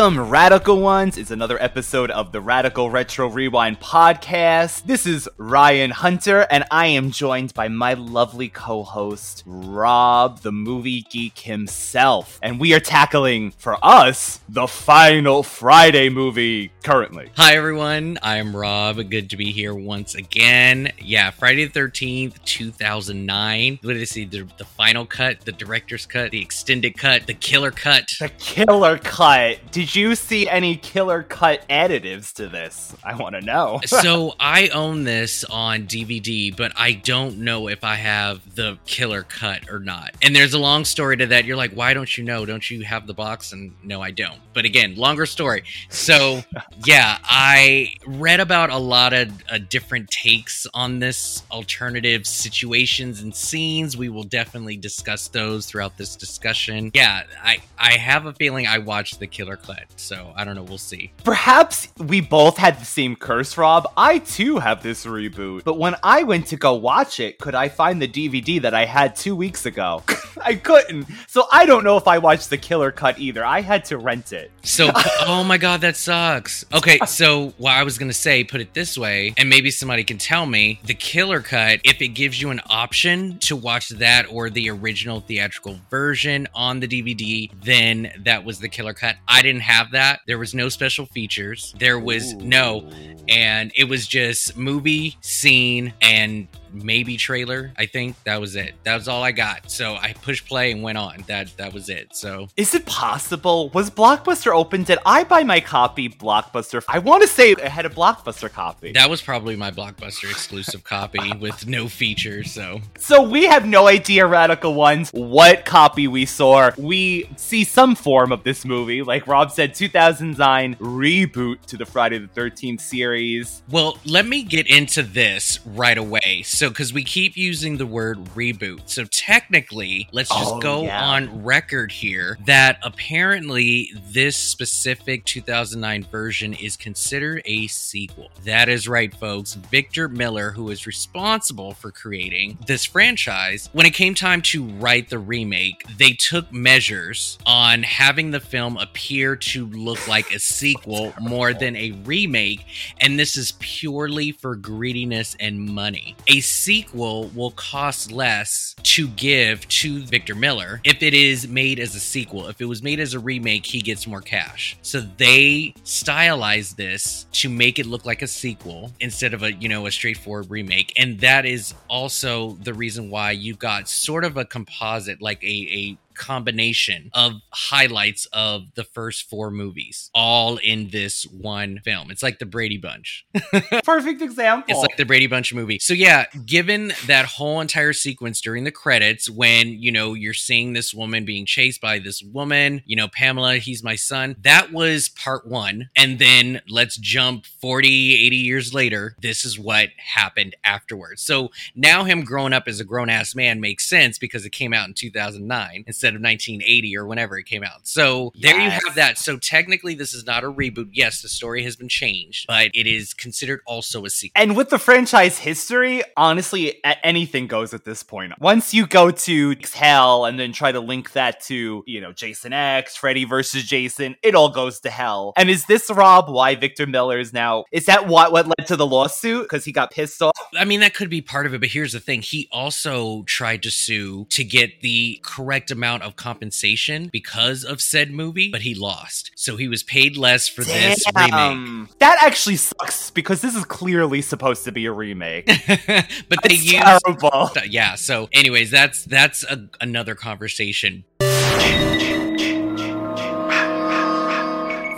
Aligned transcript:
Welcome, 0.00 0.30
Radical 0.30 0.80
Ones. 0.80 1.18
It's 1.18 1.30
another 1.30 1.62
episode 1.62 2.10
of 2.10 2.32
the 2.32 2.40
Radical 2.40 2.88
Retro 2.88 3.28
Rewind 3.28 3.80
podcast. 3.80 4.84
This 4.84 5.04
is 5.04 5.28
Ryan 5.36 5.90
Hunter, 5.90 6.46
and 6.50 6.64
I 6.70 6.86
am 6.86 7.10
joined 7.10 7.52
by 7.52 7.68
my 7.68 7.92
lovely 7.92 8.48
co 8.48 8.82
host, 8.82 9.42
Rob, 9.44 10.40
the 10.40 10.52
movie 10.52 11.02
geek 11.02 11.40
himself. 11.40 12.38
And 12.42 12.58
we 12.58 12.72
are 12.72 12.80
tackling, 12.80 13.50
for 13.50 13.76
us, 13.84 14.40
the 14.48 14.66
final 14.66 15.42
Friday 15.42 16.08
movie 16.08 16.72
currently. 16.82 17.30
Hi 17.36 17.56
everyone, 17.56 18.18
I'm 18.22 18.56
Rob. 18.56 18.96
Good 19.10 19.28
to 19.28 19.36
be 19.36 19.52
here 19.52 19.74
once 19.74 20.14
again. 20.14 20.92
Yeah, 20.98 21.30
Friday 21.30 21.66
the 21.66 21.78
13th, 21.78 22.42
2009. 22.44 23.80
What 23.82 23.92
did 23.92 24.00
I 24.00 24.04
see? 24.06 24.24
The, 24.24 24.48
the 24.56 24.64
final 24.64 25.04
cut, 25.04 25.40
the 25.42 25.52
director's 25.52 26.06
cut, 26.06 26.30
the 26.30 26.40
extended 26.40 26.96
cut, 26.96 27.26
the 27.26 27.34
killer 27.34 27.70
cut. 27.70 28.14
The 28.18 28.30
killer 28.30 28.96
cut. 28.96 29.58
Did 29.70 29.89
you 29.94 30.14
see 30.14 30.48
any 30.48 30.76
killer 30.76 31.22
cut 31.22 31.66
additives 31.68 32.32
to 32.34 32.48
this? 32.48 32.94
I 33.04 33.14
want 33.16 33.34
to 33.34 33.40
know. 33.40 33.80
so 33.86 34.34
I 34.38 34.68
own 34.68 35.04
this 35.04 35.44
on 35.44 35.86
DVD, 35.86 36.54
but 36.54 36.72
I 36.76 36.92
don't 36.92 37.38
know 37.38 37.68
if 37.68 37.84
I 37.84 37.96
have 37.96 38.54
the 38.54 38.78
killer 38.86 39.22
cut 39.22 39.70
or 39.70 39.78
not. 39.78 40.14
And 40.22 40.34
there's 40.34 40.54
a 40.54 40.58
long 40.58 40.84
story 40.84 41.16
to 41.18 41.26
that. 41.26 41.44
You're 41.44 41.56
like, 41.56 41.72
why 41.72 41.94
don't 41.94 42.16
you 42.16 42.24
know? 42.24 42.44
Don't 42.44 42.70
you 42.70 42.84
have 42.84 43.06
the 43.06 43.14
box? 43.14 43.52
And 43.52 43.72
no, 43.82 44.00
I 44.00 44.10
don't. 44.10 44.38
But 44.52 44.64
again, 44.64 44.96
longer 44.96 45.26
story. 45.26 45.64
So 45.88 46.42
yeah, 46.84 47.18
I 47.24 47.94
read 48.06 48.40
about 48.40 48.70
a 48.70 48.78
lot 48.78 49.12
of 49.12 49.30
uh, 49.50 49.58
different 49.68 50.10
takes 50.10 50.66
on 50.74 50.98
this 50.98 51.42
alternative 51.50 52.26
situations 52.26 53.22
and 53.22 53.34
scenes. 53.34 53.96
We 53.96 54.08
will 54.08 54.24
definitely 54.24 54.76
discuss 54.76 55.28
those 55.28 55.66
throughout 55.66 55.96
this 55.96 56.16
discussion. 56.16 56.90
Yeah, 56.94 57.22
I 57.42 57.58
I 57.78 57.92
have 57.92 58.26
a 58.26 58.32
feeling 58.32 58.66
I 58.66 58.78
watched 58.78 59.20
the 59.20 59.26
killer 59.26 59.56
cut, 59.56 59.79
so 59.96 60.32
I 60.36 60.44
don't 60.44 60.54
know. 60.54 60.62
We'll 60.62 60.78
see. 60.78 61.12
Perhaps 61.24 61.88
we 61.98 62.20
both 62.20 62.56
had 62.56 62.80
the 62.80 62.84
same 62.84 63.16
curse, 63.16 63.56
Rob. 63.56 63.90
I 63.96 64.18
too 64.18 64.58
have 64.58 64.82
this 64.82 65.06
reboot, 65.06 65.64
but 65.64 65.78
when 65.78 65.96
I 66.02 66.22
went 66.22 66.46
to 66.48 66.56
go 66.56 66.74
watch 66.74 67.20
it, 67.20 67.38
could 67.38 67.54
I 67.54 67.68
find 67.68 68.00
the 68.00 68.08
DVD 68.08 68.60
that 68.62 68.74
I 68.74 68.84
had 68.84 69.16
two 69.16 69.36
weeks 69.36 69.66
ago? 69.66 70.02
I 70.42 70.54
couldn't. 70.54 71.06
So 71.26 71.44
I 71.52 71.66
don't 71.66 71.84
know 71.84 71.96
if 71.96 72.08
I 72.08 72.18
watched 72.18 72.50
the 72.50 72.58
killer 72.58 72.90
cut 72.90 73.18
either. 73.18 73.44
I 73.44 73.60
had 73.60 73.84
to 73.86 73.98
rent 73.98 74.32
it. 74.32 74.50
So, 74.62 74.90
oh 75.26 75.44
my 75.44 75.58
god, 75.58 75.80
that 75.82 75.96
sucks. 75.96 76.64
Okay, 76.72 76.98
so 77.06 77.52
what 77.58 77.72
I 77.72 77.82
was 77.82 77.98
gonna 77.98 78.12
say, 78.12 78.44
put 78.44 78.60
it 78.60 78.74
this 78.74 78.96
way, 78.96 79.34
and 79.36 79.48
maybe 79.48 79.70
somebody 79.70 80.04
can 80.04 80.18
tell 80.18 80.46
me 80.46 80.80
the 80.84 80.94
killer 80.94 81.40
cut, 81.40 81.80
if 81.84 82.00
it 82.00 82.08
gives 82.08 82.40
you 82.40 82.50
an 82.50 82.60
option 82.68 83.38
to 83.40 83.56
watch 83.56 83.88
that 83.90 84.26
or 84.30 84.50
the 84.50 84.70
original 84.70 85.20
theatrical 85.20 85.78
version 85.90 86.48
on 86.54 86.80
the 86.80 86.88
DVD, 86.88 87.50
then 87.62 88.12
that 88.24 88.44
was 88.44 88.60
the 88.60 88.68
killer 88.68 88.94
cut. 88.94 89.16
I 89.28 89.42
didn't 89.42 89.59
have 89.60 89.90
that. 89.92 90.20
There 90.26 90.38
was 90.38 90.54
no 90.54 90.68
special 90.68 91.06
features. 91.06 91.74
There 91.78 91.98
was 91.98 92.34
no, 92.34 92.88
and 93.28 93.72
it 93.76 93.84
was 93.84 94.06
just 94.06 94.56
movie, 94.56 95.16
scene, 95.20 95.92
and 96.00 96.48
maybe 96.72 97.16
trailer. 97.16 97.72
I 97.76 97.86
think 97.86 98.22
that 98.24 98.40
was 98.40 98.56
it. 98.56 98.74
That 98.84 98.96
was 98.96 99.08
all 99.08 99.22
I 99.22 99.32
got. 99.32 99.70
So 99.70 99.94
I 99.94 100.12
pushed 100.22 100.46
play 100.46 100.72
and 100.72 100.82
went 100.82 100.98
on. 100.98 101.24
That 101.26 101.56
that 101.56 101.72
was 101.72 101.88
it. 101.88 102.14
So 102.14 102.48
Is 102.56 102.74
it 102.74 102.86
possible? 102.86 103.70
Was 103.70 103.90
Blockbuster 103.90 104.54
open? 104.54 104.84
Did 104.84 104.98
I 105.06 105.24
buy 105.24 105.42
my 105.42 105.60
copy 105.60 106.08
Blockbuster? 106.08 106.82
I 106.88 106.98
want 106.98 107.22
to 107.22 107.28
say 107.28 107.52
it 107.52 107.60
had 107.60 107.86
a 107.86 107.90
Blockbuster 107.90 108.50
copy. 108.50 108.92
That 108.92 109.08
was 109.10 109.22
probably 109.22 109.56
my 109.56 109.70
blockbuster 109.70 110.30
exclusive 110.30 110.84
copy 110.84 111.32
with 111.40 111.66
no 111.66 111.88
features. 111.88 112.52
So 112.52 112.80
So 112.98 113.22
we 113.22 113.44
have 113.46 113.66
no 113.66 113.86
idea, 113.86 114.26
Radical 114.26 114.74
Ones, 114.74 115.10
what 115.12 115.64
copy 115.64 116.08
we 116.08 116.26
saw. 116.26 116.70
We 116.76 117.28
see 117.36 117.64
some 117.64 117.94
form 117.94 118.32
of 118.32 118.44
this 118.44 118.64
movie, 118.64 119.02
like 119.02 119.26
Rob 119.26 119.50
said, 119.50 119.74
2009 119.74 120.76
reboot 120.76 121.62
to 121.66 121.76
the 121.76 121.86
Friday 121.86 122.18
the 122.18 122.28
13th 122.28 122.80
series. 122.80 123.62
Well, 123.70 123.98
let 124.04 124.26
me 124.26 124.42
get 124.42 124.66
into 124.66 125.02
this 125.02 125.60
right 125.64 125.96
away. 125.96 126.42
so 126.44 126.59
because 126.68 126.92
we 126.92 127.02
keep 127.04 127.36
using 127.36 127.76
the 127.76 127.86
word 127.86 128.18
reboot. 128.36 128.80
So 128.86 129.04
technically, 129.04 130.08
let's 130.12 130.28
just 130.28 130.52
Oh, 130.52 130.60
go 130.60 130.82
yeah. 130.84 131.04
on 131.04 131.42
record 131.44 131.92
here 131.92 132.38
that 132.46 132.78
apparently 132.82 133.92
this 134.12 134.36
specific 134.36 135.24
2009 135.24 136.04
version 136.10 136.54
is 136.54 136.76
considered 136.76 137.42
a 137.44 137.66
sequel. 137.68 138.30
That 138.44 138.68
is 138.68 138.86
right, 138.88 139.14
folks. 139.14 139.54
Victor 139.54 140.08
Miller, 140.08 140.50
who 140.50 140.70
is 140.70 140.86
responsible 140.86 141.72
for 141.74 141.90
creating 141.90 142.58
this 142.66 142.84
franchise, 142.84 143.68
when 143.72 143.86
it 143.86 143.94
came 143.94 144.14
time 144.14 144.42
to 144.42 144.64
write 144.64 145.08
the 145.08 145.18
remake, 145.18 145.84
they 145.98 146.12
took 146.12 146.52
measures 146.52 147.38
on 147.46 147.82
having 147.82 148.30
the 148.30 148.40
film 148.40 148.76
appear 148.76 149.36
to 149.36 149.66
look 149.66 150.06
like 150.08 150.34
a 150.34 150.38
sequel 150.38 151.14
more 151.20 151.52
than 151.52 151.76
a 151.76 151.92
remake, 152.04 152.64
and 152.98 153.18
this 153.18 153.36
is 153.36 153.52
purely 153.60 154.32
for 154.32 154.56
greediness 154.56 155.36
and 155.40 155.60
money. 155.60 156.16
A 156.28 156.40
sequel 156.50 157.30
will 157.34 157.52
cost 157.52 158.12
less 158.12 158.74
to 158.82 159.08
give 159.08 159.66
to 159.68 160.02
Victor 160.02 160.34
Miller 160.34 160.80
if 160.84 161.02
it 161.02 161.14
is 161.14 161.48
made 161.48 161.78
as 161.78 161.94
a 161.94 162.00
sequel. 162.00 162.48
If 162.48 162.60
it 162.60 162.66
was 162.66 162.82
made 162.82 163.00
as 163.00 163.14
a 163.14 163.18
remake, 163.18 163.64
he 163.64 163.80
gets 163.80 164.06
more 164.06 164.20
cash. 164.20 164.76
So 164.82 165.00
they 165.00 165.74
stylized 165.84 166.76
this 166.76 167.26
to 167.32 167.48
make 167.48 167.78
it 167.78 167.86
look 167.86 168.04
like 168.04 168.22
a 168.22 168.26
sequel 168.26 168.92
instead 169.00 169.34
of 169.34 169.42
a, 169.42 169.52
you 169.52 169.68
know, 169.68 169.86
a 169.86 169.90
straightforward 169.90 170.50
remake. 170.50 170.92
And 170.96 171.20
that 171.20 171.46
is 171.46 171.74
also 171.88 172.58
the 172.62 172.74
reason 172.74 173.10
why 173.10 173.32
you 173.32 173.54
got 173.54 173.88
sort 173.88 174.24
of 174.24 174.36
a 174.36 174.44
composite, 174.44 175.22
like 175.22 175.42
a, 175.42 175.46
a 175.46 175.98
combination 176.20 177.10
of 177.14 177.40
highlights 177.50 178.26
of 178.26 178.74
the 178.74 178.84
first 178.84 179.28
four 179.28 179.50
movies 179.50 180.10
all 180.14 180.58
in 180.58 180.90
this 180.90 181.24
one 181.24 181.80
film. 181.82 182.10
It's 182.10 182.22
like 182.22 182.38
the 182.38 182.46
Brady 182.46 182.76
Bunch. 182.76 183.24
Perfect 183.84 184.20
example. 184.20 184.66
It's 184.68 184.80
like 184.80 184.98
the 184.98 185.06
Brady 185.06 185.26
Bunch 185.26 185.54
movie. 185.54 185.78
So 185.78 185.94
yeah, 185.94 186.26
given 186.44 186.92
that 187.06 187.24
whole 187.24 187.60
entire 187.60 187.94
sequence 187.94 188.42
during 188.42 188.64
the 188.64 188.70
credits 188.70 189.30
when, 189.30 189.68
you 189.68 189.90
know, 189.90 190.12
you're 190.12 190.34
seeing 190.34 190.74
this 190.74 190.92
woman 190.92 191.24
being 191.24 191.46
chased 191.46 191.80
by 191.80 191.98
this 191.98 192.22
woman, 192.22 192.82
you 192.84 192.96
know, 192.96 193.08
Pamela, 193.08 193.56
he's 193.56 193.82
my 193.82 193.96
son. 193.96 194.36
That 194.42 194.72
was 194.72 195.08
part 195.08 195.46
1. 195.46 195.88
And 195.96 196.18
then 196.18 196.60
let's 196.68 196.98
jump 196.98 197.46
40, 197.46 198.26
80 198.26 198.36
years 198.36 198.74
later. 198.74 199.16
This 199.22 199.46
is 199.46 199.58
what 199.58 199.88
happened 199.96 200.54
afterwards. 200.64 201.22
So 201.22 201.48
now 201.74 202.04
him 202.04 202.24
growing 202.24 202.52
up 202.52 202.64
as 202.66 202.78
a 202.78 202.84
grown-ass 202.84 203.34
man 203.34 203.60
makes 203.60 203.88
sense 203.88 204.18
because 204.18 204.44
it 204.44 204.50
came 204.50 204.74
out 204.74 204.86
in 204.86 204.92
2009 204.92 205.84
instead 205.86 206.09
of 206.16 206.22
1980 206.22 206.96
or 206.96 207.06
whenever 207.06 207.38
it 207.38 207.44
came 207.44 207.64
out. 207.64 207.86
So 207.86 208.32
there 208.40 208.58
you 208.58 208.70
have 208.70 208.94
that. 208.94 209.18
So 209.18 209.36
technically 209.36 209.94
this 209.94 210.14
is 210.14 210.24
not 210.26 210.44
a 210.44 210.50
reboot. 210.50 210.90
Yes, 210.92 211.22
the 211.22 211.28
story 211.28 211.62
has 211.64 211.76
been 211.76 211.88
changed, 211.88 212.46
but 212.46 212.70
it 212.74 212.86
is 212.86 213.14
considered 213.14 213.60
also 213.66 214.04
a 214.04 214.10
sequel. 214.10 214.40
And 214.40 214.56
with 214.56 214.70
the 214.70 214.78
franchise 214.78 215.38
history, 215.38 216.02
honestly, 216.16 216.80
anything 217.02 217.46
goes 217.46 217.74
at 217.74 217.84
this 217.84 218.02
point. 218.02 218.32
Once 218.40 218.72
you 218.74 218.86
go 218.86 219.10
to 219.10 219.56
hell 219.72 220.24
and 220.24 220.38
then 220.38 220.52
try 220.52 220.72
to 220.72 220.80
link 220.80 221.12
that 221.12 221.40
to, 221.42 221.82
you 221.86 222.00
know, 222.00 222.12
Jason 222.12 222.52
X, 222.52 222.96
Freddy 222.96 223.24
versus 223.24 223.64
Jason, 223.64 224.16
it 224.22 224.34
all 224.34 224.50
goes 224.50 224.80
to 224.80 224.90
hell. 224.90 225.32
And 225.36 225.50
is 225.50 225.64
this 225.66 225.90
Rob 225.90 226.28
why 226.28 226.54
Victor 226.54 226.86
Miller 226.86 227.18
is 227.18 227.32
now? 227.32 227.64
Is 227.72 227.86
that 227.86 228.06
what 228.06 228.32
what 228.32 228.46
led 228.46 228.66
to 228.68 228.76
the 228.76 228.86
lawsuit? 228.86 229.42
Because 229.42 229.64
he 229.64 229.72
got 229.72 229.90
pissed 229.90 230.22
off. 230.22 230.32
I 230.56 230.64
mean, 230.64 230.80
that 230.80 230.94
could 230.94 231.10
be 231.10 231.20
part 231.20 231.46
of 231.46 231.54
it, 231.54 231.60
but 231.60 231.68
here's 231.68 231.92
the 231.92 232.00
thing. 232.00 232.22
He 232.22 232.48
also 232.50 233.22
tried 233.24 233.62
to 233.62 233.70
sue 233.70 234.26
to 234.30 234.44
get 234.44 234.80
the 234.80 235.20
correct 235.22 235.70
amount 235.70 235.89
of 236.02 236.16
compensation 236.16 237.08
because 237.12 237.64
of 237.64 237.80
said 237.80 238.10
movie, 238.10 238.50
but 238.50 238.62
he 238.62 238.74
lost. 238.74 239.30
So 239.34 239.56
he 239.56 239.68
was 239.68 239.82
paid 239.82 240.16
less 240.16 240.48
for 240.48 240.62
this 240.62 241.04
remake. 241.14 241.88
That 241.98 242.18
actually 242.22 242.56
sucks 242.56 243.10
because 243.10 243.40
this 243.40 243.54
is 243.56 243.64
clearly 243.64 244.22
supposed 244.22 244.64
to 244.64 244.72
be 244.72 244.86
a 244.86 244.92
remake. 244.92 245.46
but 245.66 246.42
they 246.42 246.54
It's 246.54 246.64
used 246.72 246.84
terrible. 246.84 247.50
yeah 247.68 247.94
so 247.94 248.28
anyways 248.32 248.70
that's 248.70 249.04
that's 249.04 249.44
a, 249.44 249.68
another 249.80 250.14
conversation 250.14 251.04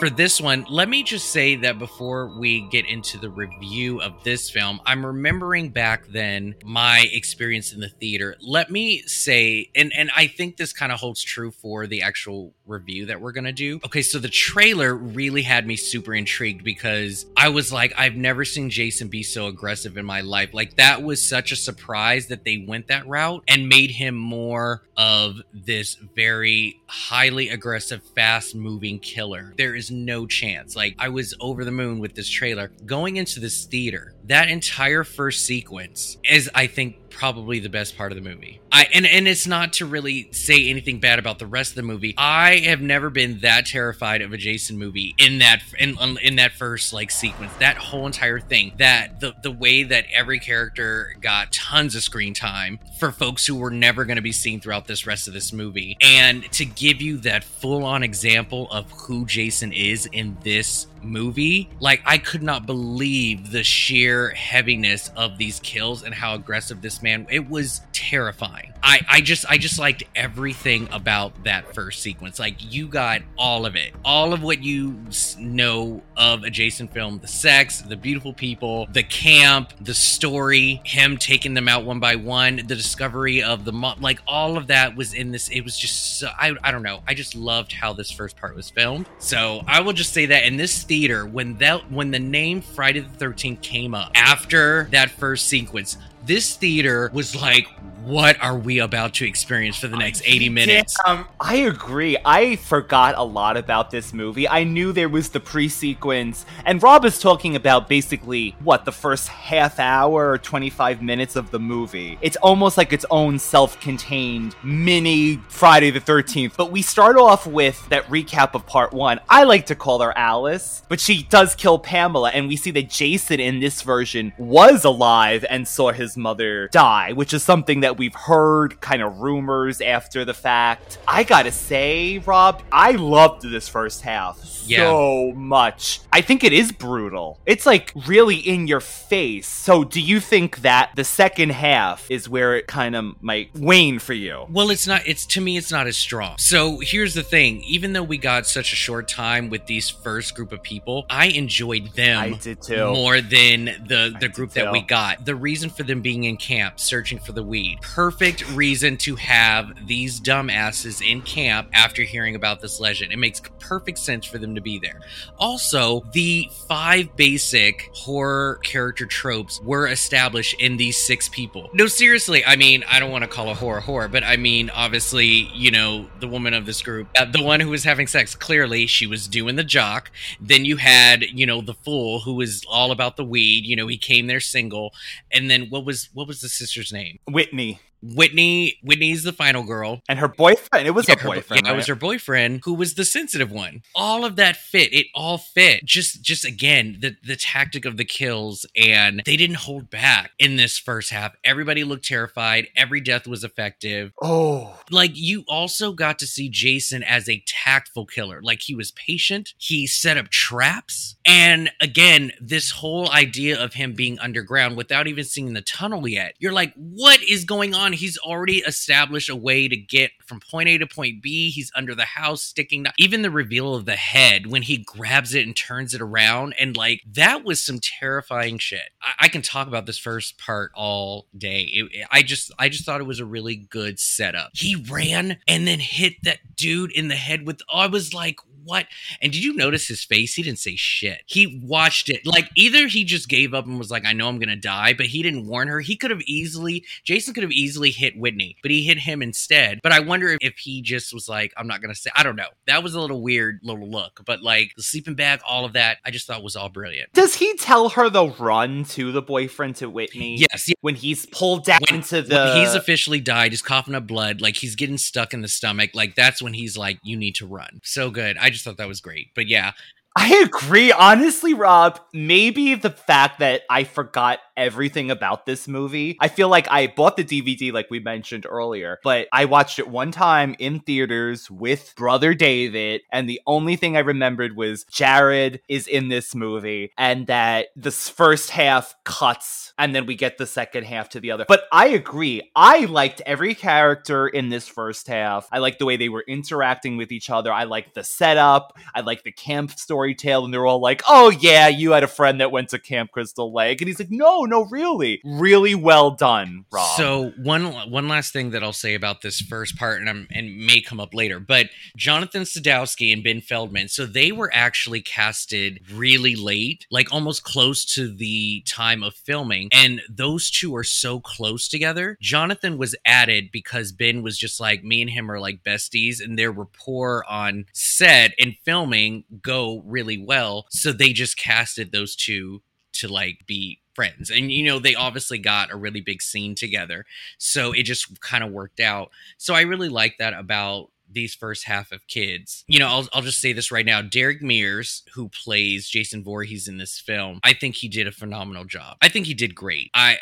for 0.03 0.11
this 0.11 0.41
one, 0.41 0.67
let 0.69 0.89
me 0.89 1.05
just 1.05 1.31
say 1.31 1.55
that 1.55 1.79
before 1.79 2.27
we 2.27 2.63
get 2.63 2.85
into 2.87 3.19
the 3.19 3.31
review 3.31 4.03
of 4.03 4.13
this 4.25 4.51
film, 4.51 4.81
I'm 4.85 5.07
remembering 5.07 5.69
back 5.69 6.09
then 6.09 6.57
my 6.65 7.07
experience 7.13 7.73
in 7.73 7.79
the 7.79 7.89
theater. 7.89 8.35
Let 8.41 8.69
me 8.69 9.03
say, 9.03 9.71
and 9.77 9.93
and 9.97 10.11
I 10.17 10.27
think 10.27 10.57
this 10.57 10.73
kind 10.73 10.91
of 10.91 10.99
holds 10.99 11.23
true 11.23 11.53
for 11.53 11.87
the 11.87 12.03
actual 12.03 12.53
review 12.67 13.07
that 13.07 13.21
we're 13.21 13.31
gonna 13.31 13.53
do. 13.53 13.79
Okay, 13.87 14.03
so 14.03 14.19
the 14.19 14.29
trailer 14.29 14.93
really 14.93 15.43
had 15.43 15.69
me 15.69 15.77
super 15.77 16.13
intrigued 16.13 16.65
because 16.65 17.25
I 17.37 17.51
was 17.51 17.73
like, 17.73 17.93
I've 17.97 18.17
never 18.17 18.45
seen 18.45 18.71
Jason 18.71 19.07
be 19.07 19.23
so 19.23 19.47
aggressive 19.47 19.97
in 19.97 20.05
my 20.05 20.23
life. 20.23 20.53
Like 20.53 20.75
that 20.79 21.05
was 21.05 21.25
such 21.25 21.53
a 21.53 21.57
surprise 21.57 22.27
that 22.27 22.45
they 22.45 22.65
went 22.67 22.89
that 22.89 23.07
route 23.07 23.45
and 23.47 23.69
made 23.69 23.93
him 23.93 24.17
more 24.17 24.83
of 24.97 25.37
this 25.55 25.95
very 25.95 26.81
highly 26.87 27.51
aggressive, 27.51 28.03
fast 28.17 28.57
moving 28.57 28.99
killer. 28.99 29.55
There 29.57 29.77
is 29.77 29.92
no 29.93 30.27
chance. 30.27 30.75
Like, 30.75 30.95
I 30.99 31.09
was 31.09 31.35
over 31.41 31.65
the 31.65 31.71
moon 31.71 31.99
with 31.99 32.15
this 32.15 32.29
trailer. 32.29 32.73
Going 32.87 33.17
into 33.17 33.41
this 33.41 33.65
theater, 33.65 34.15
that 34.25 34.49
entire 34.49 35.05
first 35.05 35.45
sequence 35.45 36.19
is, 36.29 36.51
I 36.55 36.67
think, 36.67 37.02
probably 37.13 37.61
the 37.61 37.69
best 37.69 37.97
part 37.97 38.13
of 38.13 38.17
the 38.17 38.29
movie. 38.29 38.61
I 38.71 38.89
and 38.93 39.07
and 39.07 39.29
it's 39.29 39.47
not 39.47 39.75
to 39.75 39.87
really 39.87 40.29
say 40.33 40.69
anything 40.69 41.01
bad 41.01 41.19
about 41.19 41.39
the 41.39 41.47
rest 41.47 41.73
of 41.73 41.77
the 41.77 41.83
movie. 41.83 42.15
I 42.19 42.59
have 42.59 42.81
never 42.81 43.11
been 43.11 43.41
that 43.41 43.67
terrified 43.67 44.23
of 44.23 44.33
a 44.33 44.37
Jason 44.37 44.79
movie 44.79 45.15
in 45.19 45.39
that 45.39 45.63
in 45.79 45.97
in 46.23 46.37
that 46.37 46.53
first 46.53 46.93
like 46.93 47.11
sequence. 47.11 47.53
That 47.59 47.77
whole 47.77 48.07
entire 48.07 48.41
thing. 48.41 48.73
That 48.79 49.21
the 49.21 49.35
the 49.43 49.51
way 49.51 49.83
that 49.83 50.07
every 50.15 50.39
character 50.39 51.15
got 51.21 51.53
tons 51.53 51.95
of 51.95 52.03
screen 52.03 52.35
time 52.35 52.79
for 52.99 53.13
folks 53.13 53.47
who 53.47 53.57
were 53.57 53.71
never 53.71 54.05
going 54.05 54.17
to 54.17 54.23
be 54.23 54.33
seen 54.33 54.61
throughout 54.61 54.87
this 54.87 55.07
rest 55.07 55.29
of 55.29 55.35
this 55.35 55.53
movie 55.53 55.97
and 56.01 56.45
to 56.53 56.65
give 56.65 57.03
you 57.03 57.19
that 57.19 57.45
full 57.45 57.85
on 57.85 58.03
example 58.03 58.69
of 58.71 58.91
who 58.93 59.27
Jason 59.27 59.73
is 59.73 60.07
in 60.07 60.37
this 60.43 60.87
movie 61.05 61.69
like 61.81 62.03
i 62.07 62.19
could 62.19 62.43
not 62.43 62.67
believe 62.67 63.51
the 63.51 63.63
sheer 63.63 64.31
heaviness 64.31 65.11
of 65.17 65.39
these 65.39 65.61
kills 65.61 66.03
and 66.03 66.15
how 66.15 66.35
aggressive 66.35 66.81
this 66.83 67.03
man 67.03 67.27
it 67.31 67.49
was 67.49 67.81
terrifying. 67.93 68.73
I 68.83 69.01
i 69.09 69.21
just 69.21 69.47
i 69.49 69.57
just 69.57 69.79
liked 69.79 70.03
everything 70.17 70.89
about 70.91 71.45
that 71.45 71.73
first 71.73 72.03
sequence. 72.03 72.39
Like 72.39 72.57
you 72.59 72.89
got 72.89 73.23
all 73.39 73.65
of 73.65 73.77
it. 73.77 73.95
All 74.05 74.33
of 74.33 74.43
what 74.43 74.63
you 74.63 74.99
know 75.39 76.03
of 76.17 76.43
a 76.43 76.51
jason 76.51 76.89
film. 76.89 77.19
The 77.19 77.29
sex 77.29 77.81
the 77.81 77.97
beautiful 77.97 78.33
people 78.33 78.89
the 78.93 79.05
camp 79.05 79.73
the 79.81 79.95
story 79.95 80.81
him 80.85 81.17
taking 81.17 81.55
them 81.55 81.69
out 81.69 81.85
one 81.85 82.01
by 82.01 82.17
one 82.17 82.57
the 82.57 82.75
discovery 82.75 83.43
of 83.43 83.65
the 83.65 83.73
mo- 83.73 83.95
like 84.01 84.21
all 84.27 84.57
of 84.57 84.67
that 84.67 84.97
was 84.97 85.15
in 85.15 85.31
this 85.31 85.49
it 85.49 85.61
was 85.61 85.79
just 85.79 86.19
so 86.19 86.29
I, 86.39 86.55
I 86.65 86.73
don't 86.73 86.83
know. 86.83 87.03
I 87.07 87.15
just 87.15 87.35
loved 87.35 87.73
how 87.73 87.93
this 87.93 88.11
first 88.11 88.37
part 88.37 88.57
was 88.57 88.69
filmed. 88.69 89.09
So 89.19 89.63
i 89.69 89.81
will 89.81 89.93
just 89.93 90.13
say 90.13 90.27
that 90.27 90.45
in 90.45 90.57
this 90.57 90.75
theater 90.93 91.25
when 91.25 91.57
that 91.57 91.91
when 91.91 92.11
the 92.11 92.19
name 92.19 92.61
friday 92.61 93.01
the 93.01 93.25
13th 93.25 93.63
came 93.63 93.95
up 93.95 94.13
after 94.15 94.89
that 94.91 95.11
first 95.11 95.47
sequence. 95.47 95.97
This 96.27 96.55
theater 96.55 97.11
was 97.15 97.35
like 97.35 97.67
what 98.05 98.43
are 98.43 98.57
we 98.57 98.79
about 98.81 99.15
to 99.15 99.27
experience 99.27 99.79
for 99.79 99.89
the 99.89 99.97
next 99.97 100.23
80 100.25 100.49
minutes 100.49 100.97
Um, 101.07 101.29
I 101.41 101.57
agree. 101.57 102.17
I 102.25 102.57
forgot 102.57 103.15
a 103.17 103.23
lot 103.23 103.57
about 103.57 103.91
this 103.91 104.13
movie. 104.13 104.49
I 104.49 104.65
knew 104.65 104.93
there 104.93 105.09
was 105.09 105.29
the 105.31 105.41
pre-sequence, 105.41 106.45
and 106.65 106.83
Rob 106.83 107.05
is 107.05 107.19
talking 107.19 107.57
about 107.57 107.89
basically 107.89 108.57
what 108.61 108.85
the 108.85 108.93
first 108.93 109.29
half 109.29 109.79
hour 109.79 110.31
or 110.31 110.39
25 110.39 111.03
minutes 111.03 111.37
of 111.37 111.51
the 111.51 111.61
movie. 111.61 112.19
It's 112.21 112.37
almost 112.37 112.77
like 112.77 112.93
its 112.93 113.07
own 113.11 113.39
self-contained 113.39 114.57
mini 114.63 115.37
Friday 115.49 115.91
the 115.91 116.01
13th. 116.01 116.57
But 116.57 116.73
we 116.73 116.83
start 116.83 117.17
off 117.17 117.47
with 117.47 117.89
that 117.89 118.07
recap 118.07 118.55
of 118.55 118.67
part 118.67 118.93
one. 118.93 119.21
I 119.29 119.45
like 119.45 119.67
to 119.67 119.75
call 119.75 120.01
her 120.01 120.17
Alice, 120.17 120.83
but 120.89 121.01
she 121.01 121.23
does 121.25 121.55
kill 121.55 121.79
Pamela, 121.79 122.31
and 122.31 122.49
we 122.49 122.57
see 122.57 122.71
that 122.73 122.91
Jason 122.91 123.41
in 123.41 123.61
this 123.61 123.83
version 123.83 124.33
was 124.39 124.85
alive 124.85 125.45
and 125.49 125.67
saw 125.67 125.93
his 125.93 126.17
mother 126.17 126.69
die, 126.69 127.13
which 127.13 127.33
is 127.33 127.43
something 127.43 127.81
that 127.81 127.92
we've 127.99 128.15
heard 128.15 128.81
kind 128.81 129.03
of 129.03 129.19
rumors 129.21 129.81
after 129.81 130.25
the 130.25 130.35
fact. 130.35 130.99
I 131.07 131.25
gotta 131.25 131.53
say, 131.53 132.19
Rob, 132.19 132.63
I 132.73 132.93
loved 132.93 133.43
this 133.43 133.69
first 133.69 134.03
half 134.03 134.39
Yeah. 134.67 134.79
so 134.85 135.33
much. 135.35 136.01
I 136.13 136.21
think 136.21 136.45
it 136.45 136.53
is 136.53 136.73
brutal. 136.73 137.39
It's 137.47 137.67
like 137.67 137.93
really 138.07 138.37
in 138.37 138.67
your 138.67 138.81
face. 138.81 139.49
So, 139.49 139.85
do 139.85 140.01
you 140.01 140.21
think 140.21 140.59
that 140.63 140.91
the 140.97 141.05
second 141.05 141.51
half 141.51 142.11
is 142.11 142.29
where 142.29 142.57
it 142.57 142.67
kind 142.67 142.95
of 142.97 143.23
might 143.23 143.51
wane 143.55 143.99
for 143.99 144.13
you? 144.15 144.47
Well, 144.51 144.71
it's 144.71 144.87
not. 144.87 145.03
It's 145.07 145.27
to 145.27 145.41
me, 145.41 145.57
it's 145.57 145.71
not 145.73 145.87
as 145.87 145.97
strong. 145.97 146.37
So 146.39 146.79
here's 146.81 147.15
the 147.15 147.23
thing: 147.23 147.63
even 147.63 147.93
though 147.93 148.03
we 148.03 148.19
got 148.19 148.47
such 148.47 148.73
a 148.73 148.77
short 148.77 149.09
time 149.09 149.51
with 149.51 149.67
these 149.67 149.89
first 149.91 150.35
group 150.35 150.53
of 150.53 150.63
people, 150.63 151.07
I 151.11 151.27
enjoyed 151.27 151.95
them 151.95 152.21
I 152.23 152.31
did 152.39 152.63
too. 152.63 152.87
more 152.93 153.21
than 153.21 153.65
the 153.87 154.15
the 154.21 154.29
group 154.29 154.53
that 154.53 154.71
we 154.73 154.81
got. 154.83 155.25
The 155.25 155.35
reason 155.35 155.71
for 155.71 155.83
them 155.83 156.01
being 156.03 156.25
in 156.25 156.37
camp, 156.37 156.79
searching 156.81 157.19
for 157.19 157.33
the 157.33 157.43
weed, 157.43 157.82
perfect 157.83 158.49
reason 158.51 158.97
to 158.97 159.17
have 159.17 159.87
these 159.87 160.21
dumbasses 160.21 161.07
in 161.07 161.21
camp 161.23 161.69
after 161.73 162.03
hearing 162.03 162.35
about 162.35 162.61
this 162.61 162.81
legend. 162.81 163.13
It 163.13 163.19
makes 163.19 163.43
perfect 163.59 163.99
sense 163.99 164.25
for 164.25 164.39
them 164.39 164.55
to 164.55 164.61
be 164.61 164.79
there. 164.79 165.01
Also, 165.39 166.01
the 166.13 166.49
five 166.67 167.15
basic 167.17 167.91
horror 167.93 168.61
character 168.63 169.05
tropes 169.05 169.61
were 169.61 169.89
established 169.89 170.55
in 170.61 170.77
these 170.77 170.97
six 170.97 171.29
people. 171.29 171.69
No, 171.75 171.87
seriously, 171.87 172.45
I 172.45 172.57
mean, 172.57 172.85
I 172.89 173.01
don't 173.01 173.11
want 173.11 173.23
to 173.23 173.29
call 173.29 173.51
a 173.51 173.55
horror 173.55 173.81
horror, 173.81 174.09
but 174.09 174.25
I 174.25 174.37
mean, 174.37 174.71
obviously, 174.71 175.27
you 175.27 175.71
know, 175.71 176.09
the 176.21 176.29
woman 176.29 176.55
of 176.55 176.67
this 176.67 176.81
group, 176.83 177.09
uh, 177.17 177.25
the 177.25 177.43
one 177.43 177.61
who 177.61 177.71
was 177.71 177.85
having 177.85 178.07
sex, 178.07 178.35
clearly 178.35 178.87
she 178.87 179.07
was 179.07 179.29
doing 179.29 179.57
the 179.57 179.65
jock. 179.65 180.11
Then 180.41 180.65
you 180.65 180.77
had, 180.77 181.23
you 181.23 181.47
know, 181.47 181.61
the 181.61 181.75
fool 181.75 182.21
who 182.21 182.35
was 182.35 182.65
all 182.69 182.93
about 182.93 183.17
the 183.17 183.25
weed. 183.25 183.65
You 183.65 183.77
know, 183.77 183.87
he 183.87 183.99
came 183.99 184.27
there 184.27 184.41
single. 184.41 184.95
And 185.31 185.51
then 185.51 185.69
what 185.69 185.85
was 185.85 186.09
what 186.15 186.27
was 186.27 186.41
the 186.41 186.49
sister's 186.49 186.93
name? 186.93 187.19
Whitney 187.29 187.72
me 187.73 187.92
Whitney 188.03 188.79
Whitney's 188.83 189.23
the 189.25 189.33
final 189.33 189.63
girl. 189.63 190.03
And 190.09 190.19
her 190.19 190.29
boyfriend. 190.29 190.87
It 190.87 190.93
was 190.93 191.09
Yeah, 191.09 191.19
her 191.19 191.29
boyfriend. 191.29 191.63
yeah, 191.65 191.71
it 191.71 191.73
right? 191.73 191.77
was 191.77 191.87
her 191.87 191.95
boyfriend 191.95 192.61
who 192.65 192.75
was 192.75 192.95
the 192.95 193.05
sensitive 193.05 193.51
one. 193.51 193.83
All 193.95 194.25
of 194.25 194.37
that 194.37 194.57
fit. 194.57 194.93
It 194.93 195.07
all 195.15 195.39
fit. 195.39 195.85
Just 195.85 196.23
just 196.23 196.45
again, 196.45 196.99
the 197.01 197.17
the 197.25 197.37
tactic 197.37 197.85
of 197.85 197.97
the 197.97 198.05
kills 198.05 198.67
and 198.77 199.23
they 199.25 199.37
didn't 199.37 199.57
hold 199.57 199.91
back 199.91 200.33
in 200.39 200.57
this 200.57 200.79
first 200.79 201.11
half. 201.11 201.35
Everybody 201.45 201.85
looked 201.85 202.05
terrified. 202.07 202.69
Every 202.77 203.01
death 203.01 203.27
was 203.27 203.45
effective. 203.45 204.13
Oh. 204.21 204.81
Like 204.91 205.13
you 205.15 205.45
also 205.49 205.93
got 205.93 206.19
to 206.21 206.27
see 206.27 206.49
Jason 206.49 207.03
as 207.03 207.29
a 207.29 207.43
tactful 207.47 208.07
killer. 208.07 208.41
Like 208.43 208.63
he 208.63 208.75
was 208.75 208.91
patient. 208.93 209.55
He 209.59 209.87
set 209.87 210.17
up 210.17 210.29
traps. 210.29 211.17
And 211.25 211.71
again, 211.81 212.33
this 212.41 212.71
whole 212.73 213.11
idea 213.11 213.63
of 213.63 213.75
him 213.75 213.93
being 213.95 214.19
underground 214.19 214.77
without 214.77 215.07
even 215.07 215.25
seeing 215.25 215.53
the 215.53 215.63
tunnel 215.63 216.07
yet. 216.09 216.35
You're 216.39 216.53
like, 216.53 216.75
what 216.75 217.23
is 217.23 217.45
going 217.45 217.75
on? 217.75 217.92
He's 217.93 218.19
already 218.19 218.59
established 218.59 219.29
a 219.29 219.37
way 219.37 219.69
to 219.69 219.77
get 219.77 220.11
from 220.25 220.41
point 220.41 220.69
A 220.69 220.79
to 220.79 220.87
point 220.87 221.23
B. 221.23 221.51
He's 221.51 221.71
under 221.75 221.95
the 221.95 222.05
house 222.05 222.43
sticking 222.43 222.87
even 222.99 223.23
the 223.23 223.31
reveal 223.31 223.75
of 223.75 223.85
the 223.85 223.97
head 223.97 224.47
when 224.47 224.63
he 224.63 224.79
grabs 224.79 225.35
it 225.35 225.47
and 225.47 225.57
turns 225.57 225.95
it 225.95 226.01
around 226.01 226.55
and 226.59 226.77
like 226.77 227.01
that 227.13 227.45
was 227.45 227.63
some 227.63 227.81
terrifying 227.81 228.59
shit. 228.59 228.91
I, 229.03 229.27
I 229.27 229.29
can 229.29 229.43
talk 229.43 229.69
about 229.69 229.87
this 229.87 229.99
first 229.99 230.39
part 230.39 230.73
all 230.75 231.27
day. 231.37 231.63
It- 231.63 232.07
I 232.11 232.23
just 232.23 232.51
I 232.59 232.69
just 232.69 232.85
thought 232.85 233.01
it 233.01 233.07
was 233.07 233.21
a 233.21 233.25
really 233.25 233.57
good 233.57 233.99
setup. 233.99 234.51
He 234.55 234.75
ran 234.77 235.39
and 235.47 235.67
then 235.67 235.81
hit 235.81 236.15
that 236.23 236.57
dude 236.57 236.93
in 236.93 237.09
the 237.09 237.15
head 237.17 237.47
with 237.47 237.61
I 237.73 237.87
was 237.87 238.13
like 238.15 238.39
what? 238.65 238.87
And 239.21 239.33
did 239.33 239.43
you 239.43 239.55
notice 239.55 239.89
his 239.89 240.05
face? 240.05 240.35
He 240.35 240.43
didn't 240.43 240.59
say 240.59 240.77
shit. 240.77 241.23
He 241.27 241.61
watched 241.65 242.09
it. 242.09 242.27
Like 242.27 242.51
either 242.57 242.87
he 242.89 243.05
just 243.05 243.29
gave 243.29 243.55
up 243.55 243.67
and 243.67 243.79
was 243.79 243.91
like, 243.91 244.05
I 244.05 244.13
know 244.13 244.29
I'm 244.29 244.39
gonna 244.39 244.57
die, 244.57 244.93
but 244.95 245.07
he 245.07 245.23
didn't 245.23 245.47
warn 245.47 245.69
her. 245.69 245.81
He 245.81 245.97
could 245.97 246.11
have 246.11 246.23
easily 246.23 246.85
Jason 247.05 247.35
could 247.35 247.43
have 247.43 247.53
easily 247.53 247.91
hit 247.91 248.19
Whitney, 248.19 248.57
but 248.63 248.71
he 248.71 248.83
hit 248.85 248.99
him 248.99 249.23
instead. 249.23 249.81
But 249.83 249.93
I 249.93 250.01
wonder 250.01 250.29
if, 250.31 250.39
if 250.41 250.59
he 250.59 250.83
just 250.83 251.13
was 251.13 251.29
like, 251.29 251.53
I'm 251.57 251.67
not 251.67 251.81
gonna 251.81 251.95
say 251.95 252.11
I 252.17 252.23
don't 252.23 252.37
know. 252.37 252.49
That 252.67 252.83
was 252.83 252.95
a 252.95 253.01
little 253.01 253.23
weird 253.23 253.61
little 253.63 253.89
look. 253.91 254.21
But 254.27 254.43
like 254.43 254.73
the 254.77 254.83
sleeping 254.83 255.15
bag, 255.15 255.41
all 255.49 255.65
of 255.65 255.73
that, 255.75 255.99
I 256.05 256.11
just 256.11 256.27
thought 256.27 256.43
was 256.43 256.57
all 256.57 256.69
brilliant. 256.69 257.13
Does 257.13 257.35
he 257.35 257.57
tell 257.57 257.91
her 257.91 258.09
the 258.09 258.29
run 258.29 258.85
to 258.87 259.13
the 259.13 259.23
boyfriend 259.23 259.77
to 259.77 259.89
Whitney? 259.91 260.37
Yes, 260.39 260.69
yeah. 260.69 260.75
When 260.81 260.95
he's 260.95 261.27
pulled 261.27 261.65
down 261.65 261.81
When- 261.91 262.03
to 262.03 262.23
the. 262.23 262.55
he's 262.55 262.75
officially 262.75 263.21
died, 263.21 263.53
he's 263.53 263.63
coughing 263.63 263.95
up 263.95 264.07
blood, 264.07 264.41
like 264.41 264.57
he's 264.57 264.77
getting 264.77 264.99
stuck 264.99 265.33
in 265.35 265.41
the 265.43 265.49
stomach. 265.49 265.91
Like 265.95 266.15
that's 266.15 266.41
when 266.43 266.55
he's 266.55 266.77
like, 266.77 266.99
"You 267.03 267.17
need 267.17 267.35
to 267.37 267.47
run." 267.47 267.81
So 267.83 268.11
good. 268.11 268.37
I 268.39 268.51
just 268.53 268.65
thought 268.65 268.77
that 268.79 268.89
was 268.89 269.01
great. 269.01 269.29
But 269.35 269.47
yeah, 269.49 269.73
I 270.15 270.43
agree. 270.45 270.93
Honestly, 270.93 271.55
Rob, 271.55 271.99
maybe 272.13 272.75
the 272.75 272.91
fact 272.91 273.39
that 273.39 273.63
I 273.71 273.85
forgot 273.85 274.41
everything 274.57 275.11
about 275.11 275.47
this 275.47 275.67
movie. 275.67 276.19
I 276.21 276.29
feel 276.29 276.49
like 276.49 276.69
I 276.71 276.87
bought 276.87 277.17
the 277.17 277.25
DVD, 277.25 277.73
like 277.73 277.91
we 277.91 277.99
mentioned 277.99 278.45
earlier, 278.49 278.99
but 279.03 279.27
I 279.33 279.47
watched 279.47 279.79
it 279.79 279.89
one 279.89 280.13
time 280.13 280.55
in 280.59 280.81
theaters 280.81 281.51
with 281.51 281.95
brother 281.97 282.35
David, 282.35 283.01
and 283.11 283.27
the 283.29 283.41
only 283.47 283.77
thing 283.77 283.97
I 283.97 284.01
remembered 284.01 284.55
was 284.55 284.85
Jared 284.91 285.61
is 285.69 285.87
in 285.87 286.09
this 286.09 286.35
movie, 286.35 286.93
and 286.99 287.27
that 287.29 287.69
this 287.75 288.11
first 288.11 288.51
half 288.51 288.95
cuts, 289.05 289.73
and 289.79 289.95
then 289.95 290.05
we 290.05 290.15
get 290.15 290.37
the 290.37 290.47
second 290.47 290.85
half 290.85 291.09
to 291.11 291.21
the 291.21 291.31
other. 291.31 291.47
But 291.49 291.65
I 291.73 291.89
agree. 291.89 292.51
I 292.55 292.85
liked 292.85 293.23
every 293.25 293.55
character 293.55 294.29
in 294.29 294.51
this 294.51 294.69
first 294.69 295.07
half. 295.07 295.49
I 295.51 295.59
liked 295.59 295.79
the 295.79 295.87
way 295.87 295.97
they 295.97 296.11
were 296.11 296.25
interacting 296.29 296.99
with 296.99 297.13
each 297.13 297.31
other. 297.31 297.51
I 297.51 297.65
liked 297.65 297.95
the 297.95 298.05
setup. 298.05 298.77
I 298.95 299.01
liked 299.01 299.25
the 299.25 299.33
camp 299.33 299.71
story 299.73 300.02
tale, 300.11 300.45
and 300.45 300.53
they're 300.53 300.67
all 300.67 300.81
like, 300.81 301.03
"Oh 301.09 301.31
yeah, 301.31 301.69
you 301.69 301.93
had 301.93 302.03
a 302.03 302.09
friend 302.09 302.41
that 302.41 302.51
went 302.51 302.71
to 302.71 302.79
Camp 302.79 303.13
Crystal 303.13 303.53
Lake," 303.53 303.81
and 303.81 303.89
he's 303.89 303.99
like, 303.99 304.11
"No, 304.11 304.45
no, 304.45 304.65
really, 304.67 305.21
really 305.25 305.75
well 305.75 306.11
done, 306.11 306.65
Rob." 306.73 306.97
So 306.97 307.33
one 307.39 307.73
one 307.91 308.09
last 308.09 308.33
thing 308.33 308.51
that 308.51 308.63
I'll 308.63 308.73
say 308.73 308.95
about 308.95 309.23
this 309.23 309.41
first 309.41 309.77
part, 309.77 310.01
and 310.01 310.09
I'm 310.09 310.29
and 310.33 310.57
may 310.67 310.81
come 310.81 311.01
up 311.01 311.15
later, 311.15 311.39
but 311.39 311.69
Jonathan 311.97 312.43
Sadowski 312.43 313.13
and 313.13 313.23
Ben 313.23 313.41
Feldman, 313.41 313.89
so 313.89 314.05
they 314.07 314.33
were 314.33 314.51
actually 314.53 315.01
casted 315.01 315.81
really 315.93 316.37
late, 316.37 316.87
like 316.91 317.13
almost 317.13 317.45
close 317.45 317.85
to 317.95 318.13
the 318.13 318.63
time 318.67 319.03
of 319.03 319.15
filming, 319.15 319.69
and 319.73 320.03
those 320.11 320.51
two 320.51 320.75
are 320.75 320.85
so 320.85 321.21
close 321.21 321.69
together. 321.69 322.17
Jonathan 322.21 322.79
was 322.79 322.95
added 323.05 323.51
because 323.53 323.93
Ben 323.93 324.23
was 324.23 324.37
just 324.37 324.61
like 324.61 324.85
me 324.85 325.01
and 325.01 325.11
him 325.11 325.31
are 325.31 325.41
like 325.41 325.63
besties, 325.63 326.23
and 326.23 326.39
their 326.39 326.53
rapport 326.53 327.25
on 327.29 327.67
set 327.73 328.33
and 328.39 328.57
filming 328.65 329.25
go 329.41 329.83
really 329.93 330.19
well, 330.19 330.67
so 330.71 330.93
they 330.93 331.13
just 331.13 331.37
casted 331.37 331.93
those 331.93 332.17
two 332.17 332.63
to 332.95 333.09
like 333.09 333.39
be 333.47 333.81
friends. 333.95 334.31
And 334.31 334.51
you 334.51 334.65
know, 334.65 334.79
they 334.79 334.95
obviously 334.95 335.39
got 335.39 335.73
a 335.73 335.77
really 335.77 336.01
big 336.01 336.23
scene 336.23 336.55
together. 336.55 337.05
So 337.39 337.73
it 337.73 337.85
just 337.85 338.21
kind 338.21 338.43
of 338.43 338.51
worked 338.51 338.81
out. 338.81 339.11
So 339.39 339.55
I 339.55 339.63
really 339.63 339.89
like 339.89 340.17
that 340.19 340.35
about 340.35 340.91
these 341.13 341.35
first 341.35 341.67
half 341.67 341.93
of 341.93 342.07
kids. 342.07 342.65
You 342.67 342.79
know, 342.79 342.89
I'll, 342.89 343.09
I'll 343.13 343.23
just 343.23 343.41
say 343.41 343.53
this 343.53 343.71
right 343.71 343.87
now. 343.87 344.03
Derek 344.03 344.43
Mears, 344.43 345.03
who 345.15 345.29
plays 345.29 345.89
Jason 345.89 346.23
Voorhees 346.25 346.69
in 346.69 346.79
this 346.79 346.99
film, 346.99 347.41
I 347.43 347.53
think 347.53 347.77
he 347.77 347.89
did 347.89 348.07
a 348.07 348.13
phenomenal 348.13 348.65
job. 348.65 348.97
I 349.03 349.09
think 349.09 349.27
he 349.27 349.35
did 349.35 349.55
great. 349.55 349.91
I 349.95 350.17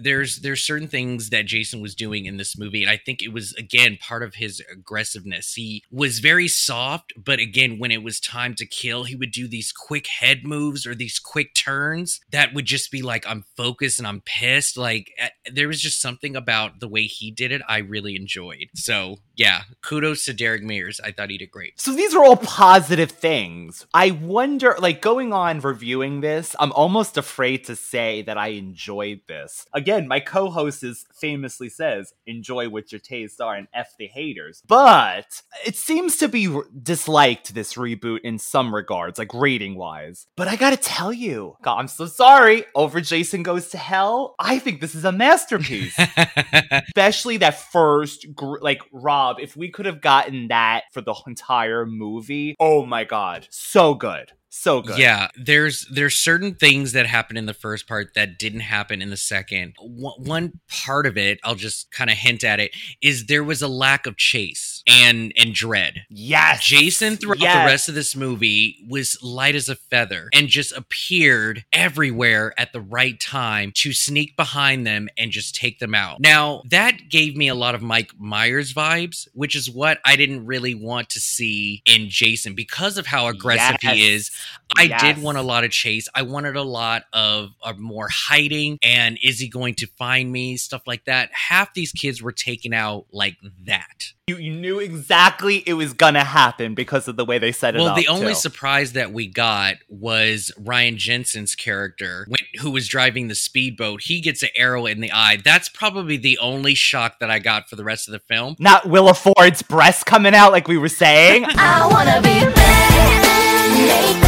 there's 0.00 0.40
there's 0.40 0.62
certain 0.62 0.88
things 0.88 1.30
that 1.30 1.46
Jason 1.46 1.80
was 1.80 1.94
doing 1.94 2.26
in 2.26 2.36
this 2.36 2.58
movie, 2.58 2.82
and 2.82 2.90
I 2.90 2.96
think 2.96 3.22
it 3.22 3.32
was 3.32 3.54
again 3.54 3.98
part 4.00 4.22
of 4.22 4.34
his 4.34 4.62
aggressiveness. 4.72 5.54
He 5.54 5.82
was 5.90 6.18
very 6.18 6.48
soft, 6.48 7.12
but 7.16 7.38
again, 7.38 7.78
when 7.78 7.90
it 7.90 8.02
was 8.02 8.20
time 8.20 8.54
to 8.56 8.66
kill, 8.66 9.04
he 9.04 9.16
would 9.16 9.32
do 9.32 9.48
these 9.48 9.72
quick 9.72 10.06
head 10.06 10.44
moves 10.44 10.86
or 10.86 10.94
these 10.94 11.18
quick 11.18 11.54
turns 11.54 12.20
that 12.30 12.54
would 12.54 12.64
just 12.64 12.90
be 12.90 13.02
like, 13.02 13.26
I'm 13.26 13.44
focused 13.56 13.98
and 13.98 14.06
I'm 14.06 14.22
pissed. 14.24 14.76
Like 14.76 15.12
uh, 15.22 15.28
there 15.52 15.68
was 15.68 15.80
just 15.80 16.00
something 16.00 16.36
about 16.36 16.80
the 16.80 16.88
way 16.88 17.02
he 17.02 17.30
did 17.30 17.52
it 17.52 17.62
I 17.68 17.78
really 17.78 18.16
enjoyed. 18.16 18.68
So 18.74 19.16
yeah, 19.36 19.62
kudos 19.82 20.24
to 20.30 20.36
Derek 20.36 20.62
Mears. 20.62 21.00
I 21.02 21.12
thought 21.12 21.30
he 21.30 21.38
did 21.38 21.50
great. 21.50 21.80
So 21.80 21.92
these 21.92 22.14
are 22.14 22.24
all 22.24 22.36
positive 22.36 23.10
things. 23.10 23.86
I 23.92 24.12
wonder, 24.12 24.76
like 24.78 25.02
going 25.02 25.32
on 25.32 25.60
reviewing 25.60 26.20
this, 26.20 26.56
I'm 26.58 26.72
almost 26.72 27.16
afraid 27.16 27.64
to 27.64 27.76
say 27.76 28.22
that 28.22 28.38
I 28.38 28.48
enjoyed 28.48 29.20
this. 29.28 29.66
Again, 29.74 30.08
my 30.08 30.20
co-host 30.20 30.82
is 30.82 31.06
famously 31.14 31.68
says, 31.68 32.14
"Enjoy 32.26 32.68
what 32.68 32.92
your 32.92 33.00
tastes 33.00 33.40
are 33.40 33.54
and 33.54 33.68
f 33.74 33.94
the 33.98 34.06
haters." 34.06 34.62
But 34.66 35.42
it 35.66 35.76
seems 35.76 36.16
to 36.18 36.28
be 36.28 36.48
disliked 36.82 37.54
this 37.54 37.74
reboot 37.74 38.20
in 38.20 38.38
some 38.38 38.74
regards, 38.74 39.18
like 39.18 39.34
rating 39.34 39.76
wise. 39.76 40.26
But 40.36 40.48
I 40.48 40.56
gotta 40.56 40.76
tell 40.76 41.12
you, 41.12 41.56
God, 41.62 41.78
I'm 41.78 41.88
so 41.88 42.06
sorry. 42.06 42.64
Over 42.74 43.00
Jason 43.00 43.42
Goes 43.42 43.68
to 43.70 43.78
Hell, 43.78 44.34
I 44.38 44.58
think 44.58 44.80
this 44.80 44.94
is 44.94 45.04
a 45.04 45.12
masterpiece 45.12 45.98
especially 46.88 47.38
that 47.38 47.58
first 47.58 48.34
gr- 48.34 48.60
like 48.60 48.82
rob 48.92 49.38
if 49.40 49.56
we 49.56 49.70
could 49.70 49.86
have 49.86 50.00
gotten 50.20 50.48
that 50.48 50.84
for 50.92 51.00
the 51.00 51.14
entire 51.26 51.86
movie. 51.86 52.56
Oh 52.60 52.84
my 52.86 53.04
god. 53.04 53.46
So 53.50 53.94
good. 53.94 54.32
So 54.52 54.82
good. 54.82 54.98
Yeah, 54.98 55.28
there's 55.36 55.86
there's 55.92 56.16
certain 56.16 56.56
things 56.56 56.90
that 56.92 57.06
happen 57.06 57.36
in 57.36 57.46
the 57.46 57.54
first 57.54 57.86
part 57.86 58.14
that 58.14 58.36
didn't 58.36 58.60
happen 58.60 59.00
in 59.00 59.08
the 59.08 59.16
second. 59.16 59.76
One, 59.78 60.14
one 60.18 60.60
part 60.68 61.06
of 61.06 61.16
it, 61.16 61.38
I'll 61.44 61.54
just 61.54 61.92
kind 61.92 62.10
of 62.10 62.16
hint 62.16 62.42
at 62.42 62.58
it, 62.58 62.72
is 63.00 63.26
there 63.26 63.44
was 63.44 63.62
a 63.62 63.68
lack 63.68 64.06
of 64.06 64.16
chase 64.16 64.79
and 64.90 65.32
and 65.36 65.54
dread. 65.54 66.02
yes 66.10 66.64
Jason 66.64 67.16
throughout 67.16 67.38
Yes. 67.40 67.54
the 67.64 67.66
rest 67.70 67.88
of 67.88 67.94
this 67.94 68.14
movie 68.16 68.76
was 68.88 69.16
light 69.22 69.54
as 69.54 69.68
a 69.68 69.74
feather 69.76 70.28
and 70.32 70.48
just 70.48 70.72
appeared 70.72 71.64
everywhere 71.72 72.52
at 72.58 72.72
the 72.72 72.80
right 72.80 73.18
time 73.20 73.72
to 73.76 73.92
sneak 73.92 74.36
behind 74.36 74.86
them 74.86 75.08
and 75.16 75.30
just 75.30 75.54
take 75.54 75.78
them 75.78 75.94
out. 75.94 76.20
Now, 76.20 76.62
that 76.70 77.08
gave 77.08 77.36
me 77.36 77.48
a 77.48 77.54
lot 77.54 77.74
of 77.74 77.82
Mike 77.82 78.12
Myers 78.18 78.72
vibes, 78.74 79.28
which 79.32 79.54
is 79.56 79.70
what 79.70 79.98
I 80.04 80.16
didn't 80.16 80.44
really 80.46 80.74
want 80.74 81.08
to 81.10 81.20
see 81.20 81.82
in 81.86 82.08
Jason 82.08 82.54
because 82.54 82.98
of 82.98 83.06
how 83.06 83.26
aggressive 83.28 83.76
he 83.80 84.12
is. 84.12 84.30
I 84.76 84.84
Yes. 84.84 85.00
did 85.02 85.18
want 85.22 85.38
a 85.38 85.42
lot 85.42 85.64
of 85.64 85.70
chase. 85.70 86.08
I 86.14 86.22
wanted 86.22 86.56
a 86.56 86.62
lot 86.62 87.04
of, 87.12 87.50
of 87.62 87.78
more 87.78 88.08
hiding 88.10 88.78
and 88.82 89.18
is 89.22 89.38
he 89.38 89.48
going 89.48 89.74
to 89.76 89.86
find 89.98 90.30
me? 90.32 90.56
Stuff 90.56 90.82
like 90.86 91.04
that. 91.04 91.30
Half 91.32 91.74
these 91.74 91.92
kids 91.92 92.20
were 92.22 92.32
taken 92.32 92.72
out 92.74 93.06
like 93.12 93.36
that. 93.66 94.12
You, 94.30 94.36
you 94.36 94.54
knew 94.54 94.78
exactly 94.78 95.64
it 95.66 95.72
was 95.72 95.92
gonna 95.92 96.22
happen 96.22 96.76
because 96.76 97.08
of 97.08 97.16
the 97.16 97.24
way 97.24 97.40
they 97.40 97.50
set 97.50 97.74
it 97.74 97.78
well, 97.78 97.88
up. 97.88 97.96
the 97.96 98.06
only 98.06 98.28
too. 98.28 98.34
surprise 98.36 98.92
that 98.92 99.12
we 99.12 99.26
got 99.26 99.78
was 99.88 100.52
Ryan 100.56 100.98
Jensen's 100.98 101.56
character, 101.56 102.26
when, 102.28 102.38
who 102.60 102.70
was 102.70 102.86
driving 102.86 103.26
the 103.26 103.34
speedboat. 103.34 104.02
He 104.02 104.20
gets 104.20 104.44
an 104.44 104.50
arrow 104.54 104.86
in 104.86 105.00
the 105.00 105.10
eye. 105.10 105.38
That's 105.44 105.68
probably 105.68 106.16
the 106.16 106.38
only 106.38 106.76
shock 106.76 107.18
that 107.18 107.28
I 107.28 107.40
got 107.40 107.68
for 107.68 107.74
the 107.74 107.82
rest 107.82 108.06
of 108.06 108.12
the 108.12 108.20
film. 108.20 108.54
not 108.60 108.88
Willa 108.88 109.14
Ford's 109.14 109.62
breast 109.62 110.06
coming 110.06 110.32
out 110.32 110.52
like 110.52 110.68
we 110.68 110.78
were 110.78 110.88
saying. 110.88 111.44
I 111.48 111.88
wanna 111.90 112.22
be 112.22 112.54
bad. 112.54 114.19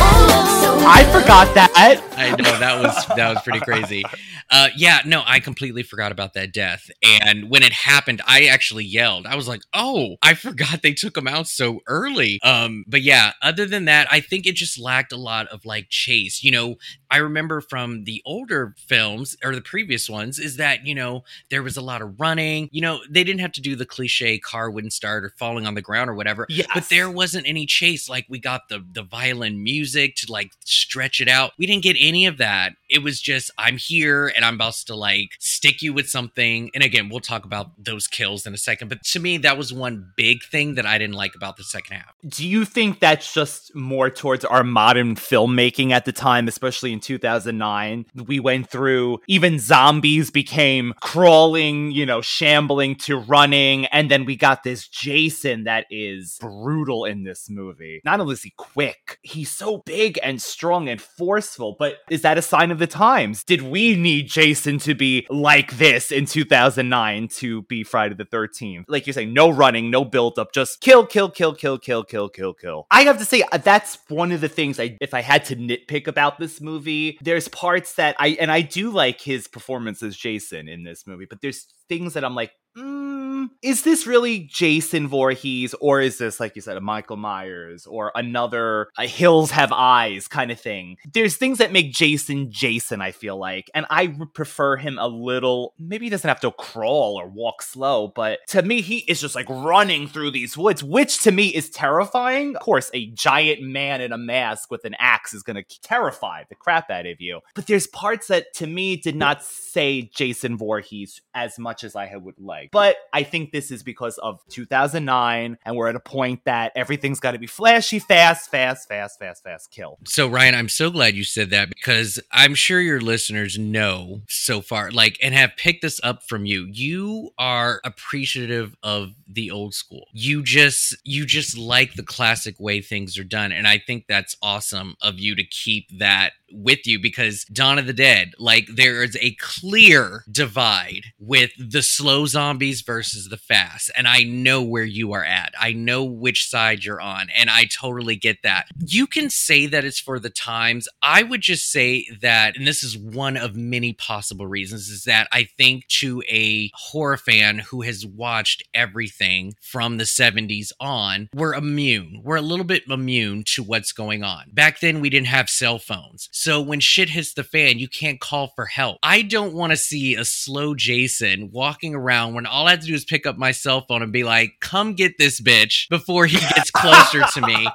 I 0.85 1.05
forgot 1.05 1.55
that. 1.55 1.71
I 2.17 2.31
know 2.31 2.59
that 2.59 2.81
was 2.83 3.07
that 3.17 3.29
was 3.35 3.43
pretty 3.43 3.61
crazy. 3.61 4.03
Uh, 4.51 4.69
yeah, 4.77 5.01
no, 5.07 5.23
I 5.27 5.41
completely 5.41 5.83
forgot 5.83 6.12
about 6.12 6.35
that 6.35 6.53
death. 6.53 6.91
And 7.03 7.49
when 7.49 7.62
it 7.62 7.73
happened, 7.73 8.21
I 8.27 8.47
actually 8.47 8.85
yelled. 8.85 9.27
I 9.27 9.37
was 9.37 9.49
like, 9.49 9.62
"Oh, 9.73 10.17
I 10.23 10.35
forgot 10.35 10.83
they 10.83 10.93
took 10.93 11.17
him 11.17 11.27
out 11.29 11.47
so 11.47 11.81
early." 11.87 12.39
Um, 12.43 12.85
but 12.87 13.03
yeah, 13.03 13.33
other 13.41 13.65
than 13.67 13.87
that, 13.87 14.09
I 14.11 14.21
think 14.21 14.47
it 14.47 14.55
just 14.57 14.79
lacked 14.79 15.12
a 15.12 15.17
lot 15.17 15.47
of 15.49 15.65
like 15.65 15.87
chase. 15.89 16.43
You 16.43 16.51
know, 16.51 16.77
I 17.12 17.19
remember 17.19 17.61
from 17.61 18.04
the 18.04 18.23
older 18.25 18.75
films 18.78 19.37
or 19.45 19.54
the 19.54 19.61
previous 19.61 20.09
ones 20.09 20.38
is 20.38 20.57
that 20.57 20.87
you 20.87 20.95
know 20.95 21.25
there 21.50 21.62
was 21.62 21.76
a 21.76 21.83
lot 21.83 22.00
of 22.00 22.19
running. 22.19 22.71
You 22.73 22.81
know, 22.81 23.00
they 23.09 23.23
didn't 23.23 23.40
have 23.40 23.52
to 23.52 23.61
do 23.61 23.76
the 23.76 23.85
cliche 23.85 24.38
car 24.38 24.71
wouldn't 24.71 24.95
start 24.95 25.25
or 25.25 25.35
falling 25.38 25.66
on 25.66 25.75
the 25.75 25.83
ground 25.83 26.09
or 26.09 26.14
whatever. 26.14 26.47
Yes. 26.49 26.69
But 26.73 26.88
there 26.88 27.11
wasn't 27.11 27.47
any 27.47 27.66
chase. 27.66 28.09
Like 28.09 28.25
we 28.31 28.38
got 28.38 28.69
the 28.71 28.83
the 28.90 29.02
violin 29.02 29.62
music 29.62 30.16
to 30.16 30.33
like 30.33 30.52
stretch 30.64 31.21
it 31.21 31.28
out. 31.28 31.52
We 31.59 31.66
didn't 31.66 31.83
get 31.83 31.97
any 32.00 32.25
of 32.25 32.38
that. 32.38 32.73
It 32.88 33.02
was 33.02 33.21
just 33.21 33.50
I'm 33.59 33.76
here 33.76 34.33
and 34.35 34.45
I'm 34.45 34.54
about 34.54 34.73
to 34.73 34.95
like 34.95 35.33
stick 35.38 35.83
you 35.83 35.92
with 35.92 36.09
something. 36.09 36.71
And 36.75 36.83
again, 36.83 37.11
we'll 37.11 37.21
talk 37.21 37.45
about 37.45 37.73
those 37.76 38.07
kills 38.07 38.47
in 38.47 38.54
a 38.54 38.59
second. 38.59 38.88
But 38.88 39.02
to 39.04 39.21
me, 39.21 39.37
that 39.38 39.59
was 39.59 39.71
one 39.71 40.12
big 40.16 40.42
thing 40.45 40.76
that 40.76 40.87
I 40.87 40.97
didn't 40.97 41.16
like 41.16 41.35
about 41.35 41.59
the 41.59 41.64
second 41.64 41.97
half. 41.97 42.14
Do 42.26 42.49
you 42.49 42.64
think 42.64 43.00
that's 43.00 43.35
just 43.35 43.75
more 43.75 44.09
towards 44.09 44.47
our 44.47 44.64
modern 44.64 45.16
filmmaking 45.16 45.90
at 45.90 46.07
the 46.07 46.12
time, 46.12 46.49
especially 46.49 46.92
in 46.92 47.02
2009? 47.03 48.07
We 48.27 48.41
went 48.41 48.71
through 48.71 49.21
even 49.29 49.59
zombies 49.59 50.31
became 50.31 50.95
crawling, 51.01 51.91
you 51.91 52.07
know, 52.07 52.21
shambling 52.21 52.97
to 52.97 53.17
running, 53.17 53.87
and 53.87 54.11
then 54.11 54.25
we 54.25 54.37
got 54.37 54.63
this 54.63 54.89
Jason 54.89 55.65
that 55.65 55.87
is 55.91 56.39
brutal 56.41 57.05
in 57.05 57.25
this 57.25 57.49
movie. 57.51 58.01
Not 58.05 58.21
only 58.21 58.35
is 58.35 58.43
he 58.43 58.53
quick, 58.57 59.19
he's 59.23 59.51
so 59.51 59.83
big 59.85 60.19
and 60.23 60.41
strong 60.41 60.89
and 60.89 61.01
forceful, 61.01 61.77
but 61.79 61.97
is 62.11 62.23
that 62.23 62.39
a 62.39 62.43
sign 62.43 62.71
of 62.71 62.79
the 62.79 62.87
times? 62.87 63.45
Did 63.45 63.63
we 63.63 63.97
need 63.97 64.29
Jason 64.29 64.79
to 64.81 64.95
be 64.95 65.27
like 65.31 65.77
this 65.79 66.13
in 66.13 66.27
2009 66.27 67.29
to 67.29 67.63
be 67.63 67.85
Friday 67.85 68.15
the 68.15 68.25
13th? 68.25 68.85
Like 68.89 69.07
you're 69.07 69.15
saying, 69.15 69.33
no 69.33 69.51
running, 69.51 69.91
no 69.91 70.05
build 70.05 70.39
up, 70.39 70.53
just 70.53 70.81
kill, 70.81 71.07
kill, 71.07 71.31
kill, 71.31 71.55
kill, 71.55 71.79
kill, 71.79 72.05
kill, 72.05 72.29
kill, 72.29 72.55
kill. 72.55 72.87
I 72.91 73.03
have 73.03 73.19
to 73.19 73.25
say, 73.25 73.43
uh, 73.43 73.59
that's 73.59 73.99
one 74.09 74.33
of 74.33 74.41
the 74.41 74.49
things 74.49 74.79
I, 74.79 74.97
if 75.01 75.15
I 75.15 75.23
had 75.23 75.45
to 75.47 75.57
nitpick 75.57 76.07
about 76.07 76.39
this 76.39 76.61
movie, 76.93 77.19
there's 77.23 77.49
parts 77.49 77.95
that 77.95 78.17
I, 78.19 78.37
and 78.41 78.51
I 78.51 78.61
do 78.63 78.91
like 78.91 79.21
his 79.21 79.49
performance 79.49 80.03
as 80.03 80.17
Jason 80.17 80.69
in 80.69 80.83
this 80.83 81.07
movie, 81.07 81.27
but 81.29 81.41
there's 81.41 81.67
things 81.89 82.15
that 82.15 82.25
I'm 82.25 82.35
like, 82.35 82.53
mm, 82.76 83.49
is 83.62 83.83
this 83.83 84.07
really 84.07 84.41
Jason 84.41 85.09
Voorhees, 85.09 85.75
or 85.81 86.00
is 86.00 86.19
this, 86.19 86.41
like 86.41 86.57
you 86.57 86.62
said, 86.62 86.76
a 86.76 86.81
Michael 86.81 87.17
Myers 87.17 87.87
or 87.87 88.12
another 88.14 88.88
a 88.99 89.07
Hills 89.07 89.50
Have 89.50 89.73
Eyes 89.73 90.29
kind 90.29 90.50
of 90.50 90.61
thing? 90.61 90.97
There's 91.12 91.37
things 91.37 91.59
that 91.59 91.73
make 91.73 91.93
Jason 91.93 92.50
Jason, 92.50 93.00
I 93.00 93.12
feel 93.12 93.37
like, 93.37 93.71
and 93.75 93.87
I 93.91 94.09
would 94.19 94.35
prefer 94.35 94.76
him 94.76 94.99
a 94.99 95.09
little. 95.09 95.75
Maybe 95.79 96.07
he 96.07 96.11
doesn't 96.11 96.29
have 96.29 96.41
to 96.41 96.52
crawl 96.52 97.19
or 97.21 97.29
walk 97.29 97.62
slow, 97.62 98.09
but 98.09 98.41
to 98.49 98.62
me, 98.62 98.81
he 98.81 98.99
is 99.09 99.21
just 99.21 99.35
like 99.35 99.49
running 99.49 100.07
through 100.07 100.31
these 100.31 100.57
woods, 100.57 100.83
which 100.83 101.23
to 101.23 101.33
me 101.33 101.49
is 101.49 101.71
terrifying. 101.71 102.57
Of 102.57 102.62
course, 102.62 102.91
a 102.95 103.11
giant 103.11 103.62
man 103.62 104.00
in 104.00 104.12
a 104.12 104.19
mask 104.19 104.71
with 104.71 104.85
an 104.85 104.95
axe 104.99 105.35
is 105.35 105.43
going 105.43 105.62
to 105.62 105.81
terrify 105.81 106.45
the 106.49 106.55
crap 106.55 106.91
out 106.91 107.07
of 107.07 107.21
you. 107.21 107.41
But 107.55 107.67
there's 107.67 107.87
parts 107.87 108.29
that 108.29 108.52
to 108.55 108.67
me 108.67 108.97
did 108.97 109.17
not 109.17 109.43
say 109.43 110.11
Jason 110.14 110.57
Voorhees 110.57 111.21
as 111.35 111.59
much 111.59 111.85
as 111.85 111.97
I 111.97 112.12
would 112.17 112.38
like. 112.38 112.62
But 112.71 112.97
I 113.12 113.23
think 113.23 113.52
this 113.52 113.71
is 113.71 113.83
because 113.83 114.19
of 114.19 114.40
2009, 114.49 115.59
and 115.64 115.76
we're 115.76 115.88
at 115.88 115.97
a 115.97 116.00
point 116.00 116.45
that 116.45 116.73
everything's 116.76 117.21
got 117.21 117.33
to 117.33 117.38
be 117.38 117.47
flashy, 117.47 117.99
fast, 117.99 118.50
fast, 118.50 118.88
fast, 118.88 119.19
fast, 119.19 119.42
fast, 119.42 119.71
kill. 119.71 119.99
So 120.04 120.28
Ryan, 120.28 120.54
I'm 120.54 120.69
so 120.69 120.90
glad 120.90 121.14
you 121.14 121.25
said 121.25 121.50
that 121.50 121.69
because 121.69 122.21
I'm 122.31 122.54
sure 122.54 122.81
your 122.81 123.00
listeners 123.00 123.59
know 123.59 124.23
so 124.28 124.61
far, 124.61 124.90
like, 124.90 125.19
and 125.23 125.35
have 125.35 125.57
picked 125.57 125.83
this 125.83 126.00
up 126.02 126.23
from 126.23 126.45
you. 126.45 126.66
You 126.71 127.31
are 127.38 127.81
appreciative 127.85 128.76
of 128.83 129.14
the 129.26 129.50
old 129.50 129.75
school. 129.75 130.07
You 130.12 130.42
just, 130.42 130.97
you 131.04 131.26
just 131.26 131.57
like 131.57 131.95
the 131.95 132.02
classic 132.02 132.59
way 132.61 132.81
things 132.81 133.19
are 133.19 133.25
done, 133.25 133.52
and 133.52 133.66
I 133.66 133.78
think 133.78 134.07
that's 134.09 134.37
awesome 134.42 134.97
of 135.00 135.19
you 135.19 135.35
to 135.37 135.45
keep 135.45 135.99
that 135.99 136.33
with 136.53 136.87
you 136.87 137.01
because 137.01 137.45
Dawn 137.45 137.79
of 137.79 137.87
the 137.87 137.93
Dead, 137.93 138.33
like, 138.39 138.67
there 138.75 139.03
is 139.03 139.17
a 139.21 139.35
clear 139.35 140.25
divide 140.31 141.13
with 141.19 141.51
the 141.59 141.83
slow 141.83 142.27
zombies 142.27 142.83
versus 142.83 143.29
the 143.29 143.37
fast, 143.37 143.91
and 143.97 144.07
I 144.07 144.23
know 144.23 144.63
where 144.63 144.85
you 144.85 145.13
are 145.13 145.25
at. 145.25 145.55
I 145.59 145.73
know 145.73 146.05
which 146.05 146.49
side 146.49 146.85
you're 146.85 147.01
on, 147.01 147.29
and 147.37 147.51
I 147.51 147.65
totally 147.65 148.17
get 148.17 148.43
that. 148.43 148.67
You 148.85 149.07
can 149.07 149.31
say 149.31 149.67
that 149.67 149.85
it's 149.85 150.01
for 150.01 150.19
the 150.19 150.31
times. 150.31 150.89
I 151.03 151.23
would 151.23 151.41
just 151.41 151.71
say 151.71 152.07
that, 152.21 152.57
and 152.57 152.67
this 152.67 152.83
is 152.83 152.97
one 152.97 153.37
of 153.37 153.57
many 153.57 153.93
possible 153.93 154.47
reasons, 154.47 154.89
is 154.89 155.05
that 155.05 155.29
I 155.33 155.45
think 155.57 155.87
to 155.89 156.23
a 156.29 156.71
horror 156.75 157.17
fan 157.17 157.59
who 157.59 157.83
has 157.83 158.07
watched 158.07 158.63
everything 158.75 159.55
from 159.61 159.97
the 159.97 160.05
70s 160.05 160.73
on, 160.81 161.29
we're 161.35 161.55
immune. 161.55 162.21
We're 162.25 162.37
a 162.37 162.43
little 162.43 162.65
bit 162.65 162.85
immune 162.88 163.45
to 163.55 163.62
what's 163.62 163.93
going 163.93 164.23
on. 164.23 164.51
Back 164.53 164.81
then, 164.81 165.01
we 165.01 165.11
didn't 165.11 165.29
have 165.29 165.49
cell 165.49 165.79
phones. 165.79 166.29
So 166.42 166.61
when 166.61 166.81
shit 166.81 167.11
hits 167.11 167.35
the 167.35 167.44
fan, 167.44 167.78
you 167.78 167.87
can't 167.87 168.18
call 168.18 168.48
for 168.57 168.64
help. 168.64 168.98
I 169.00 169.22
don't 169.22 169.55
want 169.55 169.70
to 169.70 169.76
see 169.76 170.16
a 170.16 170.24
slow 170.24 170.74
Jason 170.74 171.50
walking 171.52 171.94
around 171.94 172.35
when 172.35 172.46
all 172.46 172.66
I 172.66 172.72
have 172.72 172.81
to 172.81 172.87
do 172.87 172.94
is 172.94 173.05
pick 173.05 173.26
up 173.26 173.38
my 173.38 173.52
cell 173.52 173.83
phone 173.87 174.02
and 174.02 174.12
be 174.12 174.24
like, 174.24 174.55
come 174.61 174.94
get 174.94 175.18
this 175.18 175.40
bitch 175.40 175.88
before 175.88 176.26
he 176.26 176.38
gets 176.38 176.70
closer 176.74 177.22
to 177.35 177.46
me. 177.46 177.68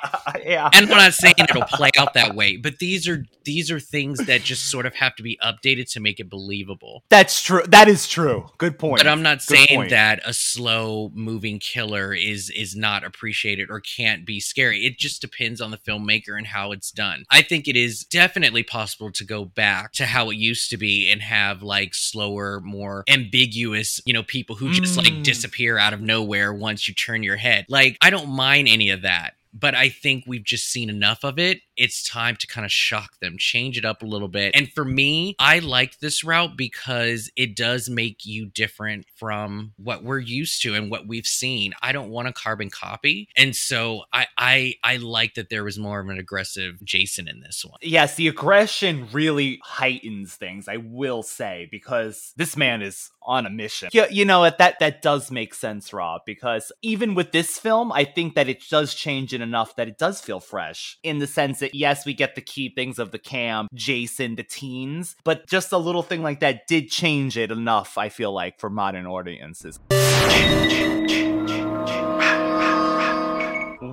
yeah. 0.44 0.70
And 0.74 0.92
I'm 0.92 0.98
not 0.98 1.14
saying 1.14 1.36
it'll 1.40 1.62
play 1.62 1.92
out 1.98 2.14
that 2.16 2.36
way, 2.36 2.58
but 2.58 2.80
these 2.80 3.08
are 3.08 3.24
these 3.46 3.72
are 3.72 3.80
things 3.80 4.20
that 4.26 4.42
just 4.42 4.66
sort 4.70 4.86
of 4.86 4.94
have 4.96 5.16
to 5.16 5.24
be 5.24 5.40
updated 5.42 5.90
to 5.94 6.02
make 6.02 6.20
it 6.20 6.30
believable. 6.30 7.06
That's 7.08 7.42
true. 7.42 7.62
That 7.70 7.88
is 7.88 8.06
true. 8.06 8.50
Good 8.58 8.78
point. 8.78 8.98
But 9.00 9.08
I'm 9.08 9.22
not 9.22 9.38
Good 9.38 9.56
saying 9.56 9.78
point. 9.80 9.92
that 9.92 10.20
a 10.26 10.34
slow 10.34 11.10
moving 11.16 11.60
killer 11.60 12.14
is 12.14 12.50
is 12.50 12.76
not 12.76 13.06
appreciated 13.06 13.70
or 13.72 13.80
can't 13.80 14.26
be 14.26 14.42
scary. 14.42 14.86
It 14.86 14.98
just 14.98 15.22
depends 15.22 15.62
on 15.62 15.72
the 15.72 15.78
filmmaker 15.78 16.38
and 16.38 16.48
how 16.48 16.74
it's 16.74 16.92
done. 16.92 17.24
I 17.30 17.42
think 17.42 17.70
it 17.70 17.78
is 17.78 18.04
definitely 18.04 18.57
possible 18.64 19.12
to 19.12 19.24
go 19.24 19.46
back 19.46 19.92
to 19.94 20.06
how 20.06 20.30
it 20.30 20.36
used 20.38 20.70
to 20.70 20.78
be 20.78 21.10
and 21.12 21.22
have 21.22 21.62
like 21.64 21.94
slower, 21.96 22.62
more 22.62 23.04
ambiguous, 23.08 24.00
you 24.06 24.14
know, 24.14 24.24
people 24.24 24.56
who 24.56 24.72
just 24.72 24.98
like 24.98 25.08
Mm. 25.14 25.24
disappear 25.24 25.78
out 25.78 25.94
of 25.94 26.02
nowhere 26.02 26.54
once 26.54 26.88
you 26.88 26.94
turn 26.94 27.24
your 27.24 27.38
head. 27.38 27.66
Like 27.70 27.98
I 28.02 28.10
don't 28.10 28.30
mind 28.30 28.68
any 28.68 28.90
of 28.90 29.02
that. 29.04 29.34
But 29.54 29.74
I 29.74 29.90
think 29.90 30.26
we've 30.28 30.44
just 30.44 30.70
seen 30.70 30.90
enough 30.90 31.24
of 31.24 31.40
it. 31.40 31.62
It's 31.78 32.08
time 32.08 32.36
to 32.38 32.48
kind 32.48 32.66
of 32.66 32.72
shock 32.72 33.20
them, 33.20 33.38
change 33.38 33.78
it 33.78 33.86
up 33.86 34.02
a 34.02 34.06
little 34.06 34.28
bit. 34.28 34.56
And 34.56 34.72
for 34.72 34.86
me, 34.86 35.36
I 35.40 35.60
like 35.60 36.00
this 36.00 36.24
route 36.24 36.58
because 36.58 37.30
it 37.36 37.56
does 37.56 37.90
make 37.90 38.26
you 38.26 38.48
different 38.48 39.06
from 39.16 39.74
what 39.78 40.04
we're 40.04 40.20
used 40.20 40.62
to 40.64 40.74
and 40.74 40.90
what 40.90 41.08
we've 41.08 41.26
seen. 41.26 41.74
I 41.82 41.92
don't 41.92 42.10
want 42.10 42.28
a 42.28 42.34
carbon 42.34 42.70
copy. 42.70 43.30
And 43.36 43.56
so 43.56 44.04
I 44.14 44.28
I 44.38 44.76
I 44.84 44.98
like 44.98 45.36
that 45.36 45.50
there 45.50 45.64
was 45.64 45.78
more 45.78 46.00
of 46.00 46.10
an 46.10 46.18
aggressive 46.18 46.84
Jason 46.84 47.28
in 47.28 47.42
this 47.42 47.64
one. 47.66 47.78
yes, 47.82 48.16
the 48.16 48.28
aggression 48.28 49.08
really 49.12 49.60
heightens 49.64 50.36
things, 50.36 50.68
I 50.68 50.78
will 50.78 51.24
say, 51.24 51.68
because 51.72 52.34
this 52.36 52.58
man 52.58 52.82
is 52.82 53.10
on 53.22 53.46
a 53.46 53.50
mission. 53.50 53.90
Yeah, 53.92 54.08
you 54.10 54.26
know 54.26 54.40
what? 54.40 54.58
That 54.58 54.80
that 54.80 55.02
does 55.02 55.32
make 55.32 55.54
sense, 55.54 55.94
Rob, 55.94 56.22
because 56.26 56.72
even 56.82 57.14
with 57.14 57.32
this 57.32 57.60
film, 57.60 57.92
I 57.92 58.06
think 58.06 58.36
that 58.36 58.48
it 58.48 58.64
does 58.70 58.94
change 58.94 59.34
it 59.34 59.42
enough 59.42 59.76
that 59.76 59.88
it 59.88 59.98
does 59.98 60.22
feel 60.22 60.40
fresh 60.40 60.98
in 61.04 61.20
the 61.20 61.28
sense 61.28 61.60
that 61.60 61.67
yes, 61.74 62.06
we 62.06 62.14
get 62.14 62.36
the 62.36 62.42
key 62.42 62.70
things 62.70 63.00
of 63.00 63.12
the 63.12 63.20
cam, 63.20 63.68
Jason, 63.74 64.36
the 64.36 64.44
teens, 64.44 65.16
but 65.24 65.48
just 65.48 65.72
a 65.72 65.78
little 65.78 66.04
thing 66.04 66.24
like 66.24 66.40
that 66.42 66.68
did 66.68 66.90
change 66.90 67.38
it 67.38 67.52
enough, 67.52 67.98
I 67.98 68.10
feel 68.10 68.32
like, 68.32 68.60
for 68.60 68.70
modern 68.70 69.06
audiences. 69.06 69.80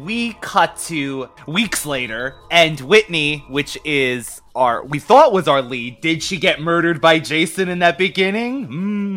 we 0.05 0.35
cut 0.35 0.77
to 0.77 1.29
weeks 1.47 1.87
later, 1.87 2.37
and 2.51 2.79
Whitney, 2.81 3.45
which 3.49 3.79
is 3.85 4.43
our 4.55 4.85
we 4.85 4.99
thought 4.99 5.33
was 5.33 5.49
our 5.49 5.63
lead, 5.63 6.01
did 6.01 6.23
she 6.23 6.37
get 6.39 6.61
murdered 6.61 7.01
by 7.01 7.19
Jason 7.19 7.69
in 7.69 7.81
that 7.81 7.99
beginning? 7.99 8.67
Hmm. 8.67 9.15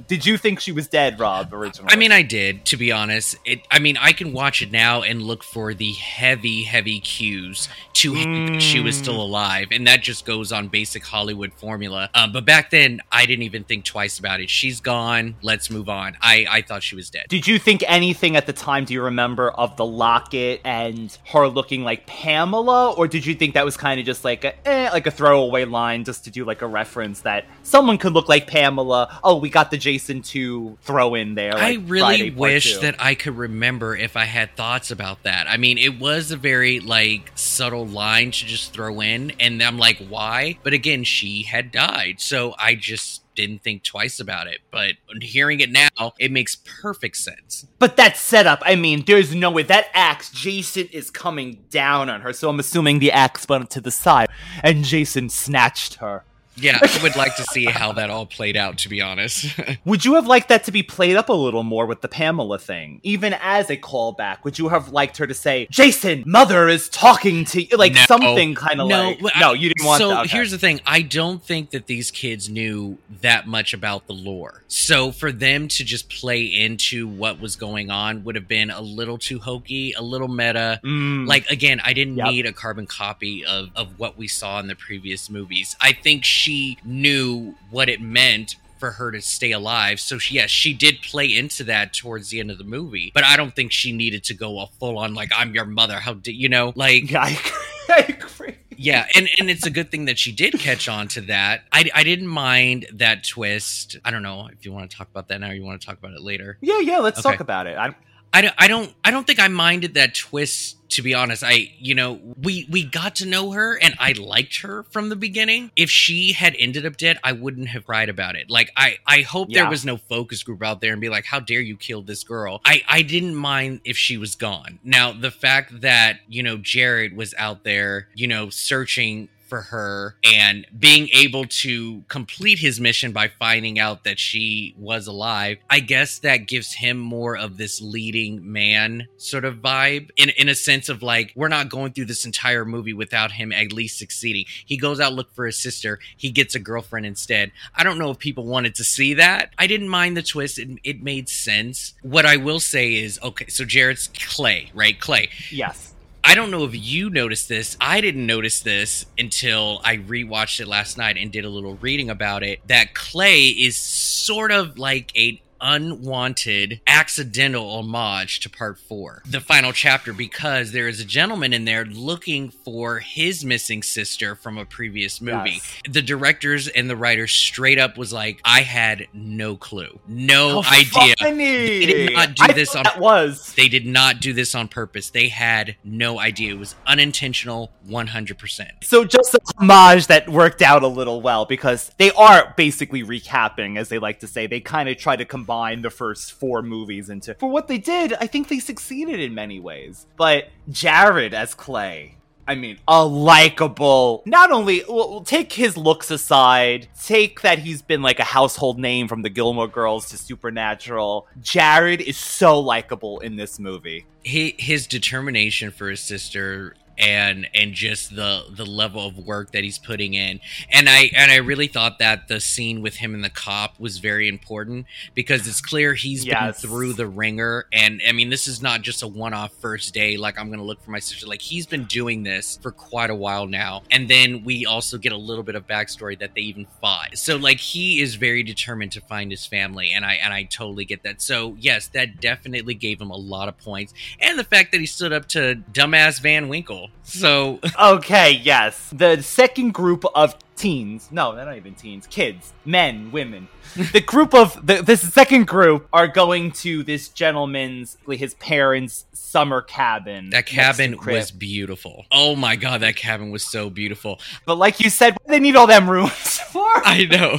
Mm. 0.00 0.06
Did 0.06 0.24
you 0.26 0.36
think 0.38 0.60
she 0.60 0.72
was 0.72 0.88
dead, 0.88 1.18
Rob, 1.18 1.52
originally? 1.52 1.92
I 1.92 1.96
mean, 1.96 2.12
I 2.12 2.22
did, 2.22 2.64
to 2.66 2.76
be 2.76 2.90
honest. 2.92 3.36
It. 3.44 3.60
I 3.70 3.78
mean, 3.78 3.96
I 3.96 4.12
can 4.12 4.32
watch 4.32 4.62
it 4.62 4.70
now 4.70 5.02
and 5.02 5.22
look 5.22 5.42
for 5.42 5.74
the 5.74 5.92
heavy, 5.92 6.62
heavy 6.62 7.00
cues 7.00 7.68
to 7.94 8.14
that 8.14 8.60
she 8.62 8.80
was 8.80 8.96
Mm. 8.96 8.98
still 9.02 9.20
alive, 9.20 9.68
and 9.72 9.86
that 9.86 10.02
just 10.02 10.24
goes 10.24 10.52
on 10.52 10.68
basic 10.68 11.04
Hollywood 11.04 11.52
formula. 11.52 12.08
Um, 12.14 12.32
but 12.32 12.44
back 12.44 12.70
then, 12.70 13.00
I 13.12 13.26
didn't 13.26 13.42
even 13.42 13.64
think 13.64 13.84
twice 13.84 14.18
about 14.18 14.40
it. 14.40 14.48
She's 14.50 14.80
gone. 14.80 15.34
Let's 15.42 15.70
move 15.70 15.88
on. 15.88 16.16
I 16.20 16.46
I 16.50 16.62
thought 16.62 16.82
she 16.82 16.96
was 16.96 17.10
dead. 17.10 17.26
Did 17.28 17.46
you 17.46 17.58
think 17.58 17.84
anything 17.86 18.36
at 18.36 18.46
the 18.46 18.52
time, 18.52 18.84
do 18.84 18.94
you 18.94 19.02
remember, 19.02 19.50
of 19.50 19.76
the 19.76 19.84
locket 19.86 20.60
and 20.64 21.16
her 21.26 21.46
looking 21.48 21.84
like 21.84 22.06
Pamela? 22.06 22.92
Or 22.92 23.06
did 23.08 23.26
you 23.26 23.34
think 23.34 23.54
that 23.54 23.64
was 23.64 23.76
kind 23.76 24.00
of 24.00 24.06
just 24.06 24.24
like 24.24 24.44
a, 24.44 24.68
eh, 24.68 24.79
like 24.88 25.06
a 25.06 25.10
throwaway 25.10 25.64
line 25.64 26.04
just 26.04 26.24
to 26.24 26.30
do 26.30 26.44
like 26.44 26.62
a 26.62 26.66
reference 26.66 27.20
that 27.22 27.44
someone 27.62 27.98
could 27.98 28.12
look 28.12 28.28
like 28.28 28.46
Pamela? 28.46 29.20
Oh, 29.22 29.36
we 29.36 29.50
got 29.50 29.70
the 29.70 29.76
Jason 29.76 30.22
2 30.22 30.78
throw 30.82 31.14
in 31.14 31.34
there. 31.34 31.56
I 31.56 31.74
really 31.74 32.30
wish 32.30 32.74
Two. 32.74 32.80
that 32.80 32.96
I 32.98 33.14
could 33.14 33.36
remember 33.36 33.96
if 33.96 34.16
I 34.16 34.24
had 34.24 34.56
thoughts 34.56 34.90
about 34.90 35.22
that. 35.24 35.48
I 35.48 35.56
mean, 35.56 35.78
it 35.78 35.98
was 36.00 36.30
a 36.30 36.36
very 36.36 36.80
like 36.80 37.32
subtle 37.34 37.86
line 37.86 38.30
to 38.30 38.46
just 38.46 38.72
throw 38.72 39.00
in, 39.00 39.32
and 39.40 39.62
I'm 39.62 39.78
like, 39.78 39.98
why? 40.08 40.58
But 40.62 40.72
again, 40.72 41.04
she 41.04 41.42
had 41.42 41.70
died, 41.70 42.20
so 42.20 42.54
I 42.58 42.74
just 42.74 43.19
didn't 43.40 43.62
think 43.62 43.82
twice 43.82 44.20
about 44.20 44.46
it. 44.46 44.60
But 44.70 44.94
hearing 45.20 45.60
it 45.60 45.70
now, 45.70 46.12
it 46.18 46.30
makes 46.30 46.56
perfect 46.56 47.16
sense. 47.16 47.66
But 47.78 47.96
that 47.96 48.16
setup, 48.16 48.62
I 48.64 48.76
mean, 48.76 49.04
there's 49.06 49.34
no 49.34 49.50
way. 49.50 49.62
That 49.62 49.86
axe, 49.94 50.30
Jason 50.30 50.88
is 50.92 51.10
coming 51.10 51.64
down 51.70 52.10
on 52.10 52.20
her, 52.20 52.32
so 52.32 52.48
I'm 52.48 52.60
assuming 52.60 52.98
the 52.98 53.12
axe 53.12 53.48
went 53.48 53.70
to 53.70 53.80
the 53.80 53.90
side, 53.90 54.28
and 54.62 54.84
Jason 54.84 55.28
snatched 55.28 55.96
her. 55.96 56.24
Yeah, 56.56 56.78
I 56.82 57.02
would 57.02 57.16
like 57.16 57.36
to 57.36 57.44
see 57.44 57.64
how 57.64 57.92
that 57.92 58.10
all 58.10 58.26
played 58.26 58.56
out. 58.56 58.78
To 58.78 58.88
be 58.88 59.00
honest, 59.00 59.46
Would 59.84 60.04
you 60.04 60.14
have 60.16 60.26
liked 60.26 60.48
that 60.48 60.64
to 60.64 60.72
be 60.72 60.82
played 60.82 61.16
up 61.16 61.28
a 61.28 61.32
little 61.32 61.62
more 61.62 61.86
with 61.86 62.00
the 62.02 62.08
Pamela 62.08 62.58
thing? 62.58 63.00
Even 63.02 63.34
as 63.40 63.70
a 63.70 63.76
callback, 63.76 64.44
would 64.44 64.58
you 64.58 64.68
have 64.68 64.90
liked 64.90 65.16
her 65.18 65.26
to 65.26 65.34
say, 65.34 65.66
Jason, 65.70 66.22
mother 66.26 66.68
is 66.68 66.88
talking 66.88 67.44
to 67.46 67.62
you? 67.62 67.76
Like 67.76 67.94
No. 67.94 68.04
something 68.06 68.54
kind 68.54 68.80
of 68.80 68.88
no, 68.88 69.02
like. 69.10 69.22
well, 69.22 69.32
No, 69.40 69.52
you 69.52 69.68
didn't 69.68 69.86
want 69.86 70.00
So 70.00 70.08
that. 70.10 70.20
Okay. 70.24 70.28
here's 70.36 70.50
the 70.50 70.58
thing: 70.58 70.80
I 70.84 71.02
don't 71.02 71.42
think 71.42 71.70
that 71.70 71.86
these 71.86 72.10
kids 72.10 72.48
knew 72.48 72.98
that 73.22 73.46
much 73.46 73.72
about 73.72 74.06
the 74.06 74.12
lore. 74.14 74.62
So 74.68 75.12
for 75.12 75.32
them 75.32 75.68
to 75.68 75.84
just 75.84 76.10
play 76.10 76.42
into 76.44 77.06
what 77.08 77.40
was 77.40 77.56
going 77.56 77.90
on 77.90 78.24
would 78.24 78.34
have 78.34 78.48
been 78.48 78.70
a 78.70 78.80
little 78.80 79.18
too 79.18 79.38
hokey, 79.38 79.92
a 79.94 80.02
little 80.02 80.28
meta. 80.28 80.80
Mm, 80.84 81.26
Like 81.26 81.48
again, 81.50 81.80
I 81.84 81.92
didn't 81.92 82.16
Yep. 82.16 82.26
need 82.28 82.46
a 82.46 82.52
carbon 82.52 82.86
copy 82.86 83.44
of 83.44 83.68
of 83.76 83.98
what 83.98 84.18
we 84.18 84.26
saw 84.28 84.58
in 84.60 84.66
the 84.66 84.74
previous 84.76 85.30
movies. 85.30 85.76
I 85.80 85.92
think 85.92 86.24
she 86.24 86.49
knew 86.84 87.54
what 87.70 87.88
it 87.88 88.00
meant 88.00 88.56
for 88.78 88.92
her 88.92 89.10
to 89.12 89.20
stay 89.20 89.52
alive. 89.52 90.00
So 90.00 90.16
she, 90.18 90.36
yes, 90.36 90.48
she 90.50 90.72
did 90.72 91.02
play 91.02 91.26
into 91.36 91.64
that 91.64 91.92
towards 91.92 92.30
the 92.30 92.40
end 92.40 92.50
of 92.50 92.58
the 92.58 92.64
movie. 92.64 93.10
But 93.14 93.24
I 93.24 93.36
don't 93.36 93.54
think 93.54 93.72
she 93.72 93.92
needed 93.92 94.24
to 94.24 94.34
go 94.34 94.58
a 94.60 94.66
full 94.78 94.98
on 94.98 95.12
like 95.14 95.30
I'm 95.36 95.54
your 95.54 95.66
mother. 95.66 96.00
How 96.00 96.14
did 96.14 96.32
you 96.34 96.48
know? 96.48 96.72
Like 96.74 97.10
yeah, 97.10 97.22
I. 97.22 97.38
I 97.92 98.02
agree. 98.08 98.54
yeah, 98.76 99.04
and 99.16 99.28
and 99.38 99.50
it's 99.50 99.66
a 99.66 99.70
good 99.70 99.90
thing 99.90 100.04
that 100.04 100.16
she 100.16 100.30
did 100.30 100.52
catch 100.60 100.88
on 100.88 101.08
to 101.08 101.20
that. 101.22 101.62
I 101.72 101.90
I 101.92 102.04
didn't 102.04 102.28
mind 102.28 102.86
that 102.94 103.24
twist. 103.24 103.96
I 104.04 104.12
don't 104.12 104.22
know 104.22 104.48
if 104.52 104.64
you 104.64 104.72
want 104.72 104.88
to 104.90 104.96
talk 104.96 105.08
about 105.10 105.26
that 105.28 105.40
now 105.40 105.50
or 105.50 105.54
you 105.54 105.64
want 105.64 105.80
to 105.80 105.86
talk 105.86 105.98
about 105.98 106.12
it 106.12 106.22
later. 106.22 106.56
Yeah, 106.60 106.78
yeah, 106.78 106.98
let's 106.98 107.18
Okay. 107.18 107.30
talk 107.32 107.40
about 107.40 107.66
it. 107.66 107.76
I, 107.76 107.94
I 108.32 108.40
don't, 108.42 108.54
I 108.58 108.68
don't 108.68 108.94
I 109.04 109.10
don't 109.10 109.26
think 109.26 109.40
I 109.40 109.48
minded 109.48 109.94
that 109.94 110.14
twist 110.14 110.76
to 110.90 111.02
be 111.02 111.14
honest. 111.14 111.42
I 111.44 111.72
you 111.78 111.94
know, 111.94 112.20
we 112.42 112.66
we 112.70 112.84
got 112.84 113.16
to 113.16 113.26
know 113.26 113.52
her 113.52 113.78
and 113.80 113.94
I 113.98 114.12
liked 114.12 114.60
her 114.62 114.84
from 114.84 115.08
the 115.08 115.16
beginning. 115.16 115.70
If 115.76 115.90
she 115.90 116.32
had 116.32 116.54
ended 116.58 116.86
up 116.86 116.96
dead, 116.96 117.18
I 117.24 117.32
wouldn't 117.32 117.68
have 117.68 117.86
cried 117.86 118.08
about 118.08 118.36
it. 118.36 118.50
Like 118.50 118.70
I 118.76 118.98
I 119.06 119.22
hope 119.22 119.48
Yeah. 119.50 119.62
there 119.62 119.70
was 119.70 119.84
no 119.84 119.96
focus 119.96 120.42
group 120.42 120.62
out 120.62 120.80
there 120.80 120.92
and 120.92 121.00
be 121.00 121.08
like, 121.08 121.24
"How 121.26 121.40
dare 121.40 121.60
you 121.60 121.76
kill 121.76 122.02
this 122.02 122.24
girl?" 122.24 122.60
I 122.64 122.82
I 122.88 123.02
didn't 123.02 123.34
mind 123.36 123.80
if 123.84 123.96
she 123.96 124.16
was 124.16 124.34
gone. 124.34 124.78
Now, 124.84 125.12
the 125.12 125.30
fact 125.30 125.80
that, 125.80 126.20
you 126.28 126.42
know, 126.42 126.56
Jared 126.56 127.16
was 127.16 127.34
out 127.38 127.64
there, 127.64 128.08
you 128.14 128.26
know, 128.26 128.50
searching 128.50 129.28
for 129.50 129.60
her 129.62 130.16
and 130.24 130.66
being 130.78 131.08
able 131.12 131.44
to 131.44 132.02
complete 132.08 132.58
his 132.58 132.80
mission 132.80 133.12
by 133.12 133.28
finding 133.28 133.78
out 133.78 134.04
that 134.04 134.18
she 134.18 134.74
was 134.78 135.06
alive 135.06 135.58
i 135.68 135.80
guess 135.80 136.20
that 136.20 136.46
gives 136.48 136.72
him 136.72 136.96
more 136.96 137.36
of 137.36 137.58
this 137.58 137.82
leading 137.82 138.50
man 138.50 139.06
sort 139.18 139.44
of 139.44 139.56
vibe 139.56 140.10
in, 140.16 140.30
in 140.30 140.48
a 140.48 140.54
sense 140.54 140.88
of 140.88 141.02
like 141.02 141.32
we're 141.34 141.48
not 141.48 141.68
going 141.68 141.92
through 141.92 142.06
this 142.06 142.24
entire 142.24 142.64
movie 142.64 142.94
without 142.94 143.32
him 143.32 143.52
at 143.52 143.72
least 143.72 143.98
succeeding. 143.98 144.44
He 144.64 144.76
goes 144.76 145.00
out 145.00 145.12
look 145.12 145.32
for 145.34 145.46
his 145.46 145.58
sister. 145.58 145.98
He 146.16 146.30
gets 146.30 146.54
a 146.54 146.58
girlfriend 146.58 147.06
instead. 147.06 147.52
I 147.74 147.82
don't 147.82 147.98
know 147.98 148.10
if 148.10 148.18
people 148.18 148.44
wanted 148.44 148.74
to 148.76 148.84
see 148.84 149.14
that. 149.14 149.52
I 149.58 149.66
didn't 149.66 149.88
mind 149.88 150.16
the 150.16 150.22
twist. 150.22 150.58
It, 150.58 150.78
it 150.84 151.02
made 151.02 151.28
sense. 151.28 151.94
What 152.02 152.26
i 152.26 152.36
will 152.36 152.60
say 152.60 152.94
is 152.94 153.18
okay 153.22 153.46
so 153.48 153.64
jared's 153.64 154.08
clay 154.08 154.70
right? 154.74 154.98
Clay. 155.00 155.28
Yes. 155.50 155.89
I 156.22 156.34
don't 156.34 156.50
know 156.50 156.64
if 156.64 156.72
you 156.74 157.10
noticed 157.10 157.48
this. 157.48 157.76
I 157.80 158.00
didn't 158.00 158.26
notice 158.26 158.60
this 158.60 159.06
until 159.18 159.80
I 159.84 159.96
rewatched 159.96 160.60
it 160.60 160.68
last 160.68 160.98
night 160.98 161.16
and 161.16 161.32
did 161.32 161.44
a 161.44 161.48
little 161.48 161.74
reading 161.76 162.10
about 162.10 162.42
it. 162.42 162.60
That 162.66 162.94
Clay 162.94 163.46
is 163.46 163.76
sort 163.76 164.52
of 164.52 164.78
like 164.78 165.16
a 165.16 165.40
unwanted 165.60 166.80
accidental 166.86 167.70
homage 167.78 168.40
to 168.40 168.50
part 168.50 168.78
4 168.78 169.22
the 169.26 169.40
final 169.40 169.72
chapter 169.72 170.12
because 170.12 170.72
there 170.72 170.88
is 170.88 171.00
a 171.00 171.04
gentleman 171.04 171.52
in 171.52 171.64
there 171.64 171.84
looking 171.84 172.50
for 172.50 172.98
his 173.00 173.44
missing 173.44 173.82
sister 173.82 174.34
from 174.34 174.58
a 174.58 174.64
previous 174.64 175.20
movie 175.20 175.50
Yes. 175.54 175.80
the 175.88 176.02
directors 176.02 176.68
and 176.68 176.88
the 176.90 176.96
writers 176.96 177.32
straight 177.32 177.78
up 177.78 177.96
was 177.96 178.12
like 178.12 178.40
i 178.44 178.62
had 178.62 179.06
no 179.12 179.56
clue 179.56 179.98
no 180.08 180.60
How 180.62 180.78
idea 180.78 181.14
Funny. 181.18 181.36
They 181.40 181.86
did 181.86 182.12
not 182.14 182.34
do 182.34 182.44
I 182.44 182.52
this 182.52 182.74
on- 182.74 182.84
That 182.84 182.98
was. 183.00 183.52
they 183.56 183.68
did 183.68 183.86
not 183.86 184.20
do 184.20 184.32
this 184.32 184.54
on 184.54 184.68
purpose. 184.68 185.10
They 185.10 185.28
had 185.28 185.76
no 185.84 186.18
idea. 186.18 186.52
It 186.54 186.58
was 186.58 186.74
unintentional 186.86 187.70
100%. 187.88 188.70
So 188.84 189.04
just 189.04 189.34
a 189.34 189.40
homage 189.58 190.06
that 190.06 190.28
worked 190.28 190.62
out 190.62 190.82
a 190.82 190.86
little 190.86 191.20
well 191.20 191.44
because 191.44 191.90
they 191.98 192.10
are 192.12 192.54
basically 192.56 193.02
recapping, 193.02 193.78
as 193.78 193.88
they 193.88 193.98
like 193.98 194.20
to 194.20 194.26
say. 194.26 194.46
They 194.46 194.60
kind 194.60 194.88
of 194.88 194.96
try 194.96 195.16
to 195.16 195.24
combine 195.24 195.49
the 195.50 195.90
first 195.90 196.32
four 196.32 196.62
movies 196.62 197.10
into. 197.10 197.34
For 197.34 197.50
what 197.50 197.68
they 197.68 197.78
did, 197.78 198.14
I 198.14 198.26
think 198.26 198.48
they 198.48 198.60
succeeded 198.60 199.20
in 199.20 199.34
many 199.34 199.58
ways. 199.58 200.06
But 200.16 200.48
Jared 200.70 201.34
as 201.34 201.54
Clay. 201.54 202.16
I 202.46 202.56
mean, 202.56 202.78
a 202.88 203.04
likable. 203.04 204.24
Not 204.26 204.50
only 204.50 204.82
well, 204.88 205.20
take 205.20 205.52
his 205.52 205.76
looks 205.76 206.10
aside, 206.10 206.88
take 207.04 207.42
that 207.42 207.60
he's 207.60 207.80
been 207.80 208.02
like 208.02 208.18
a 208.18 208.24
household 208.24 208.76
name 208.76 209.06
from 209.06 209.22
the 209.22 209.28
Gilmore 209.28 209.68
Girls 209.68 210.08
to 210.10 210.18
Supernatural. 210.18 211.28
Jared 211.40 212.00
is 212.00 212.16
so 212.16 212.58
likable 212.58 213.20
in 213.20 213.36
this 213.36 213.60
movie. 213.60 214.06
He, 214.24 214.56
his 214.58 214.88
determination 214.88 215.70
for 215.70 215.90
his 215.90 216.00
sister 216.00 216.74
and 217.00 217.48
and 217.54 217.72
just 217.72 218.14
the 218.14 218.44
the 218.50 218.66
level 218.66 219.04
of 219.06 219.16
work 219.18 219.52
that 219.52 219.64
he's 219.64 219.78
putting 219.78 220.14
in. 220.14 220.38
And 220.70 220.88
i 220.88 221.10
and 221.16 221.32
i 221.32 221.36
really 221.36 221.66
thought 221.66 221.98
that 221.98 222.28
the 222.28 222.38
scene 222.40 222.82
with 222.82 222.96
him 222.96 223.14
and 223.14 223.24
the 223.24 223.30
cop 223.30 223.80
was 223.80 223.98
very 223.98 224.28
important 224.28 224.86
because 225.14 225.48
it's 225.48 225.60
clear 225.60 225.94
he's 225.94 226.24
Yes. 226.24 226.60
been 226.60 226.70
through 226.70 226.92
the 226.92 227.06
ringer. 227.06 227.66
And 227.72 228.02
i 228.08 228.12
mean 228.12 228.28
this 228.28 228.46
is 228.46 228.60
not 228.62 228.82
just 228.82 229.02
a 229.02 229.08
one-off 229.08 229.52
first 229.54 229.94
day 229.94 230.16
like 230.18 230.38
i'm 230.38 230.50
gonna 230.50 230.62
look 230.62 230.82
for 230.82 230.90
my 230.90 230.98
sister. 230.98 231.26
Like 231.26 231.40
he's 231.40 231.66
been 231.66 231.84
doing 231.84 232.22
this 232.22 232.58
for 232.62 232.70
quite 232.70 233.08
a 233.10 233.14
while 233.14 233.46
now. 233.46 233.82
And 233.90 234.08
then 234.08 234.44
we 234.44 234.66
also 234.66 234.98
get 234.98 235.12
a 235.12 235.16
little 235.16 235.42
bit 235.44 235.54
of 235.54 235.66
backstory 235.66 236.18
that 236.18 236.34
they 236.34 236.42
even 236.42 236.66
fought. 236.80 237.16
So 237.16 237.36
like 237.36 237.58
he 237.58 238.00
is 238.02 238.16
very 238.16 238.42
determined 238.42 238.92
to 238.92 239.00
find 239.00 239.30
his 239.30 239.46
family 239.46 239.90
and 239.92 240.04
i 240.04 240.14
and 240.14 240.34
i 240.34 240.42
totally 240.42 240.84
get 240.84 241.02
that. 241.04 241.22
So 241.22 241.56
yes 241.58 241.88
that 241.88 242.20
definitely 242.20 242.74
gave 242.74 243.00
him 243.00 243.10
a 243.10 243.16
lot 243.16 243.48
of 243.48 243.56
points. 243.58 243.94
And 244.20 244.38
the 244.38 244.44
fact 244.44 244.72
that 244.72 244.80
he 244.80 244.86
stood 244.86 245.12
up 245.12 245.26
to 245.28 245.62
dumbass 245.72 246.20
van 246.20 246.48
winkle 246.48 246.89
so 247.02 247.60
Okay, 247.80 248.32
yes. 248.32 248.90
The 248.92 249.22
second 249.22 249.74
group 249.74 250.04
of 250.14 250.36
teens, 250.60 251.08
no, 251.10 251.34
they're 251.34 251.44
not 251.46 251.56
even 251.56 251.74
teens, 251.74 252.06
kids, 252.06 252.52
men, 252.64 253.10
women. 253.12 253.48
The 253.92 254.00
group 254.00 254.34
of, 254.34 254.66
the, 254.66 254.82
this 254.82 255.00
second 255.12 255.46
group 255.46 255.88
are 255.92 256.08
going 256.08 256.52
to 256.52 256.82
this 256.82 257.08
gentleman's, 257.08 257.96
his 258.08 258.34
parents' 258.34 259.06
summer 259.12 259.62
cabin. 259.62 260.30
that 260.30 260.46
cabin 260.46 260.96
was 261.06 261.30
beautiful 261.30 262.04
oh 262.10 262.34
my 262.34 262.56
god 262.56 262.80
that 262.80 262.96
cabin 262.96 263.30
was 263.30 263.44
so 263.44 263.70
beautiful 263.70 264.18
But 264.44 264.56
like 264.56 264.80
you 264.80 264.90
said, 264.90 265.12
what 265.12 265.26
do 265.28 265.32
they 265.32 265.38
need 265.38 265.54
all 265.54 265.68
them 265.68 265.88
rooms 265.88 266.10
for? 266.50 266.64
I 266.64 267.04
know. 267.04 267.38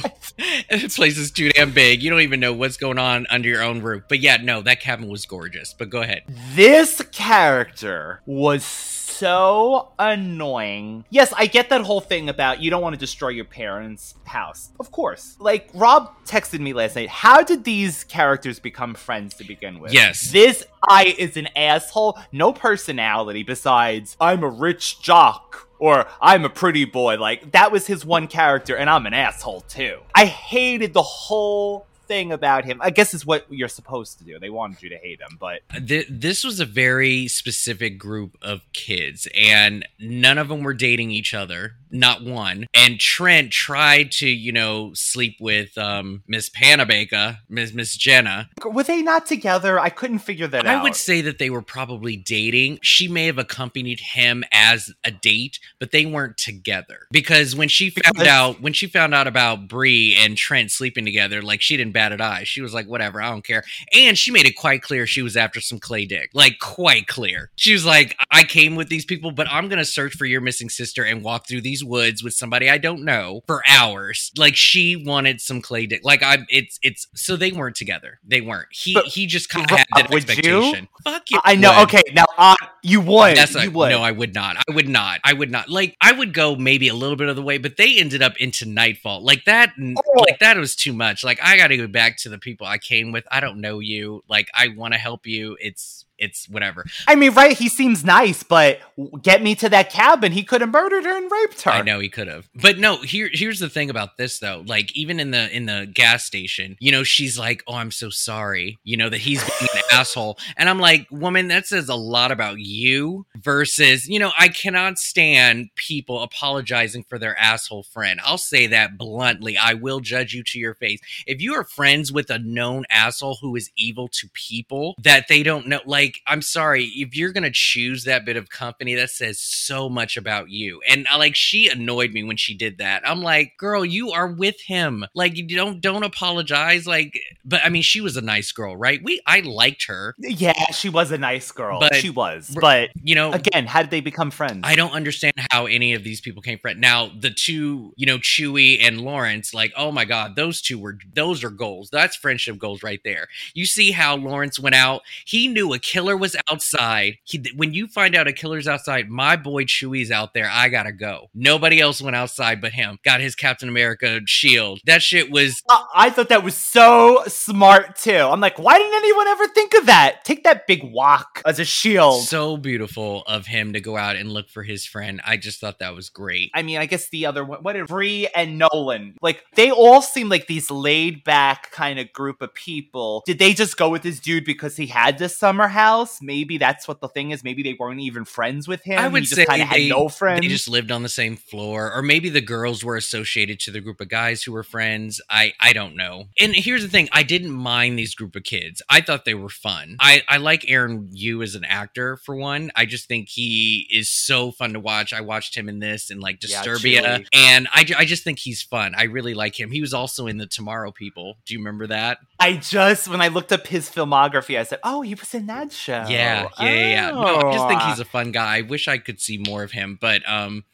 this 0.70 0.96
place 0.96 1.18
is 1.18 1.30
too 1.30 1.50
damn 1.50 1.72
big. 1.72 2.02
You 2.02 2.08
don't 2.08 2.22
even 2.22 2.40
know 2.40 2.54
what's 2.54 2.78
going 2.78 2.98
on 2.98 3.26
under 3.28 3.48
your 3.48 3.62
own 3.62 3.82
roof. 3.82 4.04
But 4.08 4.20
yeah, 4.20 4.38
no, 4.38 4.62
that 4.62 4.80
cabin 4.80 5.08
was 5.08 5.26
gorgeous. 5.26 5.74
But 5.74 5.90
go 5.90 6.00
ahead. 6.00 6.22
This 6.54 7.02
character 7.12 8.22
was 8.24 8.64
so 8.64 9.92
annoying. 9.98 11.04
Yes, 11.10 11.32
I 11.36 11.46
get 11.46 11.68
that 11.70 11.82
whole 11.82 12.00
thing 12.00 12.28
about 12.28 12.60
you 12.62 12.70
don't 12.70 12.82
want 12.82 12.94
to 12.94 13.00
destroy 13.12 13.28
your 13.28 13.44
parents' 13.44 14.14
house. 14.24 14.70
Of 14.80 14.90
course. 14.90 15.36
Like, 15.38 15.68
Rob 15.74 16.10
texted 16.24 16.60
me 16.60 16.72
last 16.72 16.96
night. 16.96 17.10
How 17.10 17.42
did 17.42 17.64
these 17.64 18.04
characters 18.04 18.58
become 18.58 18.94
friends 18.94 19.34
to 19.34 19.44
begin 19.44 19.80
with? 19.80 19.92
Yes. 19.92 20.32
This 20.32 20.64
I 20.88 21.14
is 21.18 21.36
an 21.36 21.48
asshole. 21.54 22.18
No 22.32 22.54
personality 22.54 23.42
besides, 23.42 24.16
I'm 24.18 24.42
a 24.42 24.48
rich 24.48 25.02
jock. 25.02 25.68
Or 25.78 26.06
I'm 26.22 26.44
a 26.44 26.48
pretty 26.48 26.86
boy. 26.86 27.18
Like, 27.18 27.52
that 27.52 27.70
was 27.70 27.86
his 27.86 28.04
one 28.04 28.28
character, 28.28 28.76
and 28.76 28.88
I'm 28.88 29.04
an 29.04 29.14
asshole 29.14 29.62
too. 29.62 29.98
I 30.14 30.26
hated 30.26 30.94
the 30.94 31.02
whole 31.02 31.86
thing 32.06 32.30
about 32.30 32.64
him. 32.64 32.78
I 32.80 32.90
guess 32.90 33.14
is 33.14 33.26
what 33.26 33.46
you're 33.50 33.66
supposed 33.66 34.18
to 34.18 34.24
do. 34.24 34.38
They 34.38 34.48
wanted 34.48 34.80
you 34.82 34.90
to 34.90 34.96
hate 34.96 35.20
him, 35.20 35.38
but 35.40 35.62
this 35.80 36.44
was 36.44 36.60
a 36.60 36.64
very 36.64 37.26
specific 37.26 37.98
group 37.98 38.38
of 38.40 38.62
kids, 38.72 39.26
and 39.36 39.84
none 39.98 40.38
of 40.38 40.48
them 40.48 40.62
were 40.62 40.74
dating 40.74 41.10
each 41.10 41.34
other. 41.34 41.74
Not 41.92 42.24
one. 42.24 42.66
And 42.74 42.98
Trent 42.98 43.52
tried 43.52 44.10
to, 44.12 44.26
you 44.28 44.50
know, 44.50 44.92
sleep 44.94 45.36
with 45.40 45.76
um, 45.76 46.22
Miss 46.26 46.48
Panabaker, 46.48 47.38
Miss 47.48 47.72
Miss 47.74 47.96
Jenna. 47.96 48.48
were 48.64 48.82
they 48.82 49.02
not 49.02 49.26
together? 49.26 49.78
I 49.78 49.90
couldn't 49.90 50.20
figure 50.20 50.46
that 50.48 50.66
out. 50.66 50.78
I 50.78 50.82
would 50.82 50.96
say 50.96 51.20
that 51.20 51.38
they 51.38 51.50
were 51.50 51.62
probably 51.62 52.16
dating. 52.16 52.78
She 52.82 53.08
may 53.08 53.26
have 53.26 53.38
accompanied 53.38 54.00
him 54.00 54.42
as 54.52 54.90
a 55.04 55.10
date, 55.10 55.60
but 55.78 55.90
they 55.90 56.06
weren't 56.06 56.38
together. 56.38 57.06
Because 57.10 57.54
when 57.54 57.68
she 57.68 57.90
found 57.90 58.14
Because- 58.14 58.26
out 58.26 58.60
when 58.62 58.72
she 58.72 58.86
found 58.86 59.14
out 59.14 59.26
about 59.26 59.68
Bree 59.68 60.16
and 60.18 60.36
Trent 60.36 60.70
sleeping 60.70 61.04
together, 61.04 61.42
like 61.42 61.60
she 61.60 61.76
didn't 61.76 61.92
bat 61.92 62.12
an 62.12 62.20
eye. 62.20 62.44
She 62.44 62.62
was 62.62 62.72
like, 62.72 62.86
whatever, 62.86 63.20
I 63.20 63.28
don't 63.30 63.44
care. 63.44 63.64
And 63.94 64.18
she 64.18 64.30
made 64.30 64.46
it 64.46 64.56
quite 64.56 64.82
clear 64.82 65.06
she 65.06 65.22
was 65.22 65.36
after 65.36 65.60
some 65.60 65.78
clay 65.78 66.06
dick. 66.06 66.30
Like 66.32 66.58
quite 66.58 67.06
clear. 67.06 67.50
She 67.56 67.72
was 67.74 67.84
like, 67.84 68.16
I 68.30 68.44
came 68.44 68.76
with 68.76 68.88
these 68.88 69.04
people, 69.04 69.30
but 69.30 69.46
I'm 69.50 69.68
gonna 69.68 69.84
search 69.84 70.14
for 70.14 70.24
your 70.24 70.40
missing 70.40 70.70
sister 70.70 71.04
and 71.04 71.22
walk 71.22 71.46
through 71.46 71.60
these 71.60 71.81
woods 71.84 72.22
with 72.22 72.34
somebody 72.34 72.68
I 72.68 72.78
don't 72.78 73.04
know 73.04 73.42
for 73.46 73.62
hours. 73.68 74.30
Like 74.36 74.56
she 74.56 74.96
wanted 74.96 75.40
some 75.40 75.60
clay 75.60 75.86
dick. 75.86 76.02
Like 76.04 76.22
I'm. 76.22 76.46
it's 76.48 76.78
it's 76.82 77.06
so 77.14 77.36
they 77.36 77.52
weren't 77.52 77.76
together. 77.76 78.20
They 78.26 78.40
weren't. 78.40 78.68
He 78.70 78.94
But, 78.94 79.06
he 79.06 79.26
just 79.26 79.48
kind 79.48 79.70
of 79.70 79.76
had 79.76 79.86
that 79.94 80.10
would 80.10 80.24
you? 80.24 80.30
expectation. 80.30 80.88
Fuck 81.04 81.30
you. 81.30 81.40
I 81.44 81.54
know. 81.56 81.72
would. 81.78 81.82
Okay, 81.84 82.02
now 82.14 82.24
uh, 82.38 82.56
you 82.82 83.00
would. 83.00 83.36
That's 83.36 83.54
you 83.54 83.66
not, 83.66 83.74
would. 83.74 83.90
no, 83.90 84.02
I 84.02 84.10
would 84.10 84.34
not. 84.34 84.56
I 84.56 84.72
would 84.72 84.88
not. 84.88 85.20
I 85.24 85.32
would 85.32 85.50
not. 85.50 85.68
Like 85.68 85.96
I 86.00 86.12
would 86.12 86.32
go 86.34 86.56
maybe 86.56 86.88
a 86.88 86.94
little 86.94 87.16
bit 87.16 87.28
of 87.28 87.36
the 87.36 87.42
way, 87.42 87.58
but 87.58 87.76
they 87.76 87.98
ended 87.98 88.22
up 88.22 88.36
into 88.38 88.66
Nightfall. 88.66 89.24
Like 89.24 89.44
that. 89.44 89.72
Oh. 89.78 90.22
Like 90.28 90.38
that 90.40 90.56
was 90.56 90.76
too 90.76 90.92
much. 90.92 91.24
Like 91.24 91.40
I 91.42 91.56
got 91.56 91.68
to 91.68 91.76
go 91.76 91.86
back 91.86 92.16
to 92.18 92.28
the 92.28 92.38
people 92.38 92.66
I 92.66 92.78
came 92.78 93.12
with. 93.12 93.24
I 93.30 93.40
don't 93.40 93.60
know 93.60 93.78
you. 93.78 94.22
Like 94.28 94.48
I 94.54 94.68
want 94.68 94.94
to 94.94 95.00
help 95.00 95.26
you. 95.26 95.56
It's 95.60 96.04
it's 96.22 96.48
whatever. 96.48 96.86
I 97.08 97.16
mean, 97.16 97.34
right? 97.34 97.56
He 97.56 97.68
seems 97.68 98.04
nice, 98.04 98.42
but 98.42 98.80
get 99.22 99.42
me 99.42 99.54
to 99.56 99.68
that 99.68 99.90
cabin. 99.90 100.32
He 100.32 100.44
could 100.44 100.60
have 100.60 100.70
murdered 100.70 101.04
her 101.04 101.16
and 101.16 101.30
raped 101.30 101.62
her. 101.62 101.72
I 101.72 101.82
know 101.82 101.98
he 101.98 102.08
could 102.08 102.28
have. 102.28 102.48
But 102.54 102.78
no, 102.78 102.96
here 102.98 103.28
here's 103.32 103.58
the 103.58 103.68
thing 103.68 103.90
about 103.90 104.16
this 104.16 104.38
though. 104.38 104.62
Like 104.66 104.96
even 104.96 105.20
in 105.20 105.32
the 105.32 105.54
in 105.54 105.66
the 105.66 105.90
gas 105.92 106.24
station, 106.24 106.76
you 106.80 106.92
know, 106.92 107.02
she's 107.02 107.38
like, 107.38 107.62
"Oh, 107.66 107.74
I'm 107.74 107.90
so 107.90 108.08
sorry." 108.08 108.78
You 108.84 108.96
know 108.96 109.08
that 109.08 109.18
he's 109.18 109.42
being 109.58 109.70
an 109.74 109.82
asshole. 109.92 110.38
And 110.56 110.68
I'm 110.68 110.78
like, 110.78 111.06
"Woman, 111.10 111.48
that 111.48 111.66
says 111.66 111.88
a 111.88 111.94
lot 111.94 112.30
about 112.30 112.58
you 112.58 113.26
versus, 113.36 114.08
you 114.08 114.18
know, 114.18 114.32
I 114.38 114.48
cannot 114.48 114.98
stand 114.98 115.70
people 115.76 116.22
apologizing 116.22 117.04
for 117.04 117.18
their 117.18 117.38
asshole 117.38 117.82
friend. 117.82 118.20
I'll 118.24 118.38
say 118.38 118.66
that 118.68 118.96
bluntly. 118.96 119.56
I 119.56 119.74
will 119.74 120.00
judge 120.00 120.34
you 120.34 120.42
to 120.44 120.58
your 120.58 120.74
face. 120.74 121.00
If 121.26 121.40
you 121.40 121.54
are 121.54 121.64
friends 121.64 122.12
with 122.12 122.30
a 122.30 122.38
known 122.38 122.84
asshole 122.90 123.38
who 123.40 123.56
is 123.56 123.70
evil 123.76 124.08
to 124.08 124.28
people 124.32 124.94
that 125.02 125.28
they 125.28 125.42
don't 125.42 125.66
know, 125.66 125.80
like, 125.86 126.11
I'm 126.26 126.42
sorry, 126.42 126.84
if 126.84 127.16
you're 127.16 127.32
gonna 127.32 127.50
choose 127.52 128.04
that 128.04 128.24
bit 128.24 128.36
of 128.36 128.50
company, 128.50 128.94
that 128.94 129.10
says 129.10 129.38
so 129.40 129.88
much 129.88 130.16
about 130.16 130.50
you. 130.50 130.80
And 130.88 131.06
I 131.10 131.16
like 131.16 131.34
she 131.34 131.68
annoyed 131.68 132.12
me 132.12 132.22
when 132.24 132.36
she 132.36 132.54
did 132.54 132.78
that. 132.78 133.08
I'm 133.08 133.22
like, 133.22 133.56
girl, 133.58 133.84
you 133.84 134.10
are 134.10 134.26
with 134.28 134.60
him. 134.60 135.04
Like, 135.14 135.36
you 135.36 135.46
don't 135.46 135.80
don't 135.80 136.02
apologize. 136.04 136.86
Like, 136.86 137.18
but 137.44 137.60
I 137.64 137.68
mean, 137.68 137.82
she 137.82 138.00
was 138.00 138.16
a 138.16 138.22
nice 138.22 138.52
girl, 138.52 138.76
right? 138.76 139.00
We 139.02 139.20
I 139.26 139.40
liked 139.40 139.86
her. 139.86 140.14
Yeah, 140.18 140.70
she 140.72 140.88
was 140.88 141.12
a 141.12 141.18
nice 141.18 141.50
girl. 141.52 141.80
But- 141.80 141.94
she 141.96 142.10
was. 142.10 142.56
But 142.60 142.90
You 143.02 143.14
know, 143.14 143.32
again, 143.32 143.66
how 143.66 143.82
did 143.82 143.90
they 143.90 144.00
become 144.00 144.30
friends? 144.30 144.60
I 144.64 144.74
don't 144.74 144.92
understand 144.92 145.34
how 145.50 145.66
any 145.66 145.94
of 145.94 146.04
these 146.04 146.20
people 146.20 146.42
came 146.42 146.58
from. 146.58 146.80
Now, 146.80 147.10
the 147.18 147.30
two, 147.30 147.92
you 147.96 148.06
know, 148.06 148.18
Chewie 148.18 148.78
and 148.80 149.00
Lawrence, 149.00 149.54
like, 149.54 149.72
oh 149.76 149.92
my 149.92 150.04
God, 150.04 150.36
those 150.36 150.60
two 150.60 150.78
were, 150.78 150.98
those 151.14 151.44
are 151.44 151.50
goals. 151.50 151.90
That's 151.90 152.16
friendship 152.16 152.58
goals 152.58 152.82
right 152.82 153.00
there. 153.04 153.28
You 153.54 153.66
see 153.66 153.90
how 153.92 154.16
Lawrence 154.16 154.58
went 154.58 154.74
out. 154.74 155.02
He 155.24 155.48
knew 155.48 155.72
a 155.72 155.78
killer 155.92 156.16
was 156.16 156.34
outside. 156.50 157.18
He, 157.24 157.44
when 157.54 157.74
you 157.74 157.86
find 157.86 158.16
out 158.16 158.26
a 158.26 158.32
killer's 158.32 158.66
outside, 158.66 159.10
my 159.10 159.36
boy 159.36 159.64
Chewie's 159.64 160.10
out 160.10 160.32
there. 160.32 160.48
I 160.50 160.70
gotta 160.70 160.92
go. 160.92 161.28
Nobody 161.34 161.80
else 161.80 162.00
went 162.00 162.16
outside 162.16 162.62
but 162.62 162.72
him. 162.72 162.98
Got 163.04 163.20
his 163.20 163.34
Captain 163.34 163.68
America 163.68 164.20
shield. 164.26 164.80
That 164.86 165.02
shit 165.02 165.30
was 165.30 165.62
Uh, 165.68 165.84
I 165.94 166.08
thought 166.08 166.30
that 166.30 166.42
was 166.42 166.54
so 166.56 167.22
smart 167.26 167.96
too. 167.96 168.16
I'm 168.16 168.40
like, 168.40 168.58
why 168.58 168.78
didn't 168.78 168.94
anyone 168.94 169.28
ever 169.28 169.46
think 169.48 169.74
of 169.74 169.84
that? 169.84 170.24
Take 170.24 170.44
that 170.44 170.66
big 170.66 170.82
walk 170.82 171.42
as 171.44 171.58
a 171.58 171.64
shield. 171.64 172.22
so 172.24 172.56
beautiful 172.56 173.22
of 173.26 173.44
him 173.46 173.74
to 173.74 173.80
go 173.80 173.98
out 173.98 174.16
and 174.16 174.32
look 174.32 174.48
for 174.48 174.62
his 174.62 174.86
friend. 174.86 175.20
I 175.26 175.36
just 175.36 175.60
thought 175.60 175.80
that 175.80 175.94
was 175.94 176.08
great. 176.08 176.50
I 176.54 176.62
mean, 176.62 176.78
I 176.78 176.86
guess 176.86 177.10
the 177.10 177.26
other 177.26 177.44
one, 177.44 177.62
what 177.62 177.76
Bree 177.86 178.28
and 178.34 178.56
Nolan, 178.58 179.16
like, 179.20 179.44
they 179.56 179.70
all 179.70 180.00
seem 180.00 180.30
like 180.30 180.46
these 180.46 180.70
laid 180.70 181.22
back 181.22 181.70
kind 181.70 181.98
of 181.98 182.10
group 182.14 182.40
of 182.40 182.54
people. 182.54 183.22
Did 183.26 183.38
they 183.38 183.52
just 183.52 183.76
go 183.76 183.90
with 183.90 184.00
this 184.02 184.20
dude 184.20 184.46
because 184.46 184.76
he 184.76 184.86
had 184.86 185.18
this 185.18 185.36
summer 185.36 185.68
house? 185.68 185.81
Maybe 186.22 186.58
that's 186.58 186.86
what 186.86 187.00
the 187.00 187.08
thing 187.08 187.30
is. 187.30 187.42
Maybe 187.44 187.62
they 187.62 187.74
weren't 187.78 188.00
even 188.00 188.24
friends 188.24 188.68
with 188.68 188.82
him. 188.82 188.98
I 188.98 189.08
would 189.08 189.22
he 189.22 189.26
just 189.26 189.36
say 189.36 189.44
kind 189.44 189.62
of 189.62 189.68
had 189.68 189.88
no 189.88 190.08
friends. 190.08 190.40
they 190.40 190.48
just 190.48 190.68
lived 190.68 190.90
on 190.90 191.02
the 191.02 191.08
same 191.08 191.36
floor, 191.36 191.92
or 191.92 192.02
maybe 192.02 192.28
the 192.28 192.40
girls 192.40 192.84
were 192.84 192.96
associated 192.96 193.60
to 193.60 193.70
the 193.70 193.80
group 193.80 194.00
of 194.00 194.08
guys 194.08 194.42
who 194.42 194.52
were 194.52 194.62
friends. 194.62 195.20
I 195.28 195.52
I 195.60 195.72
don't 195.72 195.96
know. 195.96 196.24
And 196.40 196.54
here's 196.54 196.82
the 196.82 196.88
thing: 196.88 197.08
I 197.12 197.22
didn't 197.22 197.50
mind 197.50 197.98
these 197.98 198.14
group 198.14 198.36
of 198.36 198.44
kids. 198.44 198.82
I 198.88 199.00
thought 199.00 199.24
they 199.24 199.34
were 199.34 199.48
fun. 199.48 199.96
I 200.00 200.22
I 200.28 200.36
like 200.38 200.64
Aaron 200.68 201.08
Yoo 201.12 201.42
as 201.42 201.54
an 201.54 201.64
actor 201.64 202.16
for 202.16 202.36
one. 202.36 202.70
I 202.76 202.86
just 202.86 203.08
think 203.08 203.28
he 203.28 203.88
is 203.90 204.08
so 204.08 204.52
fun 204.52 204.72
to 204.74 204.80
watch. 204.80 205.12
I 205.12 205.20
watched 205.20 205.56
him 205.56 205.68
in 205.68 205.78
this 205.78 206.10
and 206.10 206.20
like 206.20 206.40
Disturbia, 206.40 207.02
Chewie. 207.02 207.26
and 207.32 207.68
I 207.72 207.84
I 207.96 208.04
just 208.04 208.24
think 208.24 208.38
he's 208.38 208.62
fun. 208.62 208.94
I 208.96 209.04
really 209.04 209.34
like 209.34 209.58
him. 209.58 209.70
He 209.70 209.80
was 209.80 209.94
also 209.94 210.26
in 210.26 210.38
the 210.38 210.46
Tomorrow 210.46 210.92
People. 210.92 211.36
Do 211.46 211.54
you 211.54 211.60
remember 211.60 211.86
that? 211.88 212.18
I 212.38 212.54
just, 212.56 213.08
when 213.08 213.20
I 213.20 213.28
looked 213.28 213.52
up 213.52 213.66
his 213.66 213.88
filmography, 213.88 214.58
I 214.58 214.64
said, 214.64 214.80
oh, 214.82 215.02
he 215.02 215.14
was 215.14 215.34
in 215.34 215.46
that 215.46 215.71
show. 215.76 216.04
Yeah, 216.08 216.48
yeah, 216.60 216.68
yeah. 216.68 216.86
yeah. 216.86 217.10
No, 217.10 217.48
I 217.48 217.52
just 217.52 217.68
think 217.68 217.82
he's 217.82 218.00
a 218.00 218.04
fun 218.04 218.32
guy. 218.32 218.58
I 218.58 218.60
wish 218.62 218.88
I 218.88 218.98
could 218.98 219.20
see 219.20 219.38
more 219.38 219.62
of 219.62 219.72
him, 219.72 219.98
but 220.00 220.22
um, 220.28 220.64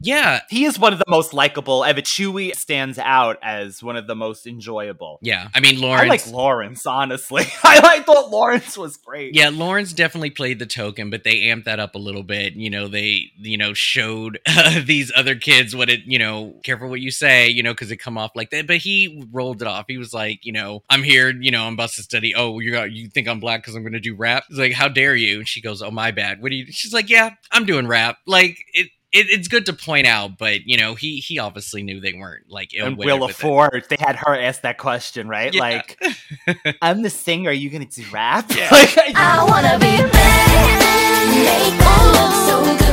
yeah, 0.00 0.40
He 0.50 0.64
is 0.64 0.78
one 0.78 0.92
of 0.92 0.98
the 0.98 1.04
most 1.08 1.32
likable. 1.32 1.80
Chewie 1.80 2.54
stands 2.54 2.98
out 2.98 3.38
as 3.42 3.82
one 3.82 3.96
of 3.96 4.06
the 4.06 4.14
most 4.14 4.46
enjoyable. 4.46 5.18
yeah. 5.22 5.48
I 5.54 5.60
mean, 5.60 5.80
Lawrence. 5.80 6.04
I 6.04 6.08
like 6.08 6.26
Lawrence, 6.30 6.86
honestly. 6.86 7.44
I, 7.64 7.80
I 7.82 8.02
thought 8.02 8.30
Lawrence 8.30 8.76
was 8.76 8.96
great. 8.96 9.34
Yeah, 9.34 9.50
Lawrence 9.50 9.92
definitely 9.92 10.30
played 10.30 10.58
the 10.58 10.66
token, 10.66 11.10
but 11.10 11.24
they 11.24 11.42
amped 11.42 11.64
that 11.64 11.80
up 11.80 11.94
a 11.94 11.98
little 11.98 12.22
bit. 12.22 12.54
You 12.54 12.70
know, 12.70 12.88
they 12.88 13.32
you 13.38 13.56
know 13.56 13.74
showed 13.74 14.38
uh, 14.46 14.80
these 14.84 15.12
other 15.16 15.34
kids 15.34 15.74
what 15.74 15.88
it 15.90 16.00
you 16.04 16.18
know 16.18 16.54
careful 16.62 16.88
what 16.88 17.00
you 17.00 17.10
say, 17.10 17.48
you 17.48 17.62
know, 17.62 17.72
because 17.72 17.90
it 17.90 17.96
come 17.96 18.18
off 18.18 18.32
like 18.34 18.50
that. 18.50 18.66
But 18.66 18.78
he 18.78 19.26
rolled 19.32 19.62
it 19.62 19.68
off. 19.68 19.86
He 19.88 19.98
was 19.98 20.12
like, 20.12 20.44
you 20.44 20.52
know, 20.52 20.82
I'm 20.90 21.02
here, 21.02 21.30
you 21.30 21.50
know, 21.50 21.64
I'm 21.64 21.74
about 21.74 21.90
to 21.90 22.02
study. 22.02 22.34
Oh, 22.34 22.58
you 22.60 22.70
got 22.70 22.92
you 22.92 23.08
think 23.08 23.28
I'm 23.28 23.40
black 23.40 23.62
because 23.62 23.74
I'm 23.74 23.82
going 23.82 23.92
to 23.94 24.00
do 24.00 24.14
rap? 24.14 24.44
He's 24.48 24.58
like, 24.58 24.72
how 24.72 24.88
dare 24.88 25.16
you? 25.16 25.38
And 25.38 25.48
she 25.48 25.60
goes, 25.60 25.82
oh 25.82 25.90
my 25.90 26.10
bad. 26.10 26.42
What 26.42 26.50
do 26.50 26.56
you? 26.56 26.66
She's 26.70 26.92
like, 26.92 27.08
yeah, 27.08 27.30
I'm 27.50 27.64
doing 27.64 27.86
rap. 27.86 28.18
Like 28.26 28.58
it. 28.72 28.90
It, 29.16 29.26
it's 29.30 29.48
good 29.48 29.64
to 29.66 29.72
point 29.72 30.06
out, 30.06 30.36
but 30.38 30.66
you 30.66 30.76
know 30.76 30.94
he 30.94 31.16
he 31.20 31.38
obviously 31.38 31.82
knew 31.82 32.00
they 32.00 32.12
weren't 32.12 32.50
like 32.50 32.72
and 32.74 32.92
ill-witted 32.92 33.06
Willa 33.06 33.26
with 33.28 33.38
it. 33.38 33.40
Ford, 33.40 33.84
they 33.88 33.96
had 33.98 34.16
her 34.16 34.38
ask 34.38 34.60
that 34.62 34.76
question, 34.78 35.26
right? 35.28 35.52
Yeah. 35.54 35.60
Like, 35.60 35.98
I'm 36.82 37.02
the 37.02 37.10
singer. 37.10 37.50
Are 37.50 37.52
you 37.52 37.70
gonna 37.70 37.86
do 37.86 38.04
rap? 38.12 38.50
Yeah. 38.54 38.68
Like, 38.76 38.96
I- 38.98 39.38
I 39.40 39.44
wanna 39.44 39.78
be 39.78 39.96
bad, 40.12 41.38
make 41.44 41.86
all 41.86 42.06
look 42.12 42.34
so 42.46 42.78
good. 42.78 42.85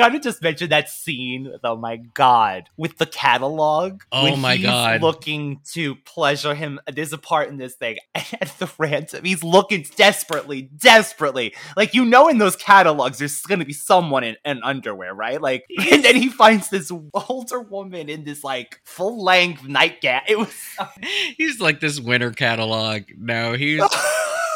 Gotta 0.00 0.18
just 0.18 0.42
mention 0.42 0.70
that 0.70 0.88
scene. 0.88 1.52
Oh 1.62 1.76
my 1.76 1.96
god, 1.96 2.68
with 2.76 2.98
the 2.98 3.06
catalog. 3.06 4.02
Oh 4.10 4.24
when 4.24 4.40
my 4.40 4.56
he's 4.56 4.66
God. 4.66 5.02
looking 5.02 5.60
to 5.72 5.96
pleasure 5.96 6.54
him. 6.54 6.80
There's 6.90 7.12
a 7.12 7.18
part 7.18 7.48
in 7.48 7.58
this 7.58 7.74
thing 7.74 7.98
at 8.14 8.54
the 8.58 8.70
ransom. 8.78 9.24
He's 9.24 9.44
looking 9.44 9.86
desperately, 9.96 10.62
desperately. 10.62 11.54
Like 11.76 11.94
you 11.94 12.04
know, 12.04 12.28
in 12.28 12.38
those 12.38 12.56
catalogs, 12.56 13.18
there's 13.18 13.40
gonna 13.42 13.64
be 13.64 13.72
someone 13.72 14.24
in, 14.24 14.36
in 14.44 14.62
underwear, 14.62 15.14
right? 15.14 15.40
Like, 15.40 15.64
and 15.92 16.04
then 16.04 16.16
he 16.16 16.28
finds 16.28 16.70
this 16.70 16.90
older 17.28 17.60
woman 17.60 18.08
in 18.08 18.24
this 18.24 18.42
like 18.42 18.80
full 18.84 19.22
length 19.22 19.64
nightgown. 19.66 20.22
It 20.28 20.38
was. 20.38 20.54
He's 21.36 21.60
like 21.60 21.80
this 21.80 22.00
winter 22.00 22.30
catalog. 22.32 23.02
No, 23.16 23.54
he's 23.54 23.82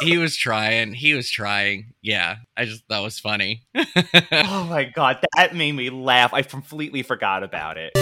he 0.00 0.18
was 0.18 0.37
trying. 0.37 0.94
He 0.94 1.14
was 1.14 1.30
trying. 1.30 1.94
Yeah, 2.02 2.37
I 2.57 2.64
just 2.64 2.83
that 2.88 3.00
was 3.00 3.18
funny. 3.18 3.62
oh 3.74 4.66
my 4.68 4.85
god, 4.85 5.24
that 5.37 5.54
made 5.54 5.72
me 5.72 5.90
laugh. 5.90 6.33
I 6.33 6.42
completely 6.42 7.02
forgot 7.02 7.42
about 7.42 7.76
it. 7.78 7.92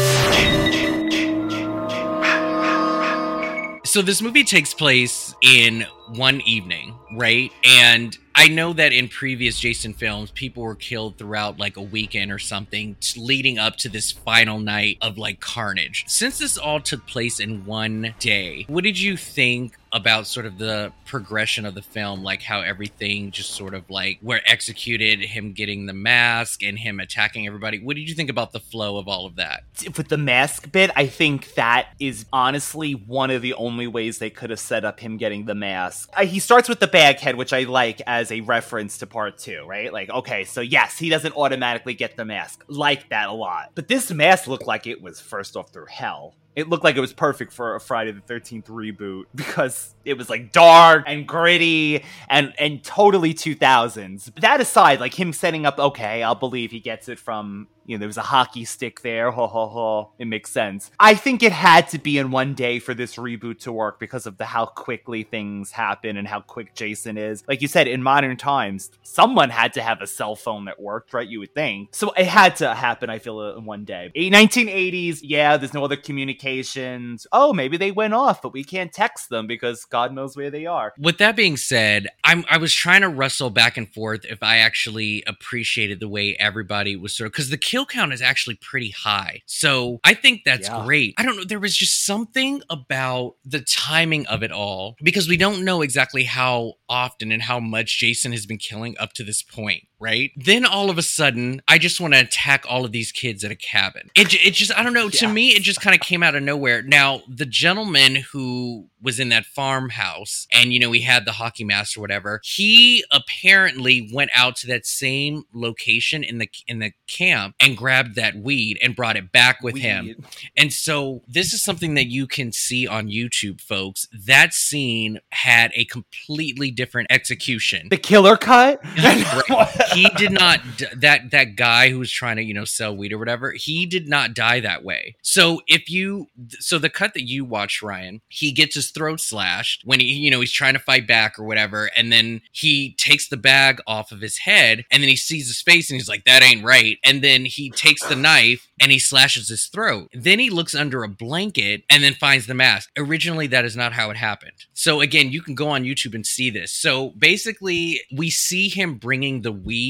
so 3.84 4.00
this 4.00 4.22
movie 4.22 4.44
takes 4.44 4.72
place 4.72 5.34
in 5.42 5.84
one 6.14 6.40
evening, 6.42 6.94
right? 7.16 7.52
And 7.64 8.16
I 8.34 8.48
know 8.48 8.72
that 8.72 8.92
in 8.92 9.08
previous 9.08 9.58
Jason 9.58 9.92
films, 9.92 10.30
people 10.30 10.62
were 10.62 10.74
killed 10.74 11.18
throughout 11.18 11.58
like 11.58 11.76
a 11.76 11.82
weekend 11.82 12.32
or 12.32 12.38
something, 12.38 12.96
leading 13.16 13.58
up 13.58 13.76
to 13.78 13.88
this 13.88 14.10
final 14.10 14.58
night 14.58 14.98
of 15.02 15.18
like 15.18 15.40
carnage. 15.40 16.04
Since 16.06 16.38
this 16.38 16.56
all 16.56 16.80
took 16.80 17.06
place 17.06 17.38
in 17.38 17.66
one 17.66 18.14
day, 18.18 18.64
what 18.68 18.84
did 18.84 18.98
you 18.98 19.16
think 19.16 19.76
about 19.92 20.26
sort 20.26 20.46
of 20.46 20.58
the 20.58 20.92
progression 21.04 21.66
of 21.66 21.74
the 21.74 21.82
film, 21.82 22.22
like 22.22 22.42
how 22.42 22.60
everything 22.60 23.30
just 23.30 23.50
sort 23.50 23.74
of 23.74 23.88
like 23.90 24.18
were 24.22 24.40
executed, 24.46 25.20
him 25.20 25.52
getting 25.52 25.86
the 25.86 25.92
mask 25.92 26.62
and 26.62 26.78
him 26.78 27.00
attacking 27.00 27.46
everybody. 27.46 27.78
What 27.78 27.96
did 27.96 28.08
you 28.08 28.14
think 28.14 28.30
about 28.30 28.52
the 28.52 28.60
flow 28.60 28.96
of 28.96 29.08
all 29.08 29.26
of 29.26 29.36
that? 29.36 29.64
with 29.96 30.08
the 30.08 30.18
mask 30.18 30.70
bit, 30.72 30.90
I 30.96 31.06
think 31.06 31.54
that 31.54 31.88
is 31.98 32.24
honestly 32.32 32.92
one 32.92 33.30
of 33.30 33.42
the 33.42 33.54
only 33.54 33.86
ways 33.86 34.18
they 34.18 34.30
could 34.30 34.50
have 34.50 34.60
set 34.60 34.84
up 34.84 35.00
him 35.00 35.16
getting 35.16 35.44
the 35.44 35.54
mask. 35.54 36.10
Uh, 36.14 36.24
he 36.24 36.38
starts 36.38 36.68
with 36.68 36.80
the 36.80 36.86
bag 36.86 37.18
head, 37.18 37.36
which 37.36 37.52
I 37.52 37.64
like 37.64 38.00
as 38.06 38.30
a 38.30 38.40
reference 38.40 38.98
to 38.98 39.06
part 39.06 39.38
two, 39.38 39.64
right? 39.66 39.92
Like, 39.92 40.10
okay, 40.10 40.44
so 40.44 40.60
yes, 40.60 40.98
he 40.98 41.08
doesn't 41.08 41.36
automatically 41.36 41.94
get 41.94 42.16
the 42.16 42.24
mask. 42.24 42.64
Like 42.68 43.10
that 43.10 43.28
a 43.28 43.32
lot. 43.32 43.72
But 43.74 43.88
this 43.88 44.10
mask 44.10 44.46
looked 44.46 44.66
like 44.66 44.86
it 44.86 45.02
was 45.02 45.20
first 45.20 45.56
off 45.56 45.72
through 45.72 45.86
hell. 45.86 46.34
It 46.54 46.68
looked 46.68 46.84
like 46.84 46.96
it 46.96 47.00
was 47.00 47.12
perfect 47.12 47.52
for 47.52 47.74
a 47.74 47.80
Friday 47.80 48.12
the 48.12 48.20
13th 48.20 48.64
reboot 48.66 49.24
because 49.34 49.94
it 50.04 50.18
was 50.18 50.28
like 50.28 50.52
dark 50.52 51.04
and 51.06 51.26
gritty 51.26 52.04
and 52.28 52.52
and 52.58 52.82
totally 52.84 53.34
2000s. 53.34 54.34
That 54.40 54.60
aside, 54.60 55.00
like 55.00 55.18
him 55.18 55.32
setting 55.32 55.66
up, 55.66 55.78
okay, 55.78 56.22
I'll 56.22 56.34
believe 56.34 56.70
he 56.70 56.80
gets 56.80 57.08
it 57.08 57.18
from 57.18 57.68
you 57.86 57.96
know, 57.96 58.00
there 58.00 58.08
was 58.08 58.16
a 58.16 58.22
hockey 58.22 58.64
stick 58.64 59.02
there. 59.02 59.30
Ho 59.30 59.46
ho 59.46 59.68
ho. 59.68 60.12
It 60.18 60.26
makes 60.26 60.50
sense. 60.50 60.90
I 60.98 61.14
think 61.14 61.42
it 61.42 61.52
had 61.52 61.88
to 61.88 61.98
be 61.98 62.18
in 62.18 62.30
one 62.30 62.54
day 62.54 62.78
for 62.78 62.94
this 62.94 63.16
reboot 63.16 63.60
to 63.60 63.72
work 63.72 63.98
because 63.98 64.26
of 64.26 64.38
the 64.38 64.44
how 64.44 64.66
quickly 64.66 65.22
things 65.22 65.72
happen 65.72 66.16
and 66.16 66.26
how 66.26 66.40
quick 66.40 66.74
Jason 66.74 67.16
is. 67.18 67.44
Like 67.48 67.62
you 67.62 67.68
said, 67.68 67.88
in 67.88 68.02
modern 68.02 68.36
times, 68.36 68.90
someone 69.02 69.50
had 69.50 69.72
to 69.74 69.82
have 69.82 70.00
a 70.00 70.06
cell 70.06 70.36
phone 70.36 70.66
that 70.66 70.80
worked, 70.80 71.12
right? 71.12 71.28
You 71.28 71.40
would 71.40 71.54
think. 71.54 71.94
So 71.94 72.12
it 72.12 72.26
had 72.26 72.56
to 72.56 72.74
happen, 72.74 73.10
I 73.10 73.18
feel, 73.18 73.56
in 73.56 73.64
one 73.64 73.84
day. 73.84 74.10
1980s, 74.16 75.20
yeah, 75.22 75.56
there's 75.56 75.74
no 75.74 75.84
other 75.84 75.96
communications. 75.96 77.26
Oh, 77.32 77.52
maybe 77.52 77.76
they 77.76 77.90
went 77.90 78.14
off, 78.14 78.42
but 78.42 78.52
we 78.52 78.64
can't 78.64 78.92
text 78.92 79.28
them 79.28 79.46
because 79.46 79.84
God 79.84 80.12
knows 80.12 80.36
where 80.36 80.50
they 80.50 80.66
are. 80.66 80.92
With 80.98 81.18
that 81.18 81.36
being 81.36 81.56
said, 81.56 82.08
I'm 82.24 82.44
I 82.48 82.58
was 82.58 82.74
trying 82.74 83.02
to 83.02 83.08
wrestle 83.08 83.50
back 83.50 83.76
and 83.76 83.92
forth 83.92 84.24
if 84.24 84.42
I 84.42 84.58
actually 84.58 85.22
appreciated 85.26 86.00
the 86.00 86.08
way 86.08 86.36
everybody 86.38 86.96
was 86.96 87.16
sort 87.16 87.26
of 87.26 87.32
because 87.32 87.50
the 87.50 87.58
kill 87.72 87.86
count 87.86 88.12
is 88.12 88.20
actually 88.20 88.56
pretty 88.56 88.90
high. 88.90 89.40
So 89.46 89.98
I 90.04 90.12
think 90.12 90.42
that's 90.44 90.68
Yeah. 90.68 90.82
great. 90.84 91.14
I 91.16 91.22
don't 91.24 91.38
know. 91.38 91.44
There 91.44 91.58
was 91.58 91.74
just 91.74 92.04
something 92.04 92.60
about 92.68 93.36
the 93.46 93.60
timing 93.62 94.26
of 94.26 94.42
it 94.42 94.52
all 94.52 94.96
because 95.02 95.26
we 95.26 95.38
don't 95.38 95.64
know 95.64 95.80
exactly 95.80 96.24
how 96.24 96.74
often 96.90 97.32
and 97.32 97.40
how 97.40 97.58
much 97.60 97.98
Jason 97.98 98.32
has 98.32 98.44
been 98.44 98.58
killing 98.58 98.94
up 98.98 99.14
to 99.14 99.24
this 99.24 99.42
point. 99.42 99.84
Right. 100.02 100.32
Then 100.34 100.64
all 100.64 100.90
of 100.90 100.98
a 100.98 101.02
sudden, 101.02 101.62
I 101.68 101.78
just 101.78 102.00
want 102.00 102.14
to 102.14 102.20
attack 102.20 102.64
all 102.68 102.84
of 102.84 102.90
these 102.90 103.12
kids 103.12 103.44
at 103.44 103.52
a 103.52 103.56
cabin. 103.56 104.10
It, 104.16 104.34
it 104.34 104.54
just, 104.54 104.76
I 104.76 104.82
don't 104.82 104.94
know. 104.94 105.08
To 105.08 105.28
me, 105.28 105.50
it 105.50 105.62
just 105.62 105.80
kind 105.80 105.94
of 105.94 106.00
came 106.00 106.24
out 106.24 106.34
of 106.34 106.42
nowhere. 106.42 106.82
Now, 106.82 107.22
the 107.28 107.46
gentleman 107.46 108.16
who 108.32 108.88
was 109.00 109.20
in 109.20 109.28
that 109.28 109.46
farmhouse 109.46 110.46
and, 110.52 110.72
you 110.72 110.80
know, 110.80 110.90
he 110.90 111.02
had 111.02 111.24
the 111.24 111.32
hockey 111.32 111.62
mask 111.62 111.96
or 111.96 112.00
whatever, 112.00 112.40
he 112.42 113.04
apparently 113.12 114.10
went 114.12 114.30
out 114.34 114.56
to 114.56 114.66
that 114.66 114.86
same 114.86 115.44
location 115.52 116.24
in 116.24 116.38
the, 116.38 116.48
in 116.66 116.80
the 116.80 116.92
camp 117.06 117.54
and 117.60 117.76
grabbed 117.76 118.16
that 118.16 118.34
weed 118.34 118.78
and 118.82 118.96
brought 118.96 119.16
it 119.16 119.30
back 119.30 119.60
with 119.62 119.76
him. 119.76 120.24
And 120.56 120.72
so 120.72 121.22
this 121.28 121.52
is 121.52 121.62
something 121.62 121.94
that 121.94 122.06
you 122.06 122.26
can 122.26 122.50
see 122.50 122.88
on 122.88 123.06
YouTube, 123.06 123.60
folks. 123.60 124.08
That 124.12 124.52
scene 124.52 125.20
had 125.30 125.70
a 125.74 125.84
completely 125.84 126.72
different 126.72 127.10
execution. 127.10 127.88
The 127.88 127.96
killer 127.96 128.36
cut? 128.36 128.80
he 129.94 130.08
did 130.16 130.32
not 130.32 130.60
that 130.96 131.30
that 131.30 131.56
guy 131.56 131.90
who 131.90 131.98
was 131.98 132.10
trying 132.10 132.36
to 132.36 132.42
you 132.42 132.54
know 132.54 132.64
sell 132.64 132.96
weed 132.96 133.12
or 133.12 133.18
whatever 133.18 133.52
he 133.52 133.86
did 133.86 134.08
not 134.08 134.34
die 134.34 134.60
that 134.60 134.84
way. 134.84 135.16
So 135.22 135.60
if 135.66 135.90
you 135.90 136.28
so 136.58 136.78
the 136.78 136.90
cut 136.90 137.14
that 137.14 137.28
you 137.28 137.44
watched 137.44 137.82
ryan 137.82 138.20
he 138.28 138.52
gets 138.52 138.74
his 138.74 138.90
throat 138.90 139.20
slashed 139.20 139.82
when 139.84 140.00
he 140.00 140.06
you 140.06 140.30
know 140.30 140.40
he's 140.40 140.52
trying 140.52 140.74
to 140.74 140.78
fight 140.78 141.06
back 141.06 141.38
or 141.38 141.44
whatever 141.44 141.90
and 141.96 142.12
then 142.12 142.40
he 142.52 142.94
takes 142.94 143.28
the 143.28 143.36
bag 143.36 143.80
off 143.86 144.12
of 144.12 144.20
his 144.20 144.38
head 144.38 144.84
and 144.90 145.02
then 145.02 145.08
he 145.08 145.16
sees 145.16 145.46
his 145.46 145.62
face 145.62 145.90
and 145.90 145.98
he's 145.98 146.08
like 146.08 146.24
that 146.24 146.42
ain't 146.42 146.64
right. 146.64 146.98
And 147.04 147.22
then 147.22 147.44
he 147.44 147.70
takes 147.70 148.06
the 148.06 148.16
knife 148.16 148.68
and 148.80 148.90
he 148.90 148.98
slashes 148.98 149.48
his 149.48 149.66
throat. 149.66 150.10
Then 150.12 150.38
he 150.38 150.50
looks 150.50 150.74
under 150.74 151.02
a 151.02 151.08
blanket 151.08 151.84
and 151.90 152.02
then 152.02 152.14
finds 152.14 152.46
the 152.46 152.54
mask. 152.54 152.90
Originally 152.96 153.46
that 153.48 153.64
is 153.64 153.76
not 153.76 153.92
how 153.92 154.10
it 154.10 154.16
happened. 154.16 154.66
So 154.74 155.00
again 155.00 155.30
you 155.30 155.42
can 155.42 155.54
go 155.54 155.68
on 155.68 155.84
youtube 155.84 156.14
and 156.14 156.26
see 156.26 156.50
this. 156.50 156.72
So 156.72 157.10
basically 157.10 158.00
we 158.14 158.30
see 158.30 158.68
him 158.68 158.96
bringing 158.96 159.42
the 159.42 159.52
weed 159.52 159.81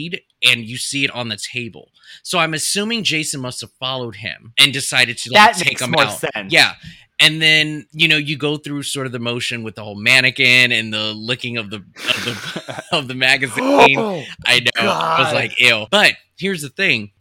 and 0.42 0.64
you 0.64 0.76
see 0.76 1.04
it 1.04 1.10
on 1.12 1.28
the 1.28 1.36
table 1.36 1.88
so 2.22 2.38
i'm 2.38 2.54
assuming 2.54 3.02
jason 3.04 3.40
must 3.40 3.60
have 3.60 3.70
followed 3.72 4.16
him 4.16 4.52
and 4.58 4.72
decided 4.72 5.16
to 5.18 5.30
like 5.32 5.52
That 5.52 5.56
take 5.56 5.68
makes 5.72 5.82
him 5.82 5.90
more 5.92 6.04
out 6.04 6.18
sense. 6.18 6.52
yeah 6.52 6.74
and 7.20 7.40
then 7.40 7.86
you 7.92 8.08
know 8.08 8.16
you 8.16 8.36
go 8.36 8.56
through 8.56 8.82
sort 8.82 9.06
of 9.06 9.12
the 9.12 9.18
motion 9.18 9.62
with 9.62 9.74
the 9.76 9.84
whole 9.84 9.94
mannequin 9.94 10.72
and 10.72 10.92
the 10.92 11.12
licking 11.14 11.56
of 11.56 11.70
the 11.70 11.76
of 11.76 12.24
the 12.24 12.84
of 12.92 13.08
the 13.08 13.14
magazine 13.14 13.96
Oh, 13.98 14.22
I 14.46 14.60
know. 14.60 14.90
I 14.90 15.20
was 15.22 15.32
like, 15.32 15.60
ew. 15.60 15.86
But 15.90 16.14
here's 16.36 16.62
the 16.62 16.68
thing. 16.70 17.12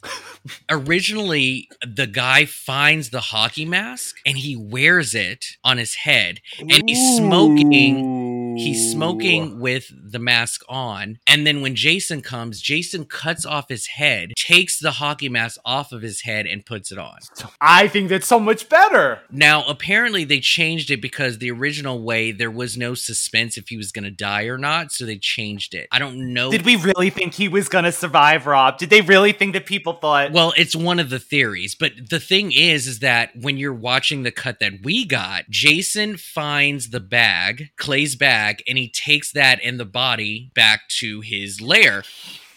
Originally, 0.70 1.68
the 1.86 2.08
guy 2.08 2.46
finds 2.46 3.10
the 3.10 3.20
hockey 3.20 3.66
mask 3.66 4.16
and 4.26 4.38
he 4.38 4.56
wears 4.56 5.14
it 5.14 5.46
on 5.64 5.78
his 5.78 5.96
head. 5.96 6.40
And 6.60 6.84
he's 6.88 7.18
smoking. 7.18 8.31
He's 8.58 8.92
smoking 8.92 9.60
with 9.60 9.92
the 9.92 10.20
mask 10.20 10.62
on. 10.68 11.20
And 11.28 11.46
then 11.46 11.62
when 11.62 11.76
Jason 11.76 12.22
comes, 12.22 12.62
Jason 12.62 13.06
cuts 13.06 13.46
off 13.46 13.70
his 13.70 13.88
head, 13.88 14.32
takes 14.36 14.80
the 14.80 14.92
hockey 14.92 15.30
mask 15.30 15.60
off 15.66 15.92
of 15.92 16.02
his 16.02 16.22
head, 16.22 16.46
and 16.46 16.66
puts 16.66 16.92
it 16.92 16.98
on. 16.98 17.18
I 17.60 17.88
think 17.88 18.10
that's 18.10 18.28
so 18.28 18.40
much 18.40 18.70
better. 18.70 19.22
Now, 19.32 19.64
apparently, 19.68 20.24
they 20.24 20.40
changed 20.40 20.92
it 20.92 21.02
because 21.02 21.38
the 21.38 21.52
original 21.52 22.04
way 22.04 22.32
there 22.32 22.52
was 22.52 22.78
no 22.78 22.94
suspense 22.94 23.58
if 23.58 23.70
he 23.70 23.78
was 23.78 23.92
going 23.92 24.06
to 24.06 24.12
die 24.12 24.44
or 24.44 24.58
not. 24.58 24.92
So 24.92 25.06
they 25.06 25.18
changed 25.18 25.74
it. 25.74 25.88
I 25.92 26.00
don't 26.00 26.34
know. 26.34 26.52
Did 26.52 26.66
we 26.66 26.76
really 26.76 27.10
think 27.10 27.34
he 27.34 27.48
was 27.48 27.70
gonna 27.70 27.92
survive, 27.92 28.46
Rob? 28.46 28.78
Did 28.78 28.90
they 28.90 29.02
really 29.02 29.32
think 29.32 29.54
that 29.54 29.66
people 29.66 29.94
thought? 29.94 30.32
Well, 30.32 30.54
it's 30.58 30.76
one 30.76 31.00
of 31.00 31.10
the 31.10 31.20
theories, 31.20 31.76
but 31.76 31.94
the 32.10 32.20
thing 32.20 32.52
is, 32.52 32.88
is 32.88 33.00
that 33.00 33.32
when 33.36 33.58
you're 33.58 33.74
watching 33.74 34.24
the 34.24 34.32
cut 34.32 34.60
that 34.60 34.74
we 34.84 35.06
got, 35.06 35.50
Jason 35.50 36.18
finds 36.18 36.90
the 36.90 37.00
bag, 37.00 37.70
Clay's 37.78 38.16
bag, 38.16 38.41
and 38.68 38.78
he 38.78 38.90
takes 38.90 39.32
that 39.32 39.60
and 39.64 39.80
the 39.80 39.86
body 39.86 40.52
back 40.54 40.88
to 41.00 41.22
his 41.22 41.62
lair. 41.62 42.04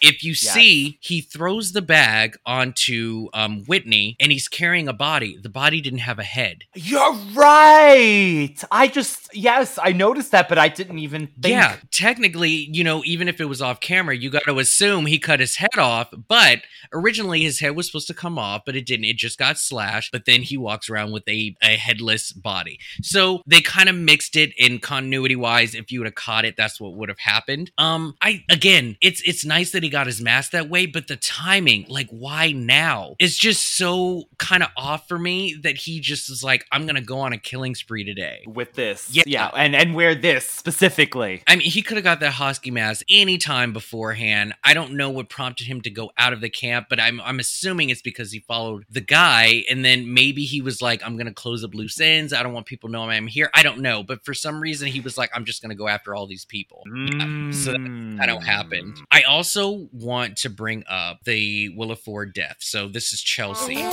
If 0.04 0.22
you 0.22 0.34
see, 0.34 0.98
he 1.00 1.20
throws 1.20 1.72
the 1.72 1.82
bag 1.82 2.36
onto 2.44 3.28
um, 3.32 3.64
Whitney, 3.64 4.16
and 4.20 4.30
he's 4.30 4.48
carrying 4.48 4.88
a 4.88 4.92
body. 4.92 5.38
The 5.40 5.48
body 5.48 5.80
didn't 5.80 6.00
have 6.00 6.18
a 6.18 6.24
head. 6.24 6.64
You're 6.74 7.14
right. 7.32 8.54
I 8.70 8.88
just 8.88 9.34
yes, 9.34 9.78
I 9.82 9.92
noticed 9.92 10.30
that, 10.32 10.48
but 10.48 10.58
I 10.58 10.68
didn't 10.68 10.98
even 10.98 11.28
think. 11.40 11.52
Yeah, 11.52 11.76
technically, 11.90 12.50
you 12.50 12.84
know, 12.84 13.02
even 13.04 13.28
if 13.28 13.40
it 13.40 13.46
was 13.46 13.62
off 13.62 13.80
camera, 13.80 14.16
you 14.16 14.30
got 14.30 14.44
to 14.44 14.58
assume 14.58 15.06
he 15.06 15.18
cut 15.18 15.40
his 15.40 15.56
head 15.56 15.78
off. 15.78 16.12
But 16.28 16.60
originally, 16.92 17.42
his 17.42 17.60
head 17.60 17.76
was 17.76 17.86
supposed 17.86 18.06
to 18.08 18.14
come 18.14 18.38
off, 18.38 18.62
but 18.66 18.76
it 18.76 18.86
didn't. 18.86 19.06
It 19.06 19.16
just 19.16 19.38
got 19.38 19.58
slashed. 19.58 20.12
But 20.12 20.24
then 20.26 20.42
he 20.42 20.56
walks 20.56 20.88
around 20.88 21.12
with 21.12 21.26
a, 21.28 21.56
a 21.62 21.76
headless 21.76 22.32
body. 22.32 22.78
So 23.02 23.42
they 23.46 23.60
kind 23.60 23.88
of 23.88 23.94
mixed 23.94 24.36
it 24.36 24.52
in 24.58 24.78
continuity 24.78 25.36
wise. 25.36 25.74
If 25.74 25.90
you 25.90 26.00
would 26.00 26.06
have 26.06 26.14
caught 26.14 26.44
it, 26.44 26.56
that's 26.56 26.80
what 26.80 26.94
would 26.94 27.08
have 27.08 27.18
happened. 27.18 27.70
Um, 27.78 28.16
I 28.20 28.44
again, 28.50 28.96
it's 29.00 29.22
it's 29.22 29.44
nice 29.44 29.72
that 29.72 29.82
he 29.82 29.88
got 29.94 30.06
his 30.08 30.20
mask 30.20 30.50
that 30.50 30.68
way, 30.68 30.86
but 30.86 31.06
the 31.06 31.14
timing, 31.16 31.86
like, 31.88 32.08
why 32.10 32.50
now? 32.50 33.14
It's 33.20 33.36
just 33.36 33.76
so 33.76 34.24
kind 34.38 34.64
of 34.64 34.70
off 34.76 35.06
for 35.06 35.18
me 35.18 35.54
that 35.62 35.76
he 35.76 36.00
just 36.00 36.28
is 36.28 36.42
like, 36.42 36.66
I'm 36.72 36.84
gonna 36.84 37.00
go 37.00 37.20
on 37.20 37.32
a 37.32 37.38
killing 37.38 37.76
spree 37.76 38.02
today. 38.02 38.42
With 38.44 38.72
this, 38.74 39.08
Yeah. 39.12 39.22
yeah, 39.26 39.46
and 39.54 39.76
and 39.76 39.94
wear 39.94 40.16
this 40.16 40.44
specifically. 40.48 41.42
I 41.46 41.54
mean, 41.56 41.70
he 41.70 41.80
could 41.80 41.96
have 41.96 42.02
got 42.04 42.18
that 42.20 42.32
hockey 42.32 42.72
mask 42.72 43.04
any 43.08 43.38
time 43.38 43.72
beforehand. 43.72 44.52
I 44.64 44.74
don't 44.74 44.94
know 44.94 45.10
what 45.10 45.28
prompted 45.28 45.66
him 45.68 45.80
to 45.82 45.90
go 45.90 46.10
out 46.18 46.32
of 46.32 46.40
the 46.40 46.50
camp, 46.50 46.86
but 46.90 46.98
I'm 46.98 47.20
I'm 47.20 47.38
assuming 47.38 47.90
it's 47.90 48.02
because 48.02 48.32
he 48.32 48.40
followed 48.40 48.84
the 48.90 49.00
guy, 49.00 49.64
and 49.70 49.84
then 49.84 50.12
maybe 50.12 50.44
he 50.44 50.60
was 50.60 50.82
like, 50.82 51.02
"I'm 51.06 51.16
gonna 51.16 51.32
close 51.32 51.62
up 51.62 51.74
loose 51.74 52.00
ends. 52.00 52.32
I 52.32 52.42
don't 52.42 52.52
want 52.52 52.66
people 52.66 52.88
knowing 52.90 53.10
I'm 53.10 53.28
here." 53.28 53.50
I 53.54 53.62
don't 53.62 53.78
know, 53.80 54.02
but 54.02 54.24
for 54.24 54.34
some 54.34 54.60
reason, 54.60 54.88
he 54.88 55.00
was 55.00 55.16
like, 55.16 55.30
"I'm 55.34 55.44
just 55.44 55.62
gonna 55.62 55.74
go 55.76 55.86
after 55.86 56.14
all 56.14 56.26
these 56.26 56.44
people." 56.44 56.82
Yeah, 56.86 57.50
so 57.52 57.70
that 57.72 57.80
Mm. 57.80 58.18
kind 58.18 58.30
of 58.30 58.42
happened. 58.42 58.96
I 59.12 59.22
also 59.22 59.83
want 59.92 60.36
to 60.38 60.50
bring 60.50 60.84
up 60.88 61.18
the 61.24 61.70
Willa 61.76 61.96
Ford 61.96 62.32
death. 62.34 62.56
So 62.60 62.88
this 62.88 63.12
is 63.12 63.22
Chelsea. 63.22 63.84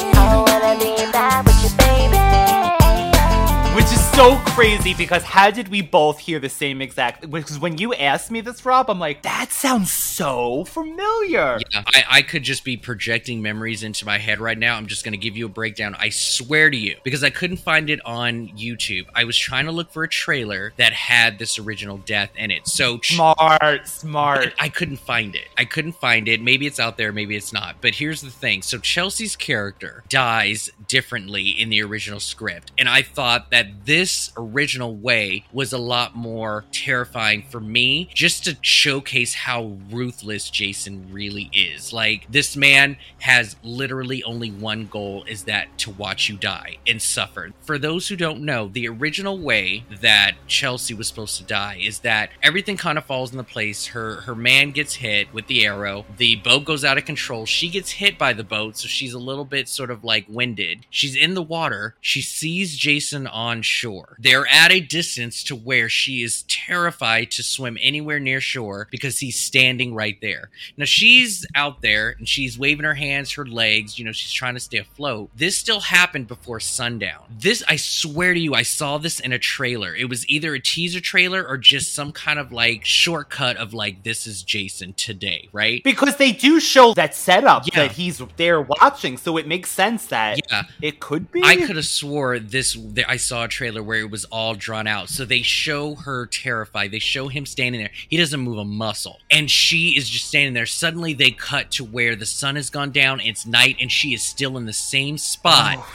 Which 3.74 3.86
is 3.86 4.12
so 4.12 4.36
crazy 4.48 4.94
because 4.94 5.24
how 5.24 5.50
did 5.50 5.70
we 5.70 5.82
both 5.82 6.20
hear 6.20 6.40
the 6.40 6.50
same 6.50 6.82
exact? 6.82 7.32
Because 7.32 7.58
when 7.58 7.78
you 7.78 7.94
asked 7.94 8.30
me 8.30 8.42
this, 8.42 8.66
Rob, 8.66 8.90
I'm 8.90 9.00
like, 9.00 9.22
that 9.22 9.54
sounds 9.54 9.94
so 9.94 10.66
familiar. 10.66 11.58
Yeah, 11.72 11.84
I, 11.88 12.04
I 12.10 12.22
could 12.22 12.44
just 12.44 12.66
be 12.66 12.76
projecting 12.76 13.42
memories 13.42 13.84
into 13.84 14.06
my 14.06 14.18
head 14.18 14.42
right 14.42 14.58
now. 14.58 14.76
I'm 14.76 14.88
just 14.88 15.06
going 15.06 15.14
to 15.14 15.18
give 15.18 15.38
you 15.38 15.46
a 15.46 15.50
breakdown. 15.50 15.96
I 15.98 16.10
swear 16.10 16.70
to 16.70 16.76
you, 16.76 16.98
because 17.04 17.24
I 17.24 17.30
couldn't 17.30 17.58
find 17.58 17.90
it 17.90 18.06
on 18.06 18.50
YouTube. 18.50 19.06
I 19.16 19.24
was 19.24 19.38
trying 19.38 19.66
to 19.68 19.72
look 19.72 19.90
for 19.90 20.04
a 20.04 20.10
trailer 20.10 20.74
that 20.76 20.92
had 20.92 21.40
this 21.40 21.58
original 21.58 21.98
death 22.00 22.32
in 22.36 22.52
it. 22.52 22.68
So 22.68 23.00
Smart, 23.02 23.88
smart. 23.88 24.54
I 24.60 24.68
couldn't 24.68 24.98
find 24.98 25.34
it. 25.34 25.48
I 25.58 25.64
couldn't 25.64 25.94
find 25.94 26.28
it. 26.28 26.42
Maybe 26.42 26.68
it's 26.68 26.80
out 26.80 26.98
there, 26.98 27.14
maybe 27.14 27.38
it's 27.38 27.54
not. 27.54 27.78
But 27.80 27.96
here's 27.96 28.20
the 28.20 28.32
thing. 28.32 28.64
So 28.64 28.80
Chelsea's 28.80 29.38
character 29.38 30.04
dies 30.10 30.70
differently 30.90 31.50
in 31.50 31.70
the 31.70 31.82
original 31.82 32.20
script. 32.20 32.74
And 32.78 32.90
I 32.90 33.02
thought 33.02 33.50
that 33.52 33.61
that 33.62 33.86
this 33.86 34.32
original 34.38 34.95
way 34.95 35.45
was 35.54 35.71
a 35.71 35.78
lot 35.78 36.15
more 36.15 36.65
terrifying 36.71 37.43
for 37.47 37.60
me, 37.60 38.10
just 38.13 38.43
to 38.43 38.58
showcase 38.62 39.36
how 39.36 39.78
ruthless 39.91 40.50
Jason 40.50 41.08
really 41.12 41.52
is. 41.54 41.93
Like 41.93 42.26
this 42.32 42.58
man 42.58 42.97
has 43.19 43.56
literally 43.63 44.24
only 44.24 44.50
one 44.50 44.88
goal 44.88 45.24
is 45.26 45.43
that 45.43 45.78
to 45.78 45.91
watch 45.91 46.28
you 46.28 46.38
die 46.38 46.78
and 46.88 47.00
suffer. 47.00 47.52
For 47.62 47.78
those 47.78 48.08
who 48.08 48.15
don't 48.15 48.41
know, 48.41 48.67
the 48.67 48.88
original 48.88 49.38
way 49.38 49.84
that 50.02 50.34
Chelsea 50.47 50.95
was 50.95 51.08
supposed 51.08 51.38
to 51.38 51.43
die 51.43 51.80
is 51.84 52.00
that 52.00 52.32
everything 52.41 52.78
kind 52.78 52.97
of 52.97 53.06
falls 53.06 53.32
into 53.32 53.43
place. 53.43 53.88
Her 53.88 54.21
her 54.21 54.36
man 54.36 54.71
gets 54.71 54.95
hit 54.95 55.32
with 55.34 55.45
the 55.45 55.65
arrow. 55.65 56.06
The 56.17 56.38
boat 56.38 56.65
goes 56.65 56.84
out 56.84 56.97
of 56.97 57.06
control. 57.06 57.45
She 57.45 57.69
gets 57.69 57.91
hit 57.91 58.17
by 58.17 58.34
the 58.34 58.43
boat, 58.43 58.78
so 58.78 58.88
she's 58.88 59.13
a 59.13 59.19
little 59.19 59.45
bit 59.45 59.67
sort 59.67 59.91
of 59.91 60.04
like 60.04 60.26
winded. 60.28 60.88
She's 60.89 61.15
in 61.15 61.36
the 61.36 61.43
water. 61.43 61.95
She 62.02 62.21
sees 62.21 62.76
Jason 62.76 63.28
on 63.28 63.51
shore. 63.62 64.16
They're 64.20 64.48
at 64.48 64.72
a 64.72 64.80
distance 64.80 65.44
to 65.46 65.56
where 65.56 65.90
she 65.90 66.24
is 66.24 66.44
terrified 66.44 67.32
to 67.32 67.44
swim 67.44 67.78
anywhere 67.82 68.20
near 68.20 68.40
shore 68.40 68.88
because 68.90 69.20
he's 69.20 69.38
standing 69.38 69.94
right 69.94 70.18
there. 70.22 70.50
Now 70.78 70.86
she's 70.86 71.46
out 71.56 71.82
there 71.82 72.16
and 72.18 72.30
she's 72.30 72.58
waving 72.58 72.86
her 72.86 72.94
hands, 72.94 73.34
her 73.34 73.46
legs, 73.46 73.99
you 73.99 74.06
know, 74.06 74.14
she's 74.14 74.32
trying 74.32 74.54
to 74.54 74.60
stay 74.62 74.78
afloat. 74.78 75.32
This 75.36 75.58
still 75.58 75.82
happened 75.82 76.28
before 76.28 76.60
sundown. 76.62 77.24
This, 77.30 77.64
I 77.68 77.76
swear 77.76 78.34
to 78.34 78.39
you, 78.39 78.54
I 78.54 78.62
saw 78.64 78.97
this 78.97 79.20
in 79.20 79.34
a 79.34 79.39
trailer. 79.39 79.93
It 79.93 80.08
was 80.08 80.26
either 80.30 80.54
a 80.54 80.60
teaser 80.60 81.02
trailer 81.02 81.45
or 81.45 81.58
just 81.58 81.93
some 81.93 82.12
kind 82.14 82.39
of 82.39 82.52
like 82.54 82.86
shortcut 82.86 83.58
of 83.58 83.74
like, 83.74 84.04
this 84.04 84.28
is 84.28 84.43
Jason 84.43 84.93
today, 84.93 85.49
right? 85.52 85.84
Because 85.84 86.18
they 86.18 86.32
do 86.32 86.60
show 86.60 86.93
that 86.93 87.16
setup 87.16 87.64
Yeah. 87.66 87.88
that 87.88 87.93
he's 87.93 88.22
there 88.38 88.62
watching, 88.62 89.18
so 89.18 89.38
it 89.38 89.47
makes 89.47 89.72
sense 89.72 90.06
that 90.08 90.39
Yeah. 90.52 90.64
it 90.82 90.99
could 90.99 91.32
be. 91.32 91.41
I 91.43 91.56
could 91.58 91.76
have 91.76 91.86
swore 91.86 92.38
this. 92.38 92.78
I 93.08 93.18
saw 93.18 93.41
a 93.44 93.48
trailer 93.48 93.84
where 93.84 94.00
it 94.00 94.12
was 94.12 94.26
all 94.26 94.56
drawn 94.56 94.88
out. 94.88 95.10
So 95.10 95.26
they 95.26 95.42
show 95.42 95.96
her 95.96 96.26
terrified. 96.26 96.92
They 96.92 97.00
show 97.00 97.28
him 97.28 97.46
standing 97.46 97.82
there. 97.82 97.92
He 98.10 98.18
doesn't 98.18 98.39
move 98.39 98.58
a 98.58 98.66
muscle, 98.66 99.20
and 99.30 99.50
she 99.50 99.98
is 99.98 100.10
just 100.10 100.26
standing 100.28 100.54
there. 100.54 100.66
Suddenly, 100.66 101.14
they 101.14 101.32
cut 101.32 101.72
to 101.72 101.84
where 101.84 102.16
the 102.16 102.26
sun 102.26 102.56
has 102.56 102.70
gone 102.70 102.92
down. 102.92 103.20
It's 103.20 103.46
night, 103.46 103.78
and 103.80 103.92
she 103.92 104.14
is 104.14 104.24
still 104.24 104.58
in 104.58 104.66
the 104.66 104.74
same 104.74 105.18
spot, 105.18 105.78
Oh. 105.80 105.88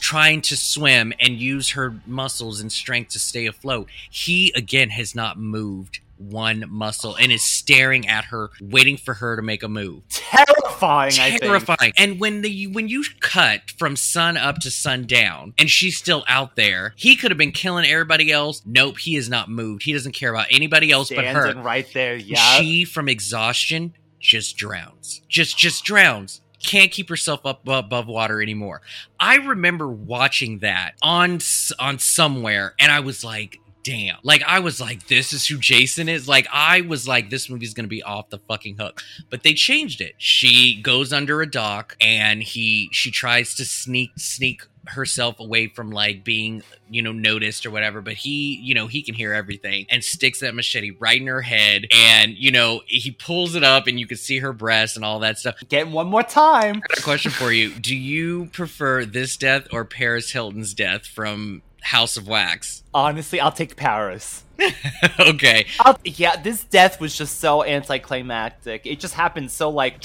trying 0.00 0.40
to 0.42 0.56
swim 0.56 1.12
and 1.20 1.38
use 1.38 1.70
her 1.70 1.94
muscles 2.06 2.60
and 2.60 2.70
strength 2.70 3.10
to 3.12 3.18
stay 3.18 3.46
afloat. 3.46 3.88
He 4.10 4.52
again 4.54 4.90
has 4.90 5.14
not 5.14 5.38
moved 5.38 6.00
one 6.16 6.64
muscle 6.68 7.16
and 7.16 7.32
is 7.32 7.42
staring 7.42 8.08
at 8.08 8.26
her, 8.26 8.50
waiting 8.60 8.96
for 8.96 9.14
her 9.14 9.36
to 9.36 9.42
make 9.42 9.62
a 9.62 9.68
move 9.68 10.02
terrifying. 10.08 11.12
I 11.20 11.30
think. 11.30 11.42
terrifying. 11.42 11.92
And 11.96 12.20
when 12.20 12.42
the 12.42 12.66
when 12.68 12.88
you 12.88 13.04
cut 13.20 13.70
from 13.70 13.96
sun 13.96 14.36
up 14.36 14.58
to 14.60 14.70
sundown, 14.70 15.54
and 15.58 15.70
she's 15.70 15.96
still 15.96 16.24
out 16.28 16.56
there, 16.56 16.94
he 16.96 17.16
could 17.16 17.30
have 17.30 17.38
been 17.38 17.52
killing 17.52 17.86
everybody 17.86 18.30
else. 18.30 18.62
Nope, 18.64 18.98
he 18.98 19.16
is 19.16 19.28
not 19.28 19.48
moved. 19.48 19.82
He 19.82 19.92
doesn't 19.92 20.12
care 20.12 20.30
about 20.30 20.46
anybody 20.50 20.90
else 20.90 21.10
but 21.10 21.24
her. 21.24 21.54
right 21.54 21.90
there. 21.92 22.16
Yeah. 22.16 22.58
She 22.58 22.84
from 22.84 23.08
exhaustion 23.08 23.94
just 24.20 24.56
drowns. 24.56 25.22
Just 25.28 25.56
just 25.56 25.84
drowns. 25.84 26.40
Can't 26.62 26.90
keep 26.90 27.10
herself 27.10 27.44
up 27.44 27.68
above 27.68 28.06
water 28.06 28.40
anymore. 28.40 28.80
I 29.20 29.36
remember 29.36 29.86
watching 29.86 30.60
that 30.60 30.92
on 31.02 31.40
on 31.78 31.98
somewhere, 31.98 32.74
and 32.78 32.90
I 32.90 33.00
was 33.00 33.22
like, 33.22 33.58
"Damn!" 33.84 34.16
Like 34.24 34.42
I 34.42 34.58
was 34.58 34.80
like, 34.80 35.06
"This 35.06 35.32
is 35.32 35.46
who 35.46 35.58
Jason 35.58 36.08
is." 36.08 36.26
Like 36.26 36.48
I 36.52 36.80
was 36.80 37.06
like, 37.06 37.30
"This 37.30 37.48
movie's 37.48 37.74
gonna 37.74 37.86
be 37.86 38.02
off 38.02 38.30
the 38.30 38.38
fucking 38.38 38.78
hook." 38.78 39.02
But 39.30 39.44
they 39.44 39.54
changed 39.54 40.00
it. 40.00 40.14
She 40.18 40.80
goes 40.82 41.12
under 41.12 41.40
a 41.42 41.50
dock, 41.50 41.96
and 42.00 42.42
he 42.42 42.88
she 42.90 43.10
tries 43.12 43.54
to 43.56 43.64
sneak 43.64 44.10
sneak 44.16 44.62
herself 44.86 45.40
away 45.40 45.68
from 45.68 45.90
like 45.90 46.24
being 46.24 46.62
you 46.90 47.00
know 47.00 47.12
noticed 47.12 47.64
or 47.64 47.70
whatever 47.70 48.00
but 48.00 48.14
he 48.14 48.56
you 48.62 48.74
know 48.74 48.86
he 48.86 49.02
can 49.02 49.14
hear 49.14 49.32
everything 49.32 49.86
and 49.88 50.04
sticks 50.04 50.40
that 50.40 50.54
machete 50.54 50.90
right 50.98 51.20
in 51.20 51.26
her 51.26 51.40
head 51.40 51.86
and 51.90 52.36
you 52.36 52.50
know 52.50 52.82
he 52.86 53.10
pulls 53.10 53.54
it 53.54 53.64
up 53.64 53.86
and 53.86 53.98
you 53.98 54.06
can 54.06 54.16
see 54.16 54.38
her 54.38 54.52
breast 54.52 54.96
and 54.96 55.04
all 55.04 55.20
that 55.20 55.38
stuff 55.38 55.54
Getting 55.68 55.92
one 55.92 56.08
more 56.08 56.22
time. 56.22 56.76
I 56.76 56.88
got 56.88 56.98
a 56.98 57.02
question 57.02 57.30
for 57.30 57.52
you 57.52 57.70
do 57.70 57.96
you 57.96 58.46
prefer 58.46 59.04
this 59.04 59.36
death 59.36 59.66
or 59.72 59.84
paris 59.84 60.32
hilton's 60.32 60.74
death 60.74 61.06
from 61.06 61.62
house 61.84 62.16
of 62.16 62.26
wax 62.26 62.82
Honestly, 62.92 63.40
I'll 63.40 63.52
take 63.52 63.76
Paris. 63.76 64.44
okay 65.18 65.66
I'll, 65.80 65.98
yeah, 66.04 66.40
this 66.40 66.64
death 66.64 67.00
was 67.00 67.16
just 67.16 67.40
so 67.40 67.64
anticlimactic. 67.64 68.86
It 68.86 69.00
just 69.00 69.14
happened 69.14 69.50
so 69.50 69.68
like. 69.70 70.04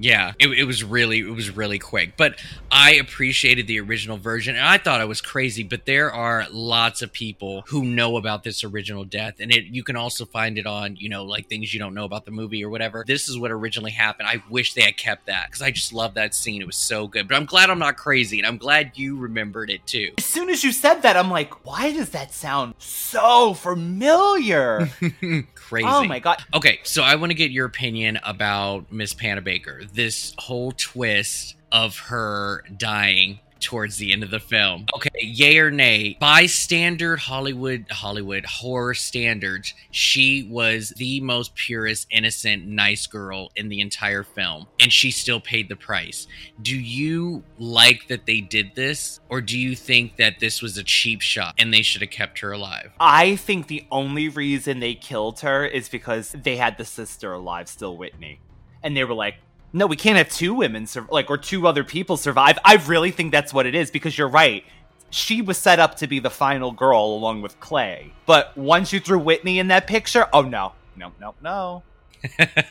Yeah, 0.00 0.32
it, 0.38 0.48
it 0.48 0.64
was 0.64 0.82
really 0.82 1.18
it 1.18 1.34
was 1.34 1.54
really 1.54 1.78
quick, 1.78 2.16
but 2.16 2.38
I 2.70 2.92
appreciated 2.94 3.66
the 3.66 3.80
original 3.80 4.16
version, 4.16 4.56
and 4.56 4.64
I 4.64 4.78
thought 4.78 5.02
I 5.02 5.04
was 5.04 5.20
crazy. 5.20 5.62
But 5.62 5.84
there 5.84 6.10
are 6.10 6.46
lots 6.50 7.02
of 7.02 7.12
people 7.12 7.64
who 7.66 7.84
know 7.84 8.16
about 8.16 8.42
this 8.42 8.64
original 8.64 9.04
death, 9.04 9.40
and 9.40 9.52
it 9.52 9.64
you 9.64 9.84
can 9.84 9.96
also 9.96 10.24
find 10.24 10.56
it 10.56 10.66
on 10.66 10.96
you 10.96 11.10
know 11.10 11.24
like 11.24 11.48
things 11.48 11.74
you 11.74 11.80
don't 11.80 11.92
know 11.92 12.04
about 12.04 12.24
the 12.24 12.30
movie 12.30 12.64
or 12.64 12.70
whatever. 12.70 13.04
This 13.06 13.28
is 13.28 13.38
what 13.38 13.50
originally 13.50 13.90
happened. 13.90 14.26
I 14.26 14.42
wish 14.48 14.72
they 14.72 14.80
had 14.82 14.96
kept 14.96 15.26
that 15.26 15.48
because 15.48 15.60
I 15.60 15.70
just 15.70 15.92
love 15.92 16.14
that 16.14 16.34
scene. 16.34 16.62
It 16.62 16.66
was 16.66 16.76
so 16.76 17.06
good. 17.06 17.28
But 17.28 17.36
I'm 17.36 17.44
glad 17.44 17.68
I'm 17.68 17.78
not 17.78 17.98
crazy, 17.98 18.38
and 18.38 18.46
I'm 18.46 18.56
glad 18.56 18.92
you 18.94 19.18
remembered 19.18 19.68
it 19.68 19.86
too. 19.86 20.14
As 20.16 20.24
soon 20.24 20.48
as 20.48 20.64
you 20.64 20.72
said 20.72 21.02
that, 21.02 21.18
I'm 21.18 21.30
like, 21.30 21.66
why 21.66 21.92
does 21.92 22.08
that 22.10 22.32
sound 22.32 22.74
so 22.78 23.52
familiar? 23.52 24.88
crazy. 25.70 25.88
oh 25.88 26.04
my 26.04 26.18
god. 26.18 26.42
Okay, 26.52 26.80
so 26.82 27.02
I 27.02 27.14
want 27.14 27.30
to 27.30 27.34
get 27.34 27.50
your 27.50 27.66
opinion 27.66 28.18
about 28.24 28.92
Miss 28.92 29.14
Panabaker. 29.14 29.90
This 29.92 30.34
whole 30.38 30.72
twist 30.72 31.54
of 31.72 31.96
her 31.98 32.64
dying 32.76 33.38
towards 33.60 33.96
the 33.96 34.12
end 34.12 34.22
of 34.22 34.30
the 34.30 34.40
film. 34.40 34.86
Okay, 34.94 35.10
yay 35.20 35.58
or 35.58 35.70
nay? 35.70 36.16
By 36.20 36.46
standard 36.46 37.18
Hollywood 37.18 37.86
Hollywood 37.90 38.44
horror 38.44 38.94
standards, 38.94 39.74
she 39.90 40.48
was 40.50 40.92
the 40.96 41.20
most 41.20 41.54
purest, 41.54 42.06
innocent, 42.10 42.66
nice 42.66 43.06
girl 43.06 43.50
in 43.56 43.68
the 43.68 43.80
entire 43.80 44.22
film, 44.22 44.66
and 44.78 44.92
she 44.92 45.10
still 45.10 45.40
paid 45.40 45.68
the 45.68 45.76
price. 45.76 46.26
Do 46.60 46.76
you 46.76 47.42
like 47.58 48.08
that 48.08 48.26
they 48.26 48.40
did 48.40 48.74
this, 48.74 49.20
or 49.28 49.40
do 49.40 49.58
you 49.58 49.76
think 49.76 50.16
that 50.16 50.40
this 50.40 50.62
was 50.62 50.76
a 50.78 50.84
cheap 50.84 51.20
shot 51.20 51.54
and 51.58 51.72
they 51.72 51.82
should 51.82 52.02
have 52.02 52.10
kept 52.10 52.40
her 52.40 52.52
alive? 52.52 52.92
I 52.98 53.36
think 53.36 53.66
the 53.66 53.86
only 53.90 54.28
reason 54.28 54.80
they 54.80 54.94
killed 54.94 55.40
her 55.40 55.64
is 55.64 55.88
because 55.88 56.32
they 56.32 56.56
had 56.56 56.78
the 56.78 56.84
sister 56.84 57.32
alive, 57.32 57.68
still 57.68 57.96
Whitney, 57.96 58.40
and 58.82 58.96
they 58.96 59.04
were 59.04 59.14
like, 59.14 59.36
"No, 59.72 59.86
we 59.86 59.96
can't 59.96 60.18
have 60.18 60.28
two 60.28 60.54
women 60.54 60.86
sur- 60.86 61.06
like 61.10 61.30
or 61.30 61.38
two 61.38 61.66
other 61.66 61.84
people 61.84 62.16
survive." 62.16 62.58
I 62.64 62.74
really 62.74 63.10
think 63.10 63.32
that's 63.32 63.52
what 63.54 63.66
it 63.66 63.74
is 63.74 63.90
because 63.90 64.16
you're 64.16 64.28
right. 64.28 64.64
She 65.10 65.42
was 65.42 65.58
set 65.58 65.80
up 65.80 65.96
to 65.96 66.06
be 66.06 66.18
the 66.20 66.30
final 66.30 66.70
girl 66.70 67.04
along 67.04 67.42
with 67.42 67.58
Clay, 67.60 68.12
but 68.26 68.56
once 68.56 68.92
you 68.92 69.00
threw 69.00 69.18
Whitney 69.18 69.58
in 69.58 69.68
that 69.68 69.86
picture, 69.86 70.28
oh 70.32 70.42
no, 70.42 70.72
no, 70.96 71.12
no, 71.20 71.34
no. 71.42 71.82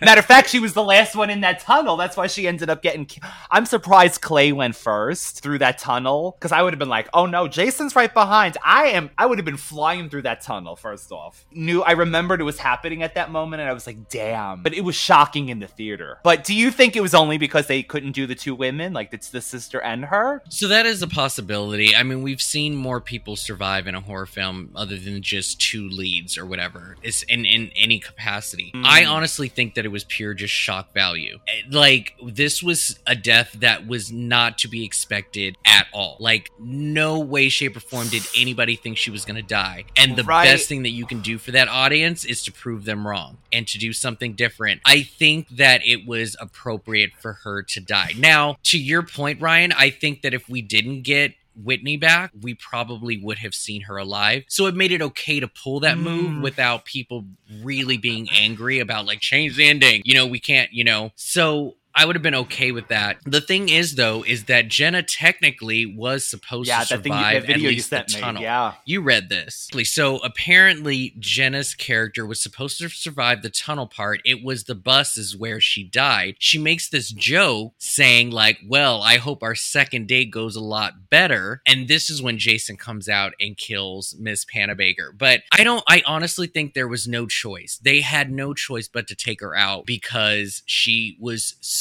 Matter 0.02 0.20
of 0.20 0.26
fact, 0.26 0.50
she 0.50 0.60
was 0.60 0.74
the 0.74 0.84
last 0.84 1.16
one 1.16 1.30
in 1.30 1.42
that 1.42 1.60
tunnel. 1.60 1.98
That's 1.98 2.16
why 2.18 2.28
she 2.28 2.48
ended 2.48 2.70
up 2.70 2.82
getting. 2.82 3.06
ki- 3.06 3.22
I'm 3.50 3.66
surprised 3.66 4.22
Clay 4.22 4.52
went 4.52 4.76
first 4.76 5.42
through 5.42 5.60
that 5.60 5.78
tunnel 5.78 6.36
because 6.38 6.52
I 6.52 6.62
would 6.62 6.74
have 6.74 6.80
been 6.80 6.90
like, 6.90 7.10
"Oh 7.14 7.26
no, 7.26 7.48
Jason's 7.48 7.96
right 7.96 8.14
behind." 8.14 8.58
I 8.64 8.88
am. 8.88 9.10
I 9.18 9.26
would 9.26 9.38
have 9.38 9.46
been 9.46 9.58
flying 9.58 10.10
through 10.10 10.24
that 10.24 10.42
tunnel 10.42 10.76
first 10.76 11.12
off. 11.12 11.46
Knew 11.52 11.82
I 11.82 11.92
remembered 11.92 12.42
it 12.42 12.46
was 12.46 12.60
happening 12.60 13.04
at 13.04 13.16
that 13.16 13.32
moment, 13.32 13.62
and 13.62 13.70
I 13.70 13.74
was 13.74 13.88
like, 13.88 14.10
"Damn!" 14.10 14.64
But 14.64 14.74
it 14.74 14.82
was 14.82 14.96
shocking 14.96 15.50
in 15.50 15.60
the 15.60 15.68
theater. 15.68 16.20
But 16.24 16.44
do 16.44 16.54
you 16.54 16.72
think 16.72 16.96
it 16.96 17.02
was 17.02 17.14
only 17.14 17.38
because 17.38 17.68
they 17.68 17.84
couldn't 17.84 18.12
do 18.12 18.28
the 18.28 18.36
two 18.36 18.56
women, 18.56 18.94
like 18.94 19.10
it's 19.14 19.30
the 19.30 19.42
sister 19.42 19.82
and 19.82 20.06
her? 20.06 20.42
So 20.50 20.68
that 20.68 20.86
is 20.86 21.02
a 21.02 21.08
possibility. 21.08 21.96
I 21.96 22.04
mean, 22.04 22.22
we've 22.22 22.42
seen 22.42 22.76
more 22.76 23.02
people 23.02 23.36
survive 23.36 23.88
in 23.88 23.96
a 23.96 24.02
horror 24.02 24.26
film 24.26 24.72
other 24.76 24.98
than 24.98 25.22
just 25.22 25.60
two 25.62 25.88
leads 25.88 26.38
or 26.38 26.46
whatever. 26.46 26.98
It's 27.02 27.24
in 27.24 27.46
in 27.46 27.72
any 27.76 28.00
capacity. 28.00 28.72
Mm. 28.76 28.84
I 28.86 29.06
honestly 29.06 29.39
think 29.48 29.76
that 29.76 29.86
it 29.86 29.90
was 29.90 30.04
pure 30.04 30.34
just 30.34 30.54
shock 30.54 30.94
value. 30.94 31.40
Eh, 31.48 31.62
Like 31.72 32.16
this 32.24 32.62
was 32.62 33.00
a 33.08 33.16
death 33.16 33.54
that 33.60 33.88
was 33.88 34.12
not 34.12 34.58
to 34.60 34.68
be 34.68 34.84
expected 34.84 35.56
at 35.66 35.88
all. 35.94 36.18
Like 36.20 36.50
no 36.60 37.20
way, 37.20 37.50
shape, 37.50 37.78
or 37.78 37.80
form 37.80 38.10
did 38.10 38.24
anybody 38.36 38.76
think 38.76 38.98
she 38.98 39.12
was 39.12 39.24
going 39.26 39.38
to 39.38 39.42
die. 39.42 39.86
And 39.96 40.16
the 40.16 40.24
Right. 40.24 40.46
best 40.46 40.68
thing 40.68 40.84
that 40.84 40.90
you 40.90 41.06
can 41.06 41.22
do 41.22 41.38
for 41.38 41.52
that 41.52 41.68
audience 41.70 42.26
is 42.26 42.44
to 42.44 42.52
prove 42.52 42.86
them 42.86 43.08
wrong 43.08 43.38
and 43.52 43.68
to 43.68 43.78
do 43.78 43.94
something 43.94 44.34
different. 44.34 44.82
I 44.86 45.02
think 45.04 45.48
that 45.50 45.82
it 45.86 46.06
was 46.06 46.36
appropriate 46.40 47.12
for 47.20 47.34
her 47.44 47.64
to 47.64 47.80
die. 47.80 48.14
Now, 48.18 48.58
to 48.64 48.78
your 48.80 49.04
point, 49.04 49.42
Ryan, 49.42 49.72
I 49.72 49.90
think 49.90 50.22
that 50.22 50.34
if 50.34 50.50
we 50.50 50.62
didn't 50.62 51.02
get 51.04 51.34
Whitney 51.56 51.98
back, 51.98 52.32
we 52.40 52.54
probably 52.54 53.18
would 53.18 53.40
have 53.40 53.54
seen 53.54 53.82
her 53.82 53.98
alive. 53.98 54.44
So 54.48 54.66
it 54.68 54.76
made 54.76 54.92
it 54.92 55.02
okay 55.02 55.40
to 55.40 55.48
pull 55.48 55.80
that 55.82 55.98
move 55.98 56.36
Mm. 56.36 56.42
without 56.42 56.86
people 56.86 57.26
really 57.62 57.98
being 57.98 58.28
angry 58.36 58.80
about 58.80 59.06
like 59.06 59.20
change 59.20 59.56
the 59.56 59.68
ending. 59.68 60.02
You 60.06 60.14
know, 60.14 60.26
we 60.28 60.40
can't, 60.40 60.72
you 60.72 60.84
know. 60.84 61.12
So 61.16 61.76
I 61.96 62.06
would 62.06 62.16
have 62.16 62.24
been 62.24 62.36
okay 62.36 62.72
with 62.72 62.88
that. 62.90 63.18
The 63.26 63.42
thing 63.42 63.68
is, 63.68 63.96
though, 63.96 64.24
is 64.24 64.46
that 64.46 64.70
Jenna 64.70 65.04
technically 65.04 65.86
was 65.86 66.24
supposed 66.24 66.70
yeah, 66.70 66.84
to 66.84 66.98
thing, 66.98 67.12
survive 67.12 67.46
video 67.46 67.70
at 67.70 67.76
least 67.76 67.90
the 67.90 68.06
me. 68.08 68.22
tunnel. 68.22 68.42
Yeah. 68.42 68.74
You 68.86 69.02
read 69.02 69.28
this. 69.30 69.70
So 69.84 70.18
apparently, 70.18 71.16
Jenna's 71.20 71.74
character 71.74 72.26
was 72.26 72.42
supposed 72.42 72.78
to 72.78 72.90
survive 72.90 73.42
the 73.42 73.50
tunnel 73.50 73.88
part. 73.88 74.22
It 74.24 74.44
was 74.44 74.64
the 74.64 74.76
bus 74.76 75.18
is 75.18 75.36
where 75.36 75.60
she 75.60 75.84
died. 75.84 76.36
She 76.40 76.58
makes 76.58 76.90
this 76.90 77.10
joke 77.10 77.74
saying, 77.80 78.32
like, 78.32 78.60
well, 78.68 79.02
I 79.02 79.18
hope 79.18 79.44
our 79.44 79.56
second 79.56 80.08
date 80.08 80.32
goes 80.32 80.56
a 80.56 80.64
lot 80.64 81.10
better. 81.10 81.62
And 81.66 81.88
this 81.88 82.10
is 82.10 82.22
when 82.22 82.38
Jason 82.38 82.78
comes 82.78 83.10
out 83.10 83.34
and 83.40 83.58
kills 83.58 84.16
Miss 84.20 84.46
Panabaker. 84.46 85.18
But 85.18 85.42
I 85.52 85.64
don't, 85.64 85.84
I 85.88 86.04
honestly 86.06 86.48
think 86.48 86.74
there 86.74 86.88
was 86.88 87.08
no 87.08 87.26
choice. 87.26 87.80
They 87.84 88.02
had 88.02 88.32
no 88.32 88.54
choice 88.54 88.88
but 88.88 89.08
to 89.08 89.16
take 89.16 89.42
her 89.42 89.56
out 89.56 89.86
because 89.86 90.62
she 90.66 91.18
was 91.20 91.56
so, 91.60 91.79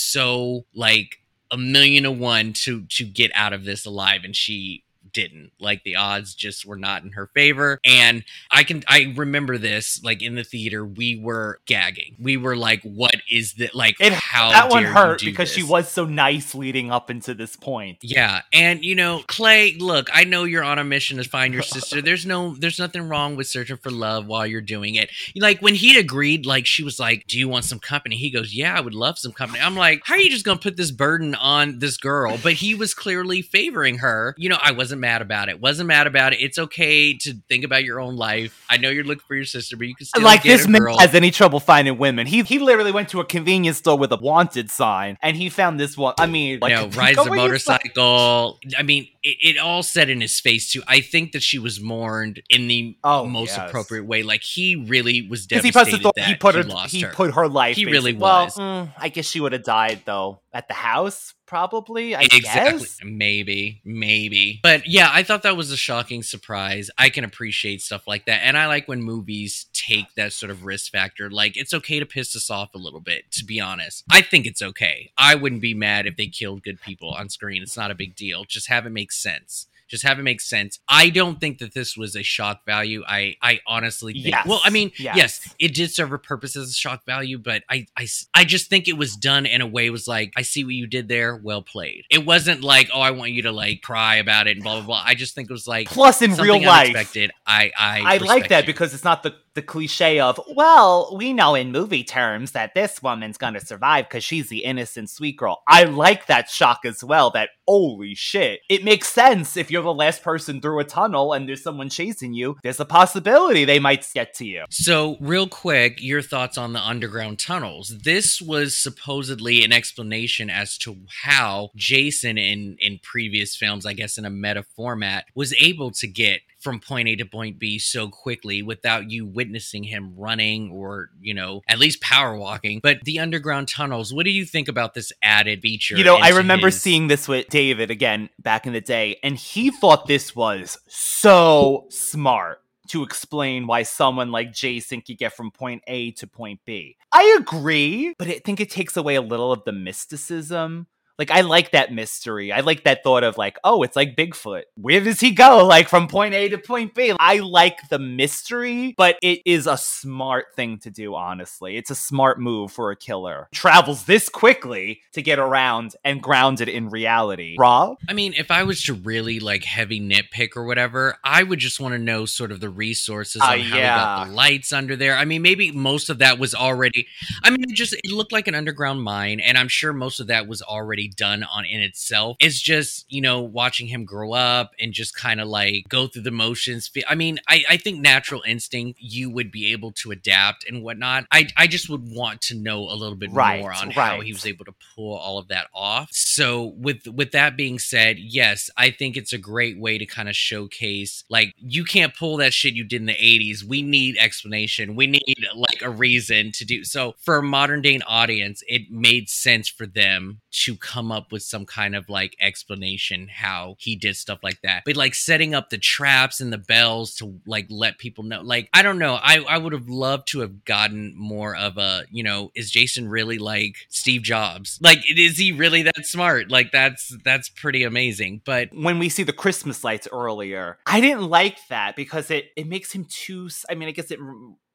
like, 0.75 1.19
a 1.51 1.57
million 1.57 2.03
to 2.03 2.13
one 2.13 2.53
to 2.53 2.85
to 2.87 3.05
get 3.05 3.31
out 3.35 3.53
of 3.55 3.65
this 3.65 3.87
alive 3.87 4.21
and 4.23 4.37
she 4.37 4.85
didn't. 5.19 5.51
Like 5.59 5.83
the 5.83 5.97
odds 5.97 6.35
just 6.35 6.65
were 6.65 6.77
not 6.77 7.03
in 7.03 7.11
her 7.13 7.27
favor. 7.35 7.81
And 7.85 8.23
i 8.53 8.63
can 8.63 8.85
i 8.89 9.13
remember 9.17 9.59
this 9.59 10.01
like 10.05 10.23
in 10.23 10.35
the 10.37 10.45
theater 10.45 10.85
we 10.85 11.19
were 11.21 11.59
gagging. 11.67 12.15
We 12.21 12.37
were 12.37 12.57
like 12.57 12.83
what 12.83 13.17
is 13.29 13.55
that 13.55 13.75
like 13.75 13.97
It, 14.01 14.13
how 14.13 14.51
that 14.51 14.71
one 14.71 14.85
hurt 14.85 15.21
because 15.25 15.51
she 15.53 15.65
was 15.65 15.89
so 15.89 16.05
nice 16.05 16.55
leading 16.55 16.93
up 16.93 17.11
into 17.11 17.35
this 17.35 17.57
point. 17.57 17.99
yeah 18.03 18.43
and 18.53 18.85
you 18.85 18.95
know 18.95 19.23
clay 19.27 19.75
look 19.79 20.09
i 20.15 20.23
know 20.25 20.45
you're 20.45 20.63
on 20.63 20.79
a 20.79 20.85
mission 20.85 21.17
to 21.19 21.25
find 21.25 21.53
your 21.53 21.63
sister. 21.75 22.01
There's 22.01 22.25
no 22.25 22.55
there's 22.55 22.79
nothing 22.79 23.09
wrong 23.09 23.35
with 23.35 23.49
searching 23.49 23.77
for 23.79 23.91
love 23.91 24.27
while 24.27 24.47
you're 24.47 24.61
doing 24.77 24.95
it. 24.95 25.11
Like 25.35 25.61
when 25.61 25.75
he 25.75 25.99
agreed 25.99 26.47
like 26.47 26.67
she 26.67 26.85
was 26.85 27.01
like 27.01 27.27
do 27.27 27.39
you 27.39 27.49
want 27.49 27.65
some 27.65 27.81
company? 27.81 28.17
He 28.17 28.31
goes 28.31 28.55
yeah 28.55 28.77
i 28.77 28.81
would 28.81 28.95
love 28.95 29.19
some 29.19 29.33
company. 29.33 29.61
I'm 29.61 29.75
like 29.77 30.03
how 30.05 30.15
are 30.15 30.21
you 30.21 30.31
just 30.31 30.45
gonna 30.45 30.61
put 30.61 30.77
this 30.77 30.93
burden 30.93 31.35
on 31.35 31.81
this 31.81 31.97
girl? 31.97 32.39
But 32.41 32.55
he 32.55 32.75
was 32.77 32.95
clearly 32.95 33.43
favoring 33.43 33.99
her. 33.99 34.35
You 34.39 34.49
know 34.51 34.59
i 34.63 34.71
wasn't 34.71 35.01
mad 35.01 35.08
about 35.23 35.49
it 35.49 35.61
wasn't 35.61 35.87
mad 35.87 36.07
about 36.07 36.33
it 36.33 36.41
it's 36.41 36.59
okay 36.59 37.17
to 37.17 37.35
think 37.49 37.65
about 37.65 37.85
your 37.85 38.01
own 38.01 38.17
life 38.17 38.65
i 38.69 38.77
know 38.77 38.91
you're 38.91 39.05
looking 39.05 39.25
for 39.27 39.35
your 39.35 39.45
sister 39.45 39.77
but 39.77 39.87
you 39.87 39.95
can 39.95 40.07
still 40.07 40.23
like 40.23 40.43
this 40.43 40.69
man 40.69 40.81
girl 40.81 40.99
has 40.99 41.15
any 41.15 41.31
trouble 41.31 41.61
finding 41.61 41.99
women. 41.99 42.27
He 42.27 42.43
he 42.43 42.59
literally 42.59 42.93
went 42.93 43.09
to 43.11 43.21
a 43.21 43.25
convenience 43.25 43.79
store 43.79 43.99
with 43.99 44.13
a 44.13 44.17
wanted 44.17 44.71
sign 44.71 45.17
and 45.23 45.37
he 45.37 45.49
found 45.49 45.79
this 45.79 45.97
one. 45.97 46.15
I 46.19 46.27
mean, 46.27 46.59
like 46.61 46.71
you 46.71 46.77
know, 46.77 46.89
rides 46.97 47.19
a 47.19 47.25
where 47.25 47.39
you 47.39 47.59
find- 47.59 47.83
motorcycle. 47.91 48.59
I 48.77 48.83
mean, 48.83 49.09
it, 49.23 49.57
it 49.57 49.59
all 49.59 49.83
said 49.83 50.09
in 50.09 50.21
his 50.21 50.39
face 50.41 50.71
too. 50.73 50.83
I 50.87 51.01
think 51.01 51.33
that 51.33 51.43
she 51.43 51.59
was 51.59 51.81
mourned 51.81 52.43
in 52.49 52.69
the 52.69 52.97
Oh, 53.05 53.27
most 53.27 53.57
yes. 53.57 53.69
appropriate 53.69 54.05
way. 54.05 54.23
Like 54.23 54.43
he 54.43 54.77
really 54.77 55.27
was 55.29 55.43
he 55.43 55.57
devastated 55.57 56.03
thought 56.03 56.15
that 56.17 56.27
he 56.29 56.35
put 56.35 56.55
her 56.55 56.65
lost 56.65 56.93
he 56.93 57.01
her. 57.03 57.13
put 57.13 57.35
her 57.35 57.49
life. 57.49 57.77
He 57.77 57.85
really 57.85 58.13
basically- 58.13 58.23
well, 58.23 58.45
was. 58.45 58.57
mm, 58.57 58.93
I 58.99 59.09
guess 59.09 59.27
she 59.27 59.41
would 59.41 59.53
have 59.53 59.65
died 59.65 60.03
though 60.05 60.41
at 60.53 60.67
the 60.67 60.75
house, 60.75 61.35
probably. 61.47 62.15
I 62.15 62.23
exactly. 62.23 62.79
guess. 62.81 62.99
Maybe, 63.05 63.81
maybe. 63.85 64.61
But 64.63 64.87
yeah, 64.89 65.11
I 65.13 65.23
thought 65.23 65.43
that 65.43 65.57
was 65.57 65.71
a 65.71 65.77
shocking 65.77 66.23
surprise. 66.23 66.91
I 66.97 67.11
can 67.11 67.25
appreciate 67.25 67.83
stuff 67.83 68.07
like 68.07 68.25
that. 68.27 68.41
And 68.45 68.57
I 68.57 68.67
like 68.67 68.89
when 68.89 69.03
movies 69.03 69.67
take 69.75 70.15
that 70.17 70.33
sort 70.33 70.51
of 70.51 70.65
risk 70.65 70.91
factor. 70.91 71.31
Like, 71.31 71.57
it's 71.57 71.75
okay 71.75 72.01
to 72.01 72.07
piss 72.07 72.35
us 72.35 72.51
off 72.51 72.75
a 72.75 72.79
little 72.79 73.01
bit, 73.01 73.31
to 73.33 73.45
be 73.45 73.61
honest. 73.61 74.05
I 74.11 74.23
think 74.23 74.47
it's 74.47 74.63
okay. 74.63 75.11
I 75.19 75.35
wouldn't 75.35 75.61
be 75.61 75.75
mad 75.75 76.07
if 76.07 76.17
they 76.17 76.27
killed 76.29 76.63
good 76.63 76.81
people 76.81 77.11
on 77.11 77.29
screen. 77.29 77.63
It's 77.63 77.77
not 77.77 77.91
a 77.91 77.95
big 77.95 78.17
deal. 78.17 78.45
Just 78.45 78.69
have 78.69 78.87
it 78.87 78.91
make 78.91 79.13
sense. 79.23 79.67
Just 79.89 80.05
have 80.05 80.19
it 80.19 80.23
make 80.23 80.41
sense. 80.41 80.79
I 80.89 81.11
don't 81.11 81.41
think 81.41 81.59
that 81.59 81.75
this 81.75 81.97
was 81.97 82.15
a 82.15 82.23
shock 82.23 82.65
value. 82.67 83.03
I, 83.07 83.37
I 83.43 83.61
honestly 83.67 84.13
think. 84.13 84.27
Yes. 84.27 84.47
Well, 84.47 84.61
I 84.65 84.71
mean, 84.71 84.93
Yes. 84.99 85.17
yes, 85.17 85.55
it 85.59 85.75
did 85.75 85.91
serve 85.93 86.13
a 86.13 86.19
purpose 86.19 86.57
as 86.57 86.71
a 86.71 86.73
shock 86.75 87.05
value, 87.07 87.39
but 87.39 87.63
I, 87.71 87.87
I, 87.97 88.07
I 88.35 88.45
just 88.45 88.69
think 88.69 88.89
it 88.89 88.99
was 88.99 89.17
done 89.17 89.47
in 89.47 89.61
a 89.61 89.67
way 89.67 89.87
it 89.87 89.91
was 89.91 90.07
like, 90.07 90.33
I 90.37 90.43
see 90.43 90.65
what 90.65 90.75
you 90.75 90.87
did 90.87 91.09
there, 91.09 91.37
well 91.37 91.63
played. 91.63 92.05
It 92.11 92.27
wasn't 92.27 92.63
like, 92.63 92.91
oh, 92.95 93.01
I 93.01 93.13
want 93.13 93.33
you 93.33 93.43
to 93.43 93.53
like 93.53 93.83
cry 93.83 94.17
about 94.17 94.47
it 94.47 94.57
and 94.57 94.63
blah 94.63 94.77
blah 94.77 94.87
blah. 94.87 95.03
I 95.05 95.15
just 95.15 95.35
think 95.35 95.49
it 95.51 95.53
was 95.53 95.67
like 95.67 95.89
Plus, 95.89 96.21
in 96.23 96.35
real 96.35 96.61
life, 96.63 96.89
unexpected. 96.91 97.31
I, 97.47 97.73
I, 97.79 98.03
I 98.05 98.17
like 98.19 98.49
that 98.49 98.65
you. 98.65 98.67
because 98.67 98.93
it's 98.95 99.05
not 99.05 99.23
the, 99.23 99.35
the 99.55 99.63
cliche 99.63 100.21
of, 100.21 100.39
well, 100.55 101.15
we 101.17 101.33
know 101.33 101.55
in 101.55 101.73
movie 101.73 102.05
terms 102.05 102.53
that 102.53 102.75
this 102.75 103.03
woman's 103.03 103.39
gonna 103.39 103.61
survive 103.61 104.07
because 104.09 104.23
she's 104.23 104.49
the 104.49 104.65
innocent 104.65 105.11
sweet 105.11 105.37
girl. 105.37 105.63
I 105.67 105.85
like 105.85 106.27
that 106.27 106.49
shock 106.51 106.81
as 106.85 107.03
well, 107.03 107.31
that 107.31 107.51
holy 107.67 108.15
shit. 108.15 108.61
It 108.69 108.85
makes 108.85 109.09
sense 109.09 109.57
if 109.57 109.71
you're 109.71 109.78
the 109.85 109.95
last 109.95 110.23
person 110.23 110.61
through 110.61 110.81
a 110.81 110.85
tunnel 110.85 111.33
and 111.33 111.49
there's 111.49 111.63
someone 111.63 111.89
chasing 111.89 112.35
you, 112.35 112.57
there's 112.63 112.81
a 112.81 112.85
possibility 112.85 113.65
they 113.65 113.79
might 113.79 114.09
get 114.15 114.35
to 114.35 114.45
you. 114.45 114.65
So, 114.71 115.17
real 115.21 115.49
quick, 115.49 116.03
your 116.03 116.23
thoughts 116.23 116.59
on 116.59 116.73
the 116.73 116.81
underground 116.81 117.39
tunnels. 117.39 117.97
This 118.03 118.41
was 118.41 118.77
supposedly 118.77 119.65
an 119.65 119.73
explanation 119.73 120.51
as 120.51 120.79
to 120.79 120.97
how 121.23 121.71
Jason, 121.77 122.39
in 122.39 122.77
in 122.81 122.99
previous 123.03 123.57
films, 123.57 123.87
I 123.87 123.93
guess 123.93 124.19
in 124.19 124.25
a 124.25 124.31
meta 124.31 124.63
format, 124.77 125.27
was 125.35 125.55
able 125.55 125.91
to 125.93 126.07
get 126.07 126.41
from 126.69 126.81
point 126.81 127.09
A 127.09 127.17
to 127.17 127.25
point 127.25 127.59
B 127.59 127.79
so 127.79 128.09
quickly 128.09 128.61
without 128.61 129.11
you 129.11 129.25
witnessing 129.25 129.85
him 129.85 130.13
running 130.19 130.71
or, 130.71 131.09
you 131.19 131.33
know, 131.33 131.63
at 131.67 131.79
least 131.79 132.03
power 132.03 132.37
walking. 132.37 132.81
But 132.83 132.99
the 133.05 133.21
underground 133.21 133.69
tunnels, 133.69 134.13
what 134.13 134.25
do 134.25 134.31
you 134.31 134.45
think 134.45 134.69
about 134.69 134.93
this 134.93 135.11
added 135.23 135.63
feature? 135.63 135.97
You 135.97 136.05
know, 136.05 136.17
I 136.17 136.31
remember 136.31 136.67
his- 136.67 136.83
seeing 136.83 137.09
this 137.09 137.27
with 137.27 137.49
David 137.49 137.91
again 137.91 138.29
back 138.39 138.67
in 138.67 138.75
the 138.75 138.83
day, 138.83 139.17
and 139.23 139.37
he 139.37 139.71
thought 139.71 140.07
this 140.07 140.37
was 140.37 140.77
so 140.89 141.87
smart 141.89 142.61
to 142.89 143.03
explain 143.03 143.67
why 143.67 143.83
someone 143.83 144.31
like 144.31 144.53
Jason 144.53 145.01
could 145.01 145.17
get 145.17 145.35
from 145.35 145.51
point 145.51 145.83
A 145.87 146.11
to 146.13 146.27
point 146.27 146.61
B. 146.67 146.97
I 147.13 147.37
agree, 147.41 148.15
but 148.19 148.29
I 148.29 148.41
think 148.45 148.61
it 148.61 148.71
takes 148.71 148.95
away 148.97 149.15
a 149.15 149.23
little 149.23 149.53
of 149.53 149.65
the 149.65 149.73
mysticism. 149.73 150.87
Like, 151.19 151.31
I 151.31 151.41
like 151.41 151.73
that 151.73 151.93
mystery. 151.93 152.53
I 152.53 152.61
like 152.61 152.85
that 152.85 153.03
thought 153.03 153.25
of, 153.25 153.37
like, 153.37 153.59
oh, 153.65 153.83
it's 153.83 153.97
like 153.97 154.17
Bigfoot. 154.17 154.63
Where 154.77 155.01
does 155.01 155.21
he 155.21 155.33
go? 155.33 155.67
Like, 155.67 155.89
from 155.89 156.07
point 156.09 156.35
A 156.35 156.49
to 156.51 156.59
point 156.59 156.95
B. 156.95 157.15
I 157.19 157.39
like 157.39 157.89
the 157.89 157.99
mystery, 157.99 158.95
but 158.97 159.19
it 159.23 159.41
is 159.45 159.67
a 159.67 159.77
smart 159.77 160.47
thing 160.55 160.79
to 160.81 160.91
do, 160.91 161.15
honestly. 161.15 161.77
It's 161.77 161.91
a 161.91 161.95
smart 161.95 162.41
move 162.41 162.71
for 162.71 162.91
a 162.91 162.97
killer. 162.97 163.49
Travels 163.53 164.05
this 164.05 164.29
quickly 164.29 165.01
to 165.13 165.23
get 165.23 165.39
around 165.39 165.97
and 166.05 166.23
grounded 166.23 166.69
in 166.69 166.89
reality. 166.89 167.57
Rob? 167.59 167.99
I 168.09 168.13
mean, 168.13 168.35
if 168.37 168.51
I 168.51 168.63
was 168.63 168.83
to 168.85 168.95
really 168.95 169.41
like 169.41 169.65
heavy 169.65 170.01
nitpick 170.01 170.57
or 170.57 170.65
whatever, 170.65 171.17
I 171.25 171.43
would 171.43 171.59
just 171.59 171.81
want 171.81 171.95
to 171.95 171.99
know 171.99 172.27
sort 172.27 172.53
of 172.53 172.61
the 172.61 172.69
resources 172.69 173.43
on 173.43 173.49
Uh, 173.59 173.63
how 173.63 173.77
yeah. 173.77 173.97
got 173.97 174.27
the 174.27 174.33
lights 174.33 174.73
under 174.73 174.95
there. 174.95 175.17
I 175.17 175.25
mean, 175.25 175.43
maybe 175.43 175.73
most 175.73 176.11
of 176.11 176.19
that 176.19 176.39
was 176.39 176.55
already. 176.55 177.07
I 177.43 177.51
mean, 177.51 177.63
it 177.63 177.75
just 177.75 177.93
it 177.95 178.13
looked 178.13 178.33
like 178.33 178.47
an 178.47 178.55
underground 178.55 179.03
mine, 179.03 179.41
and 179.41 179.59
I'm 179.59 179.69
sure 179.69 179.93
most 179.93 180.21
of 180.21 180.29
that 180.29 180.47
was 180.47 180.63
already 180.63 181.08
done 181.09 181.45
on 181.45 181.65
in 181.65 181.81
itself. 181.81 182.37
It's 182.41 182.61
just 182.61 183.05
you 183.09 183.21
know 183.21 183.41
watching 183.41 183.89
him 183.89 184.05
grow 184.05 184.33
up 184.33 184.73
and 184.81 184.93
just 184.93 185.15
kind 185.15 185.41
of 185.41 185.49
like 185.49 185.85
go 185.89 186.07
through 186.07 186.23
the 186.23 186.31
motions. 186.31 186.91
I 187.09 187.15
mean, 187.15 187.39
I 187.49 187.65
I 187.69 187.77
think 187.77 188.01
natural 188.01 188.43
instinct 188.47 189.01
you 189.01 189.31
would 189.31 189.51
be 189.51 189.73
able 189.73 189.93
to 189.93 190.11
adapt 190.11 190.69
and 190.69 190.83
whatnot. 190.83 191.27
I 191.31 191.49
I 191.57 191.67
just 191.67 191.89
would 191.89 192.11
want 192.11 192.41
to 192.43 192.55
know 192.55 192.81
a 192.81 192.95
little 192.95 193.17
bit 193.17 193.31
Right, 193.31 193.61
more 193.61 193.73
on 193.73 193.91
how 193.91 194.21
he 194.21 194.33
was 194.33 194.47
able 194.47 194.65
to 194.65 194.75
pull 194.95 195.17
all 195.17 195.39
of 195.39 195.49
that 195.49 195.69
off. 195.75 196.09
So 196.13 196.75
with 196.77 197.07
with 197.07 197.33
that 197.33 197.57
being 197.57 197.79
said, 197.79 198.19
yes, 198.19 198.71
I 198.77 198.91
think 198.91 199.17
it's 199.17 199.33
a 199.33 199.39
great 199.39 199.79
way 199.79 199.99
to 199.99 200.07
kind 200.07 200.29
of 200.29 200.37
showcase 200.37 201.25
like 201.29 201.53
you 201.59 201.85
can't 201.85 202.15
pull 202.15 202.37
that 202.39 202.55
shit 202.55 202.75
you 202.75 202.85
did 202.85 203.01
in 203.01 203.07
the 203.07 203.15
80s. 203.15 203.63
We 203.63 203.83
need 203.83 204.17
explanation. 204.19 204.97
We 204.97 205.07
need 205.07 205.47
like 205.55 205.83
a 205.83 205.91
reason 205.91 206.53
to 206.53 206.65
do. 206.65 206.85
So 206.85 207.15
for 207.19 207.37
a 207.37 207.43
modern 207.43 207.83
day 207.83 207.99
audience, 208.07 208.63
it 208.67 208.91
made 208.91 209.29
sense 209.29 209.69
for 209.69 209.87
them 209.87 210.41
to 210.51 210.77
come 210.77 210.98
up 211.13 211.33
with 211.33 211.43
some 211.43 211.67
kind 211.67 211.95
of 211.95 212.09
like 212.09 212.37
explanation 212.41 213.29
how 213.29 213.77
he 213.79 213.97
did 213.97 214.17
stuff 214.17 214.41
like 214.43 214.61
that. 214.63 214.83
But 214.85 214.97
like 214.97 215.15
setting 215.15 215.55
up 215.55 215.71
the 215.71 215.79
traps 215.79 216.41
and 216.41 216.53
the 216.53 216.59
bells 216.59 217.15
to 217.17 217.41
like 217.47 217.67
let 217.71 217.99
people 217.99 218.25
know. 218.25 218.41
Like 218.43 218.69
I 218.73 218.83
don't 218.83 218.99
know. 218.99 219.19
I 219.21 219.39
I 219.39 219.59
would 219.59 219.73
have 219.73 219.89
loved 219.89 220.29
to 220.29 220.41
have 220.41 220.65
gotten 220.65 221.15
more 221.17 221.57
of 221.57 221.79
a, 221.79 222.05
you 222.11 222.23
know, 222.23 222.51
is 222.55 222.71
Jason 222.71 223.09
really 223.09 223.39
like 223.39 223.77
Steve 223.89 224.23
Jobs? 224.23 224.79
Like 224.83 224.99
is 225.11 225.39
he 225.39 225.53
really 225.53 225.83
that 225.83 226.07
smart? 226.07 226.51
Like 226.51 226.73
that's 226.73 227.17
that's 227.25 227.49
pretty 227.49 227.85
amazing. 227.85 228.43
But 228.45 228.71
when 228.73 228.99
we 228.99 229.09
see 229.09 229.23
the 229.23 229.33
Christmas 229.33 229.85
lights 229.85 230.09
earlier, 230.11 230.79
I 230.87 231.01
didn't 231.01 231.29
like 231.29 231.59
that 231.69 231.97
because 231.97 232.31
it 232.31 232.51
it 232.57 232.67
makes 232.67 232.93
him 232.93 233.07
too. 233.09 233.49
I 233.71 233.75
mean, 233.75 233.89
I 233.89 233.93
guess 233.93 234.11
it 234.11 234.19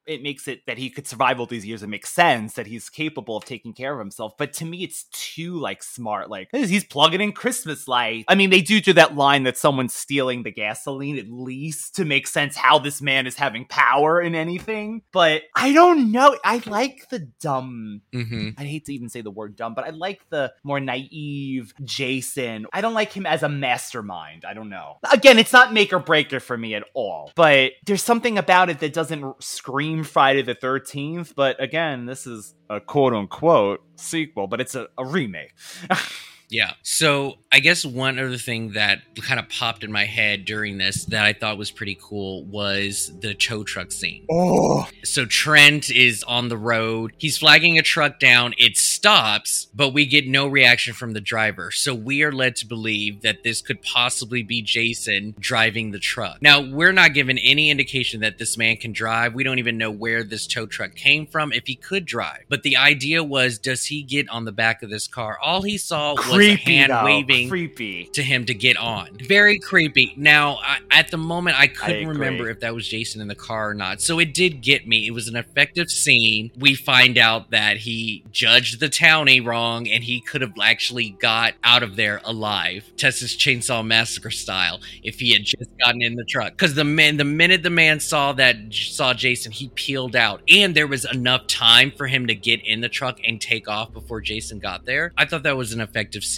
it 0.06 0.22
makes 0.22 0.48
it 0.48 0.66
that 0.66 0.78
he 0.78 0.90
could 0.90 1.06
survive 1.06 1.40
all 1.40 1.46
these 1.46 1.66
years. 1.66 1.82
It 1.82 1.88
makes 1.88 2.10
sense 2.10 2.54
that 2.54 2.66
he's 2.66 2.88
capable 2.88 3.36
of 3.36 3.44
taking 3.44 3.72
care 3.72 3.92
of 3.92 3.98
himself. 3.98 4.34
But 4.36 4.52
to 4.54 4.64
me, 4.64 4.84
it's 4.84 5.04
too 5.04 5.58
like 5.58 5.82
smart. 5.82 6.30
Like 6.30 6.48
he's 6.52 6.84
plugging 6.84 7.20
in 7.20 7.32
Christmas 7.32 7.88
light. 7.88 8.24
I 8.28 8.34
mean, 8.34 8.50
they 8.50 8.60
do 8.60 8.80
do 8.80 8.92
that 8.94 9.16
line 9.16 9.44
that 9.44 9.56
someone's 9.56 9.94
stealing 9.94 10.42
the 10.42 10.50
gasoline 10.50 11.18
at 11.18 11.28
least 11.28 11.96
to 11.96 12.04
make 12.04 12.26
sense 12.26 12.56
how 12.56 12.78
this 12.78 13.00
man 13.00 13.26
is 13.26 13.36
having 13.36 13.64
power 13.66 14.20
in 14.20 14.34
anything. 14.34 15.02
But 15.12 15.42
I 15.54 15.72
don't 15.72 16.12
know. 16.12 16.36
I 16.44 16.62
like 16.66 17.08
the 17.08 17.20
dumb 17.40 18.02
mhm. 18.14 18.54
I 18.58 18.64
hate 18.64 18.86
to 18.86 18.94
even 18.94 19.08
say 19.08 19.20
the 19.20 19.30
word 19.30 19.56
dumb, 19.56 19.74
but 19.74 19.84
I 19.84 19.90
like 19.90 20.28
the 20.30 20.52
more 20.62 20.80
naive 20.80 21.72
Jason. 21.82 22.66
I 22.72 22.80
don't 22.80 22.94
like 22.94 23.12
him 23.12 23.26
as 23.26 23.42
a 23.42 23.48
mastermind. 23.48 24.44
I 24.44 24.54
don't 24.54 24.68
know. 24.68 24.98
Again, 25.12 25.38
it's 25.38 25.52
not 25.52 25.72
make 25.72 25.92
or 25.92 25.98
break 25.98 26.32
it 26.32 26.40
for 26.40 26.56
me 26.56 26.74
at 26.74 26.84
all, 26.94 27.32
but 27.34 27.72
there's 27.86 28.02
something 28.02 28.38
about 28.38 28.70
it 28.70 28.80
that 28.80 28.92
doesn't 28.92 29.42
scream 29.42 29.93
Scream 29.94 30.02
Friday 30.02 30.42
the 30.42 30.56
13th, 30.56 31.36
but 31.36 31.62
again, 31.62 32.04
this 32.06 32.26
is 32.26 32.56
a 32.68 32.80
quote 32.80 33.14
unquote 33.14 33.80
sequel, 33.94 34.48
but 34.48 34.60
it's 34.60 34.74
a, 34.74 34.88
a 34.98 35.06
remake. 35.06 35.54
Yeah. 36.54 36.74
So 36.82 37.38
I 37.50 37.58
guess 37.58 37.84
one 37.84 38.16
other 38.18 38.36
thing 38.36 38.72
that 38.74 39.00
kind 39.16 39.40
of 39.40 39.48
popped 39.48 39.82
in 39.82 39.90
my 39.90 40.04
head 40.04 40.44
during 40.44 40.78
this 40.78 41.04
that 41.06 41.24
I 41.24 41.32
thought 41.32 41.58
was 41.58 41.72
pretty 41.72 41.98
cool 42.00 42.44
was 42.44 43.12
the 43.20 43.34
tow 43.34 43.64
truck 43.64 43.90
scene. 43.90 44.24
oh, 44.30 44.88
So 45.02 45.26
Trent 45.26 45.90
is 45.90 46.22
on 46.24 46.48
the 46.48 46.56
road. 46.56 47.12
He's 47.18 47.38
flagging 47.38 47.76
a 47.76 47.82
truck 47.82 48.20
down. 48.20 48.54
It 48.56 48.76
stops, 48.76 49.66
but 49.74 49.92
we 49.92 50.06
get 50.06 50.28
no 50.28 50.46
reaction 50.46 50.94
from 50.94 51.12
the 51.12 51.20
driver. 51.20 51.72
So 51.72 51.92
we 51.92 52.22
are 52.22 52.30
led 52.30 52.54
to 52.56 52.66
believe 52.66 53.22
that 53.22 53.42
this 53.42 53.60
could 53.60 53.82
possibly 53.82 54.44
be 54.44 54.62
Jason 54.62 55.34
driving 55.40 55.90
the 55.90 55.98
truck. 55.98 56.40
Now, 56.40 56.60
we're 56.60 56.92
not 56.92 57.14
given 57.14 57.36
any 57.38 57.68
indication 57.68 58.20
that 58.20 58.38
this 58.38 58.56
man 58.56 58.76
can 58.76 58.92
drive. 58.92 59.34
We 59.34 59.42
don't 59.42 59.58
even 59.58 59.76
know 59.76 59.90
where 59.90 60.22
this 60.22 60.46
tow 60.46 60.66
truck 60.66 60.94
came 60.94 61.26
from 61.26 61.52
if 61.52 61.66
he 61.66 61.74
could 61.74 62.04
drive. 62.04 62.44
But 62.48 62.62
the 62.62 62.76
idea 62.76 63.24
was 63.24 63.58
does 63.58 63.86
he 63.86 64.04
get 64.04 64.28
on 64.28 64.44
the 64.44 64.52
back 64.52 64.84
of 64.84 64.90
this 64.90 65.08
car? 65.08 65.36
All 65.42 65.62
he 65.62 65.78
saw 65.78 66.14
was 66.14 66.43
creepy 66.46 66.76
hand 66.76 66.92
though. 66.92 67.04
waving 67.04 67.48
Creepy. 67.48 68.04
to 68.12 68.22
him 68.22 68.44
to 68.46 68.54
get 68.54 68.76
on. 68.76 69.16
Very 69.28 69.58
creepy. 69.58 70.14
Now, 70.16 70.58
I, 70.62 70.78
at 70.90 71.10
the 71.10 71.16
moment, 71.16 71.58
I 71.58 71.66
couldn't 71.66 72.02
agree. 72.02 72.06
remember 72.06 72.48
if 72.50 72.60
that 72.60 72.74
was 72.74 72.86
Jason 72.86 73.20
in 73.20 73.28
the 73.28 73.34
car 73.34 73.70
or 73.70 73.74
not. 73.74 74.00
So 74.00 74.18
it 74.18 74.34
did 74.34 74.60
get 74.60 74.86
me. 74.86 75.06
It 75.06 75.12
was 75.12 75.28
an 75.28 75.36
effective 75.36 75.90
scene. 75.90 76.50
We 76.58 76.74
find 76.74 77.18
out 77.18 77.50
that 77.50 77.78
he 77.78 78.24
judged 78.30 78.80
the 78.80 78.88
townie 78.88 79.44
wrong 79.44 79.88
and 79.88 80.04
he 80.04 80.20
could 80.20 80.40
have 80.40 80.52
actually 80.62 81.10
got 81.10 81.54
out 81.62 81.82
of 81.82 81.96
there 81.96 82.20
alive, 82.24 82.90
Texas 82.96 83.36
Chainsaw 83.36 83.84
Massacre 83.84 84.30
style, 84.30 84.80
if 85.02 85.20
he 85.20 85.32
had 85.32 85.44
just 85.44 85.70
gotten 85.78 86.02
in 86.02 86.16
the 86.16 86.24
truck. 86.24 86.52
Because 86.52 86.74
the 86.74 86.84
man, 86.84 87.16
the 87.16 87.24
minute 87.24 87.62
the 87.62 87.70
man 87.70 88.00
saw 88.00 88.32
that 88.34 88.56
saw 88.70 89.14
Jason, 89.14 89.52
he 89.52 89.68
peeled 89.68 90.16
out, 90.16 90.42
and 90.48 90.74
there 90.74 90.86
was 90.86 91.04
enough 91.04 91.46
time 91.46 91.90
for 91.90 92.06
him 92.06 92.26
to 92.26 92.34
get 92.34 92.64
in 92.64 92.80
the 92.80 92.88
truck 92.88 93.18
and 93.26 93.40
take 93.40 93.68
off 93.68 93.92
before 93.92 94.20
Jason 94.20 94.58
got 94.58 94.84
there. 94.84 95.12
I 95.16 95.24
thought 95.24 95.42
that 95.44 95.56
was 95.56 95.72
an 95.72 95.80
effective 95.80 96.24
scene. 96.24 96.33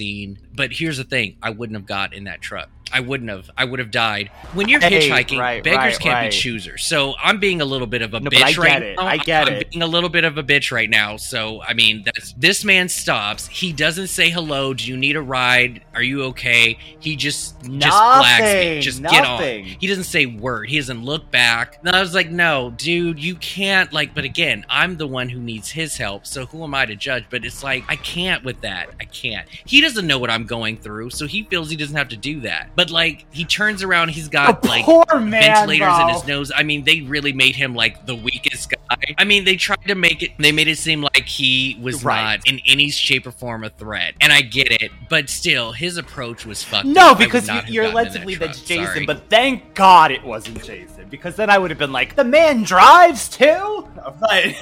But 0.55 0.73
here's 0.73 0.97
the 0.97 1.05
thing: 1.05 1.37
I 1.43 1.51
wouldn't 1.51 1.77
have 1.77 1.87
got 1.87 2.15
in 2.15 2.25
that 2.25 2.41
truck. 2.41 2.71
I 2.93 3.01
wouldn't 3.01 3.29
have. 3.31 3.51
I 3.59 3.65
would 3.65 3.79
have 3.81 3.91
died. 3.91 4.31
When 4.55 4.69
you're 4.69 4.81
Hey, 4.81 5.09
hitchhiking, 5.11 5.39
right, 5.39 5.63
beggars 5.63 5.95
right, 5.95 6.01
can't 6.01 6.15
right. 6.15 6.31
be 6.31 6.37
choosers. 6.37 6.85
So 6.85 7.15
I'm 7.23 7.39
being 7.41 7.61
a 7.61 7.65
little 7.65 7.87
bit 7.89 8.01
of 8.01 8.15
a 8.15 8.21
No, 8.21 8.31
bitch 8.31 8.43
I 8.43 8.51
get 8.51 8.59
right 8.59 8.83
it. 8.83 8.97
now. 8.97 9.07
I 9.07 9.17
get 9.19 9.49
I'm 9.49 9.55
it. 9.55 9.71
being 9.71 9.83
a 9.83 9.87
little 9.87 10.09
bit 10.09 10.25
of 10.25 10.39
a 10.39 10.43
bitch 10.43 10.71
right 10.71 10.89
now. 10.89 11.17
So 11.17 11.63
I 11.63 11.75
mean, 11.75 12.03
that's 12.05 12.33
this 12.35 12.65
man 12.65 12.89
stops. 12.89 13.49
He 13.49 13.73
doesn't 13.73 14.07
say 14.07 14.31
hello. 14.31 14.73
Do 14.73 14.87
you 14.87 14.97
need 14.97 15.17
a 15.17 15.21
ride? 15.21 15.83
Are 15.95 16.03
you 16.03 16.23
okay? 16.25 16.79
He 17.01 17.17
just 17.17 17.61
just 17.65 17.97
flags 17.99 18.43
me. 18.43 18.47
Nothing, 18.47 18.81
Just 18.83 19.03
get 19.03 19.23
nothing. 19.23 19.65
on. 19.65 19.71
He 19.81 19.87
doesn't 19.89 20.05
say 20.05 20.27
word. 20.27 20.69
He 20.69 20.77
doesn't 20.79 21.05
look 21.05 21.29
back. 21.31 21.79
And 21.85 21.95
I 21.95 22.01
was 22.01 22.15
like, 22.15 22.31
no, 22.31 22.73
dude, 22.77 23.19
you 23.23 23.35
can't. 23.37 23.93
Like, 23.93 24.15
but 24.15 24.25
again, 24.25 24.65
I'm 24.69 24.97
the 24.97 25.07
one 25.09 25.29
who 25.29 25.41
needs 25.41 25.71
his 25.71 25.97
help. 25.97 26.25
So 26.27 26.47
who 26.47 26.63
am 26.63 26.75
I 26.75 26.87
to 26.87 26.95
judge? 26.95 27.25
But 27.31 27.45
it's 27.45 27.65
like 27.65 27.85
I 27.89 27.97
can't 27.97 28.45
with 28.45 28.61
that. 28.61 28.91
I 29.01 29.05
can't. 29.05 29.49
He 29.65 29.81
doesn't 29.81 30.07
know 30.07 30.19
what 30.19 30.31
I'm 30.31 30.45
going 30.47 30.77
through, 30.77 31.11
so 31.11 31.27
he 31.27 31.43
feels 31.45 31.69
he 31.69 31.77
doesn't 31.77 31.97
have 31.97 32.09
to 32.11 32.17
do 32.17 32.41
that. 32.41 32.71
But 32.77 32.91
like, 32.91 33.25
he 33.31 33.45
turns 33.45 33.83
around. 33.83 34.11
He's 34.11 34.29
got 34.29 34.65
like 34.65 34.87
man, 34.87 35.31
ventilators 35.31 35.99
in 35.99 36.09
his 36.11 36.27
nose. 36.27 36.53
I 36.55 36.63
mean, 36.63 36.85
they 36.85 37.01
really 37.01 37.33
made 37.33 37.57
him 37.57 37.75
like 37.75 38.07
the 38.07 38.15
weakest 38.15 38.71
guy. 38.71 38.77
I 39.19 39.25
mean, 39.25 39.45
they 39.45 39.57
tried 39.57 39.85
to 39.87 39.95
make 39.95 40.23
it. 40.23 40.33
They 40.39 40.53
made 40.53 40.69
it 40.69 40.77
seem 40.79 41.01
like 41.03 41.25
he 41.25 41.79
was 41.81 42.05
Right. 42.05 42.23
not 42.37 42.47
in 42.47 42.61
any 42.67 42.91
shape 42.91 43.27
or 43.27 43.31
form 43.33 43.65
a 43.65 43.71
threat. 43.71 44.15
And 44.21 44.33
I 44.33 44.43
get 44.43 44.71
it, 44.71 44.93
but 45.09 45.29
still, 45.31 45.73
his 45.73 45.97
approach 45.97 46.45
was 46.47 46.63
fucked. 46.63 46.87
No, 46.87 47.13
up. 47.13 47.19
Because 47.19 47.49
you, 47.49 47.61
you're 47.67 47.85
gotten 47.85 47.97
led 47.97 48.13
to 48.13 48.21
believe 48.21 48.39
that's 48.39 48.61
Jason, 48.61 48.87
Sorry. 48.87 49.07
but 49.07 49.29
thank 49.31 49.75
God 49.75 50.11
it 50.11 50.23
wasn't 50.23 50.63
Jason, 50.63 51.09
because 51.09 51.35
then 51.37 51.49
I 51.51 51.57
would 51.59 51.71
have 51.71 51.79
been 51.79 51.93
like, 51.93 52.15
the 52.15 52.25
man 52.25 52.63
drives 52.63 53.29
too? 53.29 53.89
But 54.21 54.55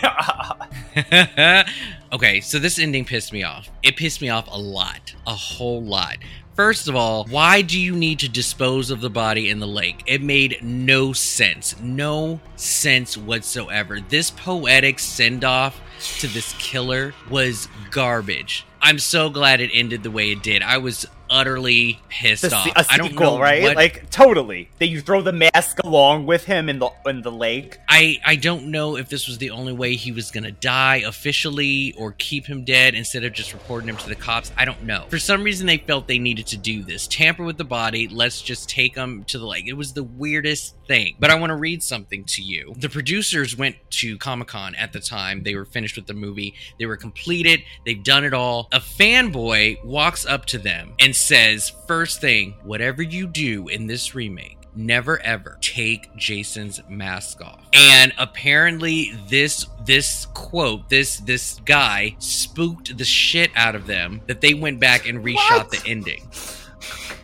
okay, 2.12 2.40
so 2.40 2.58
this 2.58 2.78
ending 2.78 3.04
pissed 3.04 3.32
me 3.32 3.42
off. 3.42 3.68
It 3.82 3.96
pissed 3.96 4.22
me 4.22 4.30
off 4.30 4.46
a 4.50 4.58
lot, 4.58 5.14
a 5.26 5.34
whole 5.34 5.82
lot. 5.82 6.16
First 6.54 6.86
of 6.86 6.94
all, 6.94 7.24
why 7.24 7.62
do 7.62 7.80
you 7.80 7.96
need 7.96 8.20
to 8.20 8.28
dispose 8.28 8.92
of 8.92 9.00
the 9.00 9.10
body 9.10 9.50
in 9.50 9.58
the 9.58 9.66
lake? 9.66 10.04
It 10.06 10.22
made 10.22 10.58
no 10.62 11.12
sense. 11.12 11.74
No 11.80 12.38
sense 12.54 13.16
whatsoever. 13.16 13.98
This 14.00 14.30
poetic 14.30 15.00
send 15.00 15.44
off 15.44 15.80
to 16.20 16.28
this 16.28 16.54
killer 16.58 17.12
was 17.28 17.66
garbage. 17.90 18.64
I'm 18.80 19.00
so 19.00 19.30
glad 19.30 19.60
it 19.60 19.70
ended 19.72 20.04
the 20.04 20.12
way 20.12 20.30
it 20.30 20.44
did. 20.44 20.62
I 20.62 20.78
was 20.78 21.06
utterly 21.30 22.00
pissed 22.08 22.42
the, 22.42 22.54
off. 22.54 22.66
a 22.68 22.84
I 22.90 22.96
don't 22.96 23.10
sequel, 23.10 23.36
know 23.36 23.40
right? 23.40 23.62
what 23.62 23.76
Like 23.76 24.10
totally. 24.10 24.68
That 24.78 24.88
you 24.88 25.00
throw 25.00 25.22
the 25.22 25.32
mask 25.32 25.78
along 25.82 26.26
with 26.26 26.44
him 26.44 26.68
in 26.68 26.78
the 26.78 26.90
in 27.06 27.22
the 27.22 27.32
lake. 27.32 27.78
I 27.88 28.20
I 28.24 28.36
don't 28.36 28.70
know 28.70 28.96
if 28.96 29.08
this 29.08 29.26
was 29.26 29.38
the 29.38 29.50
only 29.50 29.72
way 29.72 29.94
he 29.96 30.12
was 30.12 30.30
gonna 30.30 30.52
die 30.52 31.02
officially 31.06 31.94
or 31.98 32.12
keep 32.12 32.46
him 32.46 32.64
dead 32.64 32.94
instead 32.94 33.24
of 33.24 33.32
just 33.32 33.52
reporting 33.52 33.88
him 33.88 33.96
to 33.98 34.08
the 34.08 34.14
cops. 34.14 34.52
I 34.56 34.64
don't 34.64 34.82
know. 34.84 35.06
For 35.08 35.18
some 35.18 35.42
reason, 35.42 35.66
they 35.66 35.78
felt 35.78 36.08
they 36.08 36.18
needed 36.18 36.46
to 36.48 36.56
do 36.56 36.82
this. 36.82 37.06
Tamper 37.06 37.44
with 37.44 37.58
the 37.58 37.64
body. 37.64 38.08
Let's 38.08 38.42
just 38.42 38.68
take 38.68 38.94
him 38.94 39.24
to 39.24 39.38
the 39.38 39.46
lake. 39.46 39.66
It 39.66 39.74
was 39.74 39.92
the 39.92 40.04
weirdest 40.04 40.74
thing. 40.86 41.16
But 41.18 41.30
I 41.30 41.36
want 41.36 41.50
to 41.50 41.56
read 41.56 41.82
something 41.82 42.24
to 42.24 42.42
you. 42.42 42.74
The 42.76 42.88
producers 42.88 43.56
went 43.56 43.76
to 43.90 44.18
Comic 44.18 44.48
Con 44.48 44.74
at 44.74 44.92
the 44.92 45.00
time. 45.00 45.42
They 45.42 45.54
were 45.54 45.64
finished 45.64 45.96
with 45.96 46.06
the 46.06 46.14
movie. 46.14 46.54
They 46.78 46.86
were 46.86 46.96
completed. 46.96 47.62
They've 47.84 48.02
done 48.02 48.24
it 48.24 48.34
all. 48.34 48.68
A 48.72 48.80
fanboy 48.80 49.84
walks 49.84 50.26
up 50.26 50.46
to 50.46 50.58
them 50.58 50.94
and 50.98 51.13
says, 51.14 51.70
first 51.86 52.20
thing, 52.20 52.54
whatever 52.62 53.02
you 53.02 53.26
do 53.26 53.68
in 53.68 53.86
this 53.86 54.14
remake 54.14 54.58
never 54.76 55.20
ever 55.22 55.58
take 55.60 56.14
Jason's 56.16 56.80
mask 56.88 57.40
off. 57.40 57.60
And 57.72 58.12
apparently 58.18 59.12
this 59.28 59.66
this 59.84 60.26
quote, 60.34 60.88
this 60.88 61.18
this 61.18 61.60
guy 61.64 62.16
spooked 62.18 62.96
the 62.96 63.04
shit 63.04 63.50
out 63.54 63.74
of 63.74 63.86
them 63.86 64.20
that 64.26 64.40
they 64.40 64.54
went 64.54 64.80
back 64.80 65.08
and 65.08 65.24
reshot 65.24 65.58
What? 65.58 65.70
the 65.70 65.82
ending. 65.86 66.28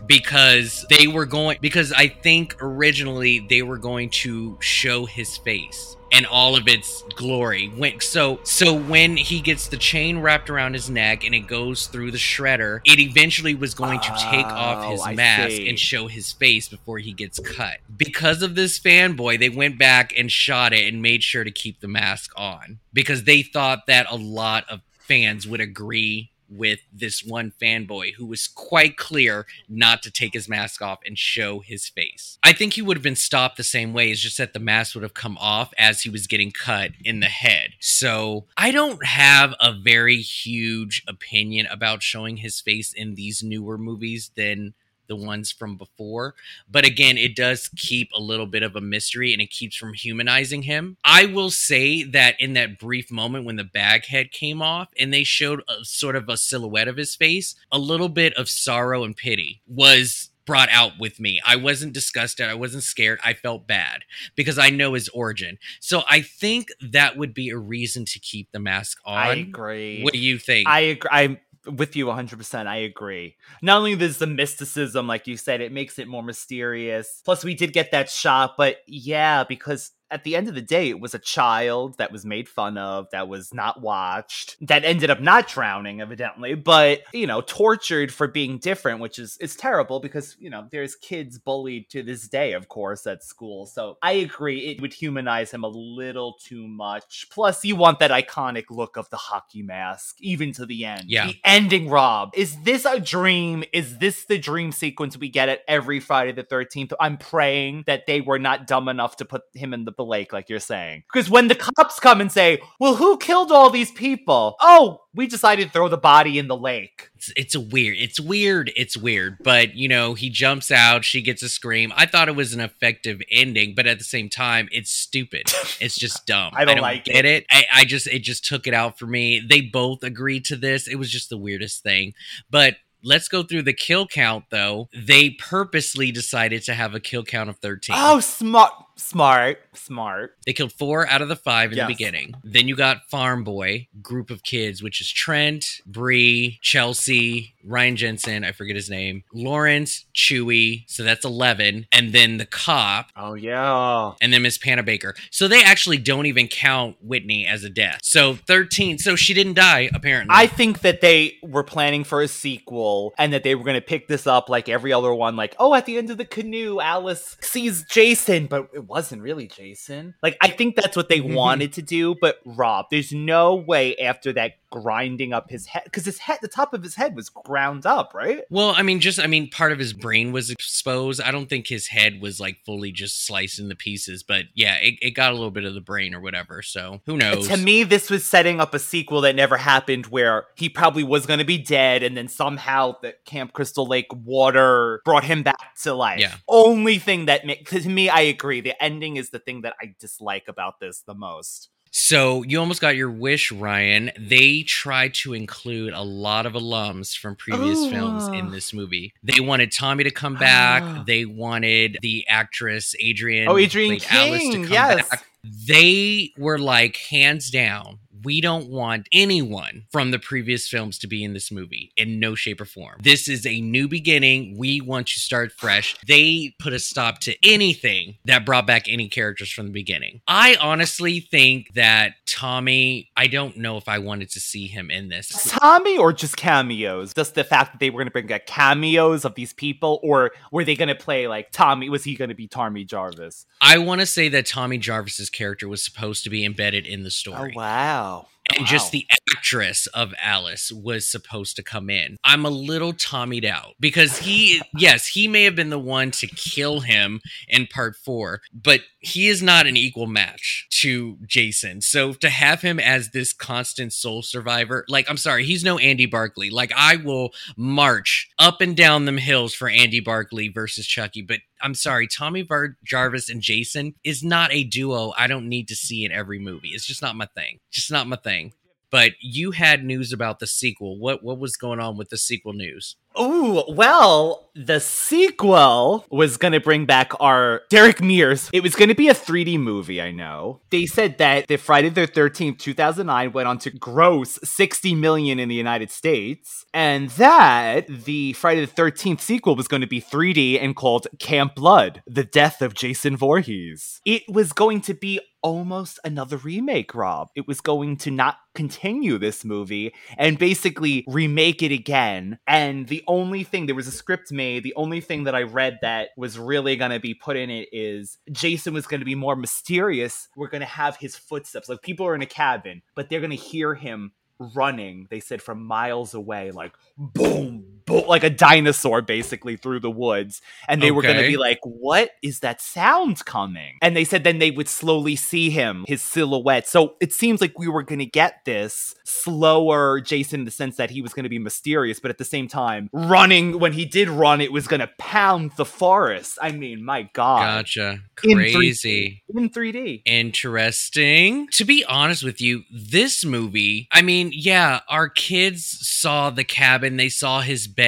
Because 0.07 0.85
they 0.89 1.07
were 1.07 1.27
going 1.27 1.59
because 1.61 1.93
I 1.93 2.09
think 2.09 2.57
originally 2.61 3.47
they 3.49 3.63
were 3.63 3.79
going 3.79 4.11
to 4.11 4.57
show 4.61 5.07
his 5.07 5.37
face 5.37 5.97
and 6.13 6.27
all 6.27 6.57
of 6.57 6.67
its 6.69 7.03
glory. 7.17 7.69
When, 7.69 8.01
so 8.01 8.41
so 8.45 8.75
when 8.75 9.17
he 9.17 9.41
gets 9.41 9.69
the 9.69 9.77
chain 9.77 10.19
wrapped 10.19 10.51
around 10.51 10.75
his 10.75 10.91
neck 10.91 11.25
and 11.25 11.35
it 11.35 11.47
goes 11.47 11.87
through 11.87 12.11
the 12.11 12.19
shredder, 12.19 12.81
it 12.85 12.99
eventually 12.99 13.55
was 13.55 13.75
going 13.75 14.01
to 14.01 14.09
take 14.31 14.47
off 14.47 14.85
Oh, 14.87 14.91
his 14.93 15.01
I 15.03 15.15
mask 15.15 15.51
see. 15.51 15.69
and 15.69 15.79
show 15.79 16.07
his 16.09 16.33
face 16.33 16.69
before 16.69 16.99
he 16.99 17.13
gets 17.13 17.39
cut. 17.39 17.79
Because 17.97 18.43
of 18.43 18.55
this 18.55 18.79
fanboy, 18.79 19.39
they 19.39 19.49
went 19.49 19.79
back 19.79 20.13
and 20.17 20.31
shot 20.31 20.73
it 20.73 20.87
and 20.93 21.01
made 21.03 21.23
sure 21.23 21.45
to 21.45 21.51
keep 21.51 21.81
the 21.81 21.89
mask 21.89 22.33
on 22.37 22.79
because 22.93 23.25
they 23.25 23.43
thought 23.43 23.87
that 23.87 24.07
a 24.11 24.17
lot 24.17 24.65
of 24.69 24.81
fans 24.99 25.47
would 25.47 25.61
agree 25.61 26.31
with 26.51 26.81
this 26.93 27.25
one 27.25 27.53
fanboy 27.61 28.15
who 28.15 28.27
was 28.27 28.49
quite 28.49 28.97
clear 28.97 29.47
not 29.69 30.03
to 30.03 30.11
take 30.11 30.35
his 30.35 30.49
mask 30.49 30.83
off 30.83 31.01
and 31.07 31.19
show 31.19 31.61
his 31.61 31.89
face. 31.89 32.39
I 32.43 32.53
think 32.53 32.75
he 32.75 32.83
would 32.83 32.97
have 32.97 33.05
been 33.05 33.17
stopped 33.17 33.57
the 33.57 33.63
same 33.63 33.93
way, 33.93 34.11
it's 34.11 34.21
just 34.21 34.39
that 34.39 34.53
the 34.53 34.59
mask 34.59 34.95
would 34.95 35.05
have 35.05 35.15
come 35.15 35.39
off 35.39 35.73
as 35.79 36.03
he 36.03 36.11
was 36.11 36.27
getting 36.27 36.51
cut 36.51 36.91
in 37.05 37.21
the 37.21 37.27
head. 37.27 37.71
So 37.81 38.47
I 38.57 38.71
don't 38.73 39.05
have 39.05 39.55
a 39.61 39.73
very 39.73 40.19
huge 40.19 41.03
opinion 41.07 41.67
about 41.67 42.03
showing 42.03 42.39
his 42.39 42.61
face 42.61 42.93
in 42.93 43.15
these 43.15 43.43
newer 43.43 43.79
movies 43.79 44.31
than 44.35 44.75
the 45.11 45.17
ones 45.17 45.51
from 45.51 45.77
before. 45.77 46.35
But 46.71 46.87
again, 46.87 47.19
it 47.19 47.37
does 47.37 47.69
keep 47.77 48.11
a 48.15 48.23
little 48.23 48.47
bit 48.47 48.63
of 48.63 48.77
a 48.77 48.81
mystery 48.81 49.33
and 49.33 49.43
it 49.43 49.51
keeps 49.51 49.77
from 49.77 49.93
humanizing 49.93 50.63
him. 50.63 50.97
I 51.05 51.27
will 51.27 51.51
say 51.51 52.05
that 52.05 52.41
in 52.41 52.55
that 52.55 52.79
brief 52.79 53.11
moment 53.11 53.45
when 53.45 53.57
the 53.57 53.65
bag 53.65 54.07
head 54.07 54.31
came 54.31 54.63
off 54.63 54.89
and 54.99 55.13
they 55.13 55.25
showed 55.25 55.63
a, 55.69 55.85
sort 55.85 56.17
of 56.17 56.29
a 56.29 56.37
silhouette 56.37 56.89
of 56.89 56.97
his 56.97 57.17
face, 57.17 57.57
a 57.73 57.79
little 57.79 58.09
bit 58.09 58.33
of 58.35 58.49
sorrow 58.49 59.03
and 59.05 59.17
pity 59.17 59.61
was 59.67 60.31
brought 60.47 60.69
out 60.71 60.93
with 60.99 61.21
me. 61.21 61.41
I 61.45 61.57
wasn't 61.57 61.93
disgusted. 61.93 62.47
I 62.47 62.55
wasn't 62.55 62.83
scared. 62.83 63.21
I 63.25 63.35
felt 63.35 63.67
bad 63.67 64.03
because 64.35 64.59
I 64.59 64.71
know 64.71 64.95
his 64.95 65.09
origin. 65.11 65.59
So 65.81 66.03
I 66.09 66.23
think 66.23 66.71
that 66.81 67.17
would 67.17 67.35
be 67.35 67.51
a 67.51 67.57
reason 67.57 68.05
to 68.07 68.19
keep 68.19 68.51
the 68.53 68.59
mask 68.59 68.99
on. 69.05 69.17
I 69.17 69.35
agree. 69.35 70.03
What 70.03 70.13
do 70.13 70.19
you 70.19 70.39
think? 70.39 70.69
I 70.69 70.81
agree. 70.81 71.11
I'm 71.13 71.39
with 71.67 71.97
you 71.97 72.07
100%. 72.07 72.67
I 72.67 72.77
agree. 72.77 73.37
Not 73.63 73.79
only 73.79 73.95
there's 73.95 74.19
the 74.19 74.27
mysticism, 74.27 75.07
like 75.07 75.27
you 75.27 75.37
said, 75.37 75.61
it 75.61 75.73
makes 75.73 75.99
it 75.99 76.09
more 76.09 76.23
mysterious. 76.23 77.21
Plus, 77.25 77.45
we 77.45 77.55
did 77.55 77.73
get 77.73 77.91
that 77.93 78.11
shot, 78.11 78.55
but 78.57 78.79
yeah, 78.87 79.45
because 79.45 79.93
at 80.11 80.25
the 80.25 80.37
end 80.37 80.49
of 80.49 80.55
the 80.55 80.63
day, 80.63 80.89
it 80.89 81.01
was 81.01 81.15
a 81.15 81.19
child 81.19 81.99
that 81.99 82.13
was 82.13 82.25
made 82.25 82.49
fun 82.49 82.79
of, 82.79 83.09
that 83.13 83.29
was 83.29 83.55
not 83.55 83.81
watched, 83.81 84.57
that 84.67 84.85
ended 84.85 85.11
up 85.11 85.21
not 85.21 85.49
drowning, 85.49 86.01
evidently, 86.01 86.55
but 86.55 87.01
you 87.13 87.27
know, 87.27 87.41
tortured 87.41 88.13
for 88.13 88.27
being 88.27 88.59
different, 88.59 89.01
which 89.01 89.19
is 89.19 89.37
is 89.39 89.57
terrible 89.57 90.01
because 90.01 90.37
you 90.39 90.51
know 90.51 90.67
there's 90.71 90.97
kids 90.97 91.39
bullied 91.39 91.91
to 91.91 92.03
this 92.03 92.29
day, 92.29 92.53
of 92.53 92.69
course, 92.69 93.07
at 93.07 93.23
school. 93.25 93.67
So 93.67 93.99
I 94.03 94.13
agree, 94.13 94.67
it 94.67 94.81
would 94.81 94.93
humanize 94.93 95.51
him 95.51 95.65
a 95.65 95.69
little 95.69 96.35
too 96.35 96.67
much. 96.67 97.29
Plus, 97.31 97.65
you 97.65 97.77
want 97.77 97.99
that 98.01 98.11
iconic 98.11 98.65
look 98.71 98.97
of 98.97 99.09
the 99.11 99.17
hockey 99.17 99.63
mask, 99.63 100.17
even 100.21 100.53
to 100.53 100.67
the 100.67 100.85
end. 100.85 101.05
Yeah. 101.07 101.27
The 101.27 101.37
ending, 101.45 101.89
Rob. 101.89 102.31
Is 102.35 102.57
this 102.63 102.85
a 102.85 103.01
dream? 103.01 103.65
Is 103.73 103.99
this 103.99 104.25
the 104.25 104.39
dream 104.39 104.73
sequence 104.73 105.17
we 105.17 105.29
get 105.29 105.49
at 105.49 105.61
every 105.69 106.01
Friday 106.01 106.33
the 106.33 106.45
13th? 106.45 106.93
I'm 107.01 107.17
praying 107.17 107.85
that 107.87 108.07
they 108.07 108.21
were 108.21 108.39
not 108.39 108.67
dumb 108.67 108.89
enough 108.89 109.17
to 109.17 109.25
put 109.25 109.43
him 109.55 109.75
in 109.75 109.85
the 109.85 109.93
the 110.01 110.11
lake, 110.11 110.33
like 110.33 110.49
you're 110.49 110.59
saying. 110.59 111.05
Because 111.13 111.29
when 111.29 111.49
the 111.49 111.55
cops 111.55 112.01
come 112.01 112.21
and 112.21 112.33
say, 112.33 112.61
"Well, 112.79 112.97
who 112.97 113.19
killed 113.19 113.53
all 113.53 113.69
these 113.69 113.91
people?" 113.91 114.57
Oh, 114.61 115.03
we 115.15 115.27
decided 115.27 115.67
to 115.67 115.73
throw 115.73 115.89
the 115.89 115.99
body 115.99 116.39
in 116.39 116.49
the 116.49 116.57
lake. 116.57 117.11
It's, 117.17 117.33
it's 117.37 117.55
a 117.55 117.61
weird. 117.61 117.97
It's 117.99 118.19
weird. 118.19 118.73
It's 118.77 118.97
weird. 118.97 119.37
But 119.43 119.75
you 119.75 119.89
know, 119.89 120.15
he 120.15 120.31
jumps 120.31 120.71
out. 120.71 121.05
She 121.05 121.21
gets 121.21 121.43
a 121.43 121.49
scream. 121.49 121.93
I 121.97 122.07
thought 122.07 122.29
it 122.29 122.37
was 122.37 122.55
an 122.55 122.61
effective 122.61 123.21
ending, 123.31 123.75
but 123.75 123.87
at 123.87 123.99
the 123.99 124.05
same 124.05 124.31
time, 124.31 124.69
it's 124.73 124.91
stupid. 124.91 125.53
It's 125.81 125.99
just 125.99 126.27
dumb. 126.27 126.53
I 126.57 126.65
don't 126.65 126.81
like 126.81 127.05
get 127.05 127.25
it. 127.25 127.45
I, 127.51 127.65
I 127.73 127.85
just 127.85 128.07
it 128.07 128.21
just 128.21 128.45
took 128.45 128.67
it 128.67 128.75
out 128.75 128.99
for 128.99 129.07
me. 129.07 129.41
They 129.47 129.61
both 129.61 130.03
agreed 130.03 130.47
to 130.47 130.57
this. 130.57 130.89
It 130.89 130.97
was 130.97 131.11
just 131.11 131.29
the 131.29 131.39
weirdest 131.39 131.83
thing. 131.83 132.15
But 132.51 132.77
let's 133.03 133.29
go 133.29 133.43
through 133.43 133.63
the 133.63 133.73
kill 133.73 134.07
count 134.07 134.45
though. 134.51 134.89
They 134.95 135.31
purposely 135.31 136.13
decided 136.13 136.63
to 136.65 136.75
have 136.75 136.95
a 136.95 137.01
kill 137.01 137.25
count 137.25 137.51
of 137.51 137.59
thirteen. 137.59 137.97
Oh, 137.99 138.21
smart, 138.21 138.73
smart, 139.01 139.59
smart. 139.75 140.37
They 140.47 140.53
killed 140.53 140.73
four 140.73 141.09
out 141.09 141.23
of 141.23 141.29
the 141.29 141.37
five 141.37 141.73
in 141.73 141.77
Yes. 141.79 141.87
the 141.89 141.95
beginning. 141.95 142.35
Then 142.45 142.69
you 142.69 142.77
got 142.77 143.09
Farm 143.11 143.45
Boy, 143.45 143.89
group 144.03 144.31
of 144.31 144.43
kids, 144.43 144.83
which 144.83 145.01
is 145.01 145.11
Trent, 145.11 145.81
Bree, 145.87 146.59
Chelsea, 146.63 147.55
Ryan 147.65 147.97
Jensen, 147.97 148.45
I 148.45 148.53
forget 148.53 148.77
his 148.77 148.91
name, 148.91 149.25
Lawrence, 149.33 150.07
Chewie, 150.15 150.85
so 150.87 151.03
that's 151.03 151.25
11. 151.25 151.87
And 151.93 152.13
then 152.13 152.39
the 152.39 152.47
cop, 152.47 153.11
Oh 153.17 153.35
yeah. 153.35 154.13
and 154.21 154.33
then 154.33 154.43
Miss 154.43 154.59
Panabaker. 154.59 155.15
So 155.31 155.49
they 155.49 155.63
actually 155.63 155.99
don't 155.99 156.27
even 156.27 156.49
count 156.49 156.97
Whitney 157.03 157.47
as 157.47 157.65
a 157.65 157.71
death. 157.71 158.01
So 158.03 158.35
13. 158.35 158.99
So 158.99 159.17
she 159.17 159.35
didn't 159.35 159.55
die, 159.55 159.91
apparently. 159.93 160.35
I 160.35 160.47
think 160.47 160.81
that 160.81 161.01
they 161.01 161.39
were 161.43 161.65
planning 161.65 162.05
for 162.05 162.23
a 162.23 162.29
sequel 162.29 163.15
and 163.19 163.33
that 163.33 163.43
they 163.43 163.55
were 163.55 163.65
going 163.65 163.75
to 163.75 163.81
pick 163.81 164.09
this 164.09 164.27
up 164.27 164.49
like 164.49 164.69
every 164.69 164.93
other 164.93 165.13
one. 165.15 165.37
Like, 165.37 165.55
oh, 165.59 165.75
at 165.75 165.87
the 165.87 165.99
end 165.99 166.11
of 166.11 166.19
the 166.19 166.25
canoe, 166.25 166.81
Alice 166.81 167.37
sees 167.41 167.85
Jason, 167.85 168.47
but 168.47 168.71
it 168.75 168.85
wasn't 168.85 169.23
really 169.23 169.47
Jason. 169.47 170.15
Like, 170.23 170.37
I 170.41 170.49
think 170.49 170.77
that's 170.77 170.97
what 170.97 171.09
they 171.09 171.21
mm-hmm. 171.21 171.35
wanted 171.35 171.73
to 171.75 171.83
do. 171.83 172.15
But 172.21 172.39
Rob, 172.45 172.87
there's 172.91 173.13
no 173.13 173.55
way 173.55 173.97
after 173.99 174.33
that 174.35 174.55
grinding 174.71 175.33
up 175.33 175.51
his 175.51 175.67
head 175.67 175.83
because 175.85 176.05
his 176.05 176.19
head, 176.19 176.39
the 176.43 176.49
top 176.49 176.75
of 176.75 176.83
his 176.83 176.95
head 176.95 177.15
was 177.15 177.29
ground 177.29 177.87
up, 177.87 178.13
right? 178.15 178.43
Well, 178.51 178.73
I 178.77 178.83
mean, 178.83 179.01
just 179.01 179.21
I 179.21 179.27
mean, 179.27 179.51
part 179.51 179.73
of 179.73 179.79
his 179.79 179.93
brain 179.93 180.33
was 180.33 180.51
exposed. 180.51 181.21
I 181.21 181.31
don't 181.31 181.49
think 181.49 181.67
his 181.67 181.89
head 181.89 182.21
was 182.21 182.41
like 182.41 182.59
fully 182.65 182.93
just 182.93 183.27
sliced 183.27 183.59
into 183.59 183.75
pieces, 183.75 184.23
but 184.23 184.45
yeah, 184.55 184.77
it, 184.77 184.95
it 185.03 185.11
got 185.13 185.31
a 185.31 185.35
little 185.35 185.51
bit 185.51 185.65
of 185.65 185.75
the 185.75 185.81
brain 185.81 186.15
or 186.15 186.21
whatever. 186.21 186.63
So 186.63 187.01
who 187.07 187.17
knows? 187.17 187.49
To 187.49 187.57
me, 187.57 187.85
this 187.85 188.11
was 188.11 188.25
setting 188.25 188.61
up 188.61 188.75
a 188.75 188.79
sequel 188.79 189.21
that 189.23 189.35
never 189.35 189.57
happened 189.57 190.07
where 190.07 190.47
he 190.57 190.69
probably 190.69 191.05
was 191.05 191.27
going 191.27 191.39
to 191.39 191.45
be 191.45 191.59
dead 191.59 192.03
and 192.03 192.17
then 192.17 192.29
somehow 192.29 192.97
the 193.03 193.15
Camp 193.25 193.53
Crystal 193.53 193.87
Lake 193.87 194.09
water 194.13 195.01
brought 195.05 195.25
him 195.25 195.43
back 195.43 195.75
to 195.83 195.95
life. 195.95 196.21
Yeah. 196.21 196.35
Only 196.49 196.99
thing 196.99 197.27
that 197.27 197.45
makes, 197.47 197.71
to 197.71 197.89
me, 197.89 198.09
I 198.09 198.21
agree. 198.21 198.61
The 198.61 198.81
ending 198.83 199.17
is 199.17 199.31
the 199.31 199.39
thing 199.39 199.63
that 199.63 199.75
I 199.81 199.95
dislike 199.99 200.45
about 200.49 200.81
this 200.81 201.01
the 201.01 201.15
most. 201.15 201.69
So 201.93 202.45
you 202.45 202.61
almost 202.61 202.81
got 202.81 202.95
your 202.95 203.11
wish, 203.11 203.51
Ryan. 203.51 204.13
They 204.19 204.63
tried 204.63 205.15
to 205.15 205.35
include 205.35 205.93
a 205.93 206.03
lot 206.03 206.47
of 206.47 206.53
alums 206.53 207.17
from 207.17 207.35
previous 207.35 207.89
films 207.89 208.29
in 208.29 208.53
this 208.53 208.73
movie. 208.73 209.13
They 209.25 209.41
wanted 209.41 209.73
Tommy 209.73 210.05
to 210.05 210.11
come 210.11 210.37
back. 210.37 210.83
Ah. 210.85 211.05
They 211.05 211.25
wanted 211.25 211.99
the 212.01 212.25
actress 212.29 212.95
Adrienne. 213.05 213.49
Oh, 213.49 213.59
Adrienne 213.59 213.99
played 213.99 214.07
Alice 214.11 214.43
to 214.43 214.51
King, 214.51 214.63
come 214.65 214.73
yes. 214.73 215.09
back. 215.09 215.27
They 215.43 216.33
were 216.37 216.59
like, 216.59 216.97
hands 216.97 217.51
down, 217.51 217.99
we 218.25 218.41
don't 218.41 218.69
want 218.69 219.09
anyone 219.13 219.85
from 219.91 220.11
the 220.11 220.19
previous 220.19 220.69
films 220.69 220.99
to 220.99 221.07
be 221.07 221.25
in 221.25 221.33
this 221.33 221.51
movie 221.51 221.93
in 221.97 222.21
no 222.21 222.35
shape 222.35 222.61
or 222.61 222.65
form. 222.65 223.01
This 223.03 223.29
is 223.29 223.47
a 223.47 223.61
new 223.61 223.89
beginning. 223.89 224.57
We 224.59 224.81
want 224.81 225.09
to 225.09 225.21
start 225.21 225.53
fresh. 225.53 225.97
They 226.07 226.55
put 226.59 226.73
a 226.73 226.79
stop 226.79 227.21
to 227.21 227.35
anything 227.45 228.17
that 228.25 228.47
brought 228.47 228.67
back 228.67 228.89
any 228.89 229.09
characters 229.09 229.51
from 229.51 229.67
the 229.67 229.73
beginning. 229.73 230.21
I 230.27 230.57
honestly 230.61 231.21
think 231.21 231.75
that 231.75 232.15
Tommy, 232.27 233.11
I 233.17 233.27
don't 233.27 233.57
know 233.57 233.77
if 233.77 233.89
I 233.89 233.99
wanted 233.99 234.31
to 234.31 234.41
see 234.41 234.67
him 234.67 234.91
in 234.91 235.09
this. 235.09 235.51
Tommy 235.51 235.97
or 235.99 236.13
just 236.13 236.37
cameos? 236.37 237.15
Just 237.15 237.35
the 237.35 237.45
fact 237.45 237.73
that 237.73 237.81
they 237.81 237.91
were 237.91 237.99
going 237.99 238.07
to 238.07 238.13
bring 238.13 238.27
back 238.27 238.47
cameos 238.47 239.25
of 239.25 239.35
these 239.35 239.53
people, 239.53 240.01
or 240.03 240.33
were 240.53 240.65
they 240.65 240.77
going 240.77 240.89
to 240.89 240.95
play 240.95 241.29
like 241.29 241.51
Tommy? 241.53 241.89
Was 241.89 242.05
he 242.05 242.15
going 242.15 242.29
to 242.29 242.35
be 242.35 242.49
Tommy 242.49 242.85
Jarvis? 242.85 243.47
I 243.61 243.79
want 243.79 244.01
to 244.01 244.07
say 244.07 244.29
that 244.31 244.47
Tommy 244.47 244.79
Jarvis's 244.79 245.31
character 245.31 245.69
was 245.69 245.85
supposed 245.85 246.25
to 246.25 246.31
be 246.31 246.45
embedded 246.45 246.87
in 246.87 247.03
the 247.03 247.11
story. 247.11 247.53
Oh, 247.55 247.59
wow. 247.59 248.10
And 248.57 248.67
just 248.67 248.93
the 248.93 249.07
actress 249.37 249.87
of 249.89 250.15
Alice 250.23 250.73
was 250.73 251.07
supposed 251.07 251.57
to 251.57 251.63
come 251.63 251.91
in. 251.91 252.17
I'm 252.25 252.45
a 252.45 252.51
little 252.51 252.93
Tommied 252.93 253.45
out 253.45 253.75
because 253.79 254.19
he, 254.19 254.63
yes, 254.77 255.07
he 255.09 255.29
may 255.29 255.45
have 255.45 255.57
been 255.57 255.71
the 255.71 255.79
one 255.79 256.11
to 256.13 256.27
kill 256.27 256.81
him 256.81 257.21
in 257.49 257.67
part 257.67 257.97
four, 257.97 258.41
but 258.53 258.83
he 259.01 259.29
is 259.29 259.43
not 259.43 259.67
an 259.67 259.77
equal 259.77 260.07
match 260.07 260.67
to 260.71 261.19
Jason. 261.27 261.81
So 261.81 262.13
to 262.15 262.31
have 262.31 262.63
him 262.63 262.79
as 262.79 263.11
this 263.11 263.33
constant 263.33 263.93
sole 263.93 264.23
survivor, 264.23 264.85
like, 264.89 265.09
I'm 265.09 265.17
sorry, 265.17 265.45
he's 265.45 265.65
no 265.65 265.79
Andy 265.79 266.07
Barclay. 266.07 266.51
Like, 266.51 266.73
I 266.77 266.97
will 266.97 267.31
march 267.57 268.31
up 268.39 268.61
and 268.61 268.77
down 268.77 269.05
them 269.05 269.19
hills 269.19 269.55
for 269.55 269.69
Andy 269.69 270.01
Barclay 270.01 270.49
versus 270.49 270.87
Chucky, 270.87 271.23
but 271.23 271.41
I'm 271.63 271.75
sorry, 271.75 272.07
Tommy 272.07 272.43
Var- 272.43 272.77
Jarvis 272.85 273.29
and 273.29 273.41
Jason 273.41 273.95
is 274.05 274.23
not 274.23 274.53
a 274.53 274.65
duo 274.65 275.13
I 275.17 275.27
don't 275.27 275.49
need 275.49 275.69
to 275.69 275.77
see 275.77 276.05
in 276.05 276.13
every 276.13 276.39
movie. 276.39 276.69
It's 276.69 276.87
just 276.87 277.03
not 277.03 277.17
my 277.17 277.27
thing. 277.27 277.61
Just 277.71 277.91
not 277.91 278.07
my 278.07 278.17
thing. 278.17 278.55
But 278.91 279.13
you 279.21 279.53
had 279.53 279.85
news 279.85 280.13
about 280.13 280.41
the 280.41 280.49
sequel. 280.49 280.99
What 280.99 281.23
what 281.23 281.39
was 281.39 281.57
going 281.57 281.79
on 281.79 281.97
with 281.97 282.11
the 282.11 282.19
sequel 282.19 282.53
news? 282.53 282.97
Ooh, 283.21 283.63
well, 283.69 284.51
the 284.55 284.81
sequel 284.81 286.07
was 286.11 286.37
going 286.37 286.53
to 286.53 286.61
bring 286.61 286.87
back 286.87 287.13
our 287.21 287.63
Derek 287.69 288.01
Mears. 288.01 288.49
It 288.53 288.63
was 288.63 288.75
going 288.75 288.89
to 288.89 288.95
be 288.95 289.09
a 289.09 289.15
3D 289.15 289.59
movie, 289.61 290.01
I 290.01 290.11
know. 290.11 290.61
They 290.71 290.87
said 290.87 291.19
that 291.19 291.47
the 291.47 291.57
Friday 291.57 291.91
the 291.91 292.07
13th, 292.07 292.59
2009 292.59 293.33
went 293.33 293.49
on 293.49 293.59
to 293.59 293.71
gross 293.71 294.39
60 294.43 294.95
million 294.95 295.39
in 295.39 295.49
the 295.49 295.55
United 295.55 295.91
States, 295.91 296.65
and 296.73 297.11
that 297.11 297.87
the 297.87 298.33
Friday 298.35 298.65
the 298.65 298.73
13th 298.73 299.21
sequel 299.21 299.55
was 299.55 299.69
going 299.69 299.83
to 299.83 299.87
be 299.87 300.01
3D 300.01 300.63
and 300.63 300.75
called 300.75 301.07
Camp 301.19 301.55
Blood: 301.55 302.03
The 302.07 302.25
Death 302.25 302.63
of 302.63 302.75
Jason 302.75 303.17
Voorhees. 303.17 304.01
It 304.05 304.23
was 304.29 304.53
going 304.53 304.81
to 304.83 304.95
be 304.95 305.21
almost 305.43 305.99
another 306.05 306.37
remake, 306.37 306.95
Rob. 306.95 307.29
It 307.35 307.47
was 307.47 307.61
going 307.61 307.97
to 307.99 308.11
not 308.11 308.37
continue 308.55 309.17
this 309.17 309.45
movie 309.45 309.95
and 310.19 310.39
basically 310.39 311.05
remake 311.07 311.63
it 311.63 311.73
again. 311.73 312.39
And 312.47 312.89
the 312.89 313.03
only 313.11 313.45
thing, 313.45 313.67
there 313.67 313.75
was 313.75 313.89
a 313.89 313.93
script 313.93 314.31
made, 314.31 314.63
the 314.63 314.75
only 314.77 315.01
thing 315.01 315.25
that 315.25 315.35
I 315.35 315.43
read 315.43 315.81
that 315.83 316.11
was 316.17 316.39
really 316.39 316.77
going 316.77 316.93
to 316.93 317.01
be 317.01 317.13
put 317.13 317.37
in 317.37 317.51
it 317.51 317.69
is 317.73 318.19
Jason 318.31 318.73
was 318.73 318.87
going 318.87 319.01
to 319.01 319.05
be 319.05 319.17
more 319.17 319.37
mysterious. 319.37 320.29
We're 320.37 320.49
going 320.49 320.61
to 320.61 320.67
have 320.67 320.97
his 320.97 321.17
footsteps. 321.17 321.69
Like 321.69 321.83
people 321.83 322.07
are 322.07 322.15
in 322.15 322.23
a 322.23 322.27
cabin, 322.27 322.83
but 322.95 323.11
they're 323.11 323.21
going 323.21 323.31
to 323.31 323.37
hear 323.37 323.75
him 323.75 324.13
running, 324.55 325.07
they 325.11 325.21
said, 325.21 325.43
from 325.43 325.65
miles 325.65 326.15
away, 326.15 326.53
like 326.53 326.73
boom, 326.97 327.80
like 327.91 328.25
a 328.25 328.31
dinosaur 328.31 329.03
basically 329.03 329.57
through 329.57 329.81
the 329.81 329.91
woods. 329.91 330.43
And 330.69 330.83
they 330.83 330.91
were 330.91 331.03
going 331.03 331.17
to 331.17 331.27
be 331.27 331.37
like, 331.37 331.61
what 331.63 332.11
is 332.23 332.41
that 332.41 332.61
sound 332.61 333.25
coming? 333.25 333.79
And 333.83 333.97
they 333.97 334.05
said 334.05 334.25
then 334.25 334.39
they 334.39 334.51
would 334.51 334.69
slowly 334.69 335.17
see 335.17 335.51
him, 335.51 335.85
his 335.87 336.03
silhouette. 336.03 336.69
So 336.69 336.97
it 337.01 337.13
seems 337.13 337.41
like 337.41 337.59
we 337.59 337.69
were 337.69 337.83
going 337.83 337.99
to 337.99 338.07
get 338.07 338.45
this 338.45 338.95
slower 339.05 340.01
Jason 340.01 340.41
in 340.41 340.45
the 340.45 340.51
sense 340.51 340.77
that 340.77 340.91
he 340.91 341.03
was 341.03 341.13
going 341.13 341.25
to 341.25 341.29
be 341.29 341.39
mysterious, 341.39 342.01
but 342.01 342.11
at 342.11 342.19
the 342.19 342.25
same 342.25 342.49
time, 342.49 342.89
running, 342.93 343.59
when 343.59 343.73
he 343.73 343.85
did 343.85 344.09
run, 344.09 344.41
it 344.41 344.53
was 344.53 344.67
going 344.67 344.81
to 344.81 344.91
pound 344.99 345.53
the 345.57 345.65
forest. 345.65 346.39
I 346.41 346.53
mean, 346.53 346.85
my 346.85 347.03
God. 347.13 347.41
Gotcha. 347.41 348.01
In 348.23 348.39
3D. 348.39 348.55
Crazy. 348.55 349.23
In 349.29 349.51
3D. 349.51 350.03
Interesting. 350.05 351.49
To 351.49 351.65
be 351.65 351.85
honest 351.85 352.23
with 352.23 352.41
you, 352.41 352.63
this 352.73 353.25
movie, 353.25 353.89
I 353.93 354.03
mean, 354.03 354.31
yeah, 354.33 354.81
our 354.89 355.09
kids 355.09 355.65
saw 355.87 356.31
the 356.31 356.45
cabin, 356.45 356.97
they 356.97 357.09
saw 357.09 357.41
his 357.41 357.67
bed, 357.67 357.80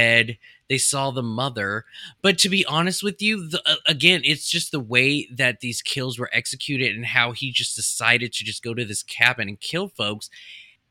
they 0.69 0.79
saw 0.79 1.11
the 1.11 1.23
mother. 1.23 1.85
But 2.23 2.39
to 2.39 2.49
be 2.49 2.65
honest 2.65 3.03
with 3.03 3.21
you, 3.21 3.49
the, 3.49 3.63
uh, 3.67 3.77
again, 3.87 4.23
it's 4.25 4.49
just 4.49 4.73
the 4.73 4.81
way 4.81 5.29
that 5.31 5.61
these 5.61 5.83
kills 5.83 6.19
were 6.19 6.31
executed 6.33 6.97
and 6.97 7.05
how 7.05 7.33
he 7.33 7.53
just 7.53 7.77
decided 7.77 8.33
to 8.33 8.45
just 8.45 8.63
go 8.63 8.73
to 8.75 8.85
this 8.85 9.03
cabin 9.03 9.49
and 9.49 9.61
kill 9.61 9.89
folks. 9.89 10.31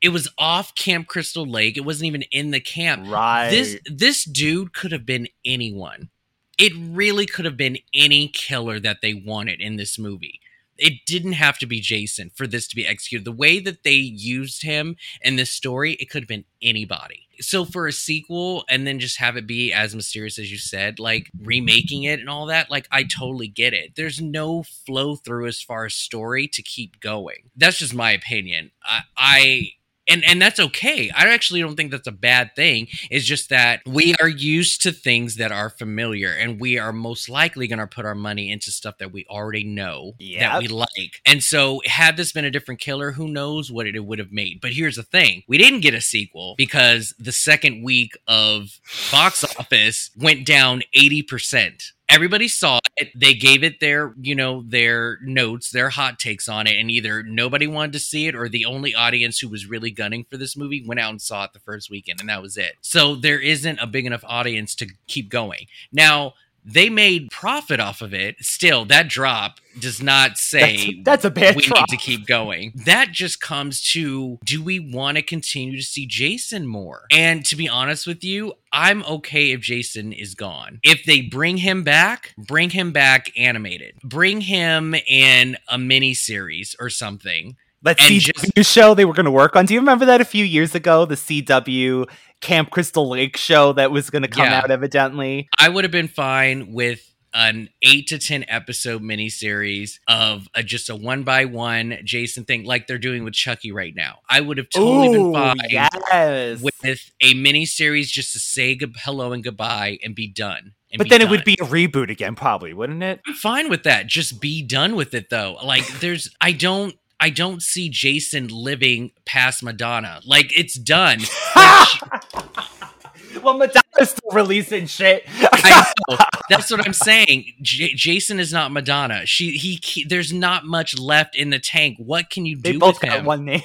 It 0.01 0.09
was 0.09 0.27
off 0.37 0.75
Camp 0.75 1.07
Crystal 1.07 1.45
Lake. 1.45 1.77
It 1.77 1.85
wasn't 1.85 2.07
even 2.07 2.23
in 2.31 2.51
the 2.51 2.59
camp. 2.59 3.07
Right. 3.07 3.49
This 3.49 3.79
this 3.85 4.23
dude 4.23 4.73
could 4.73 4.91
have 4.91 5.05
been 5.05 5.27
anyone. 5.45 6.09
It 6.57 6.73
really 6.75 7.25
could 7.25 7.45
have 7.45 7.57
been 7.57 7.77
any 7.93 8.27
killer 8.27 8.79
that 8.79 8.99
they 9.01 9.13
wanted 9.13 9.61
in 9.61 9.77
this 9.77 9.97
movie. 9.97 10.41
It 10.77 11.05
didn't 11.05 11.33
have 11.33 11.57
to 11.59 11.65
be 11.65 11.79
Jason 11.79 12.31
for 12.33 12.47
this 12.47 12.67
to 12.67 12.75
be 12.75 12.87
executed. 12.87 13.25
The 13.25 13.31
way 13.31 13.59
that 13.59 13.83
they 13.83 13.93
used 13.93 14.63
him 14.63 14.95
in 15.21 15.35
this 15.35 15.51
story, 15.51 15.93
it 15.93 16.09
could 16.09 16.23
have 16.23 16.27
been 16.27 16.45
anybody. 16.61 17.27
So 17.39 17.65
for 17.65 17.87
a 17.87 17.91
sequel 17.91 18.63
and 18.69 18.85
then 18.85 18.99
just 18.99 19.17
have 19.17 19.35
it 19.35 19.47
be 19.47 19.73
as 19.73 19.95
mysterious 19.95 20.37
as 20.37 20.51
you 20.51 20.57
said, 20.57 20.99
like 20.99 21.31
remaking 21.39 22.03
it 22.03 22.19
and 22.19 22.29
all 22.29 22.45
that, 22.47 22.69
like 22.69 22.87
I 22.91 23.03
totally 23.03 23.47
get 23.47 23.73
it. 23.73 23.95
There's 23.95 24.21
no 24.21 24.63
flow 24.63 25.15
through 25.15 25.47
as 25.47 25.61
far 25.61 25.85
as 25.85 25.95
story 25.95 26.47
to 26.49 26.61
keep 26.61 26.99
going. 26.99 27.49
That's 27.55 27.79
just 27.79 27.95
my 27.95 28.11
opinion. 28.11 28.71
I, 28.83 29.01
I 29.17 29.71
and 30.09 30.23
and 30.25 30.41
that's 30.41 30.59
okay. 30.59 31.09
I 31.11 31.27
actually 31.33 31.61
don't 31.61 31.75
think 31.75 31.91
that's 31.91 32.07
a 32.07 32.11
bad 32.11 32.55
thing. 32.55 32.87
It's 33.09 33.25
just 33.25 33.49
that 33.49 33.81
we 33.85 34.15
are 34.21 34.27
used 34.27 34.81
to 34.83 34.91
things 34.91 35.35
that 35.37 35.51
are 35.51 35.69
familiar, 35.69 36.31
and 36.33 36.59
we 36.59 36.77
are 36.79 36.91
most 36.91 37.29
likely 37.29 37.67
going 37.67 37.79
to 37.79 37.87
put 37.87 38.05
our 38.05 38.15
money 38.15 38.51
into 38.51 38.71
stuff 38.71 38.97
that 38.99 39.11
we 39.11 39.25
already 39.29 39.63
know 39.63 40.13
Yep. 40.19 40.39
that 40.39 40.61
we 40.61 40.67
like. 40.67 41.21
And 41.25 41.43
so, 41.43 41.81
had 41.85 42.17
this 42.17 42.31
been 42.31 42.45
a 42.45 42.51
different 42.51 42.81
killer, 42.81 43.11
who 43.11 43.27
knows 43.27 43.71
what 43.71 43.87
it 43.87 43.99
would 44.03 44.19
have 44.19 44.31
made? 44.31 44.59
But 44.61 44.73
here's 44.73 44.95
the 44.95 45.03
thing: 45.03 45.43
we 45.47 45.57
didn't 45.57 45.81
get 45.81 45.93
a 45.93 46.01
sequel 46.01 46.55
because 46.57 47.13
the 47.19 47.31
second 47.31 47.83
week 47.83 48.11
of 48.27 48.79
box 49.11 49.43
office 49.57 50.11
went 50.17 50.45
down 50.45 50.83
eighty 50.93 51.21
percent. 51.21 51.91
Everybody 52.09 52.49
saw 52.49 52.80
They 53.15 53.33
gave 53.33 53.63
it 53.63 53.79
their, 53.79 54.13
you 54.19 54.35
know, 54.35 54.63
their 54.67 55.19
notes, 55.21 55.71
their 55.71 55.89
hot 55.89 56.19
takes 56.19 56.47
on 56.47 56.67
it, 56.67 56.77
and 56.77 56.89
either 56.89 57.23
nobody 57.23 57.67
wanted 57.67 57.93
to 57.93 57.99
see 57.99 58.27
it 58.27 58.35
or 58.35 58.49
the 58.49 58.65
only 58.65 58.93
audience 58.93 59.39
who 59.39 59.49
was 59.49 59.65
really 59.65 59.91
gunning 59.91 60.25
for 60.29 60.37
this 60.37 60.55
movie 60.55 60.83
went 60.85 60.99
out 60.99 61.11
and 61.11 61.21
saw 61.21 61.43
it 61.43 61.53
the 61.53 61.59
first 61.59 61.89
weekend, 61.89 62.19
and 62.19 62.29
that 62.29 62.41
was 62.41 62.57
it. 62.57 62.73
So 62.81 63.15
there 63.15 63.39
isn't 63.39 63.79
a 63.79 63.87
big 63.87 64.05
enough 64.05 64.23
audience 64.25 64.75
to 64.75 64.87
keep 65.07 65.29
going. 65.29 65.67
Now, 65.91 66.33
they 66.63 66.89
made 66.89 67.29
profit 67.31 67.79
off 67.79 68.01
of 68.01 68.13
it. 68.13 68.35
Still, 68.39 68.85
that 68.85 69.07
drop 69.07 69.59
does 69.79 70.01
not 70.01 70.37
say 70.37 71.01
That's, 71.03 71.23
that's 71.23 71.25
a 71.25 71.31
bad 71.31 71.55
we 71.55 71.63
drop. 71.63 71.89
need 71.89 71.97
to 71.97 72.03
keep 72.03 72.27
going. 72.27 72.73
That 72.85 73.11
just 73.11 73.41
comes 73.41 73.81
to 73.93 74.37
do 74.45 74.63
we 74.63 74.79
want 74.79 75.17
to 75.17 75.23
continue 75.23 75.77
to 75.77 75.83
see 75.83 76.05
Jason 76.05 76.67
more? 76.67 77.05
And 77.11 77.45
to 77.45 77.55
be 77.55 77.67
honest 77.67 78.05
with 78.05 78.23
you, 78.23 78.53
I'm 78.71 79.03
okay 79.03 79.51
if 79.51 79.61
Jason 79.61 80.13
is 80.13 80.35
gone. 80.35 80.79
If 80.83 81.03
they 81.05 81.21
bring 81.21 81.57
him 81.57 81.83
back, 81.83 82.33
bring 82.37 82.69
him 82.71 82.91
back 82.91 83.31
animated. 83.37 83.95
Bring 84.03 84.41
him 84.41 84.95
in 85.07 85.57
a 85.67 85.77
mini 85.77 86.13
series 86.13 86.75
or 86.79 86.89
something. 86.89 87.55
That 87.83 87.99
and 87.99 88.21
CW 88.21 88.65
show 88.65 88.93
they 88.93 89.05
were 89.05 89.13
going 89.13 89.25
to 89.25 89.31
work 89.31 89.55
on. 89.55 89.65
Do 89.65 89.73
you 89.73 89.79
remember 89.79 90.05
that 90.05 90.21
a 90.21 90.25
few 90.25 90.45
years 90.45 90.75
ago? 90.75 91.05
The 91.05 91.15
CW 91.15 92.07
Camp 92.41 92.69
Crystal 92.71 93.07
Lake 93.09 93.37
show 93.37 93.73
that 93.73 93.91
was 93.91 94.09
going 94.09 94.23
to 94.23 94.27
come 94.27 94.45
Yeah. 94.45 94.59
out, 94.59 94.71
evidently. 94.71 95.47
I 95.59 95.69
would 95.69 95.83
have 95.83 95.91
been 95.91 96.07
fine 96.07 96.73
with 96.73 97.07
an 97.33 97.69
eight 97.81 98.07
to 98.07 98.17
ten 98.19 98.43
episode 98.49 99.01
miniseries 99.01 99.99
of 100.05 100.49
a, 100.53 100.61
just 100.63 100.89
a 100.89 100.95
one 100.97 101.23
by 101.23 101.45
one 101.45 101.97
Jason 102.03 102.43
thing, 102.43 102.65
like 102.65 102.87
they're 102.87 102.97
doing 102.97 103.23
with 103.23 103.33
Chucky 103.33 103.71
right 103.71 103.95
now. 103.95 104.19
I 104.29 104.41
would 104.41 104.57
have 104.57 104.67
totally 104.69 105.17
been 105.17 105.33
fine 105.33 105.55
yes. 105.69 106.61
with 106.61 106.75
a 107.21 107.33
miniseries 107.35 108.07
just 108.07 108.33
to 108.33 108.39
say 108.39 108.75
good, 108.75 108.95
hello 108.97 109.31
and 109.31 109.41
goodbye 109.43 109.97
and 110.03 110.13
be 110.13 110.27
done. 110.27 110.73
and 110.91 110.97
but 110.97 111.05
be 111.05 111.09
then 111.09 111.21
it 111.21 111.29
would 111.29 111.45
be 111.45 111.53
a 111.53 111.65
reboot 111.65 112.09
again, 112.09 112.35
probably, 112.35 112.73
wouldn't 112.73 113.01
it? 113.01 113.21
I'm 113.25 113.33
fine 113.35 113.69
with 113.69 113.83
that. 113.83 114.07
Just 114.07 114.41
be 114.41 114.61
done 114.61 114.97
with 114.97 115.13
it 115.13 115.29
though. 115.29 115.57
Like 115.63 115.87
there's 116.01 116.35
I 116.41 116.51
don't 116.51 116.95
I 117.21 117.29
don't 117.29 117.61
see 117.61 117.87
Jason 117.87 118.47
living 118.47 119.11
past 119.25 119.61
Madonna. 119.63 120.19
Like 120.25 120.51
it's 120.57 120.73
done. 120.77 121.19
Like, 121.55 121.87
she- 121.87 123.39
well, 123.43 123.57
Madonna's 123.57 124.09
still 124.09 124.31
releasing 124.33 124.87
shit. 124.87 125.23
I 125.27 125.93
know. 126.09 126.17
That's 126.49 126.69
what 126.69 126.85
I'm 126.85 126.93
saying. 126.93 127.45
J- 127.61 127.93
Jason 127.93 128.39
is 128.39 128.51
not 128.51 128.71
Madonna. 128.71 129.25
She 129.25 129.51
he, 129.51 129.79
he 129.83 130.03
there's 130.03 130.33
not 130.33 130.65
much 130.65 130.97
left 130.99 131.35
in 131.35 131.49
the 131.49 131.59
tank. 131.59 131.97
What 131.97 132.29
can 132.29 132.45
you 132.45 132.57
they 132.57 132.73
do 132.73 132.79
both 132.79 133.01
with 133.01 133.09
got 133.09 133.19
him? 133.19 133.25
one 133.25 133.45
name. 133.45 133.61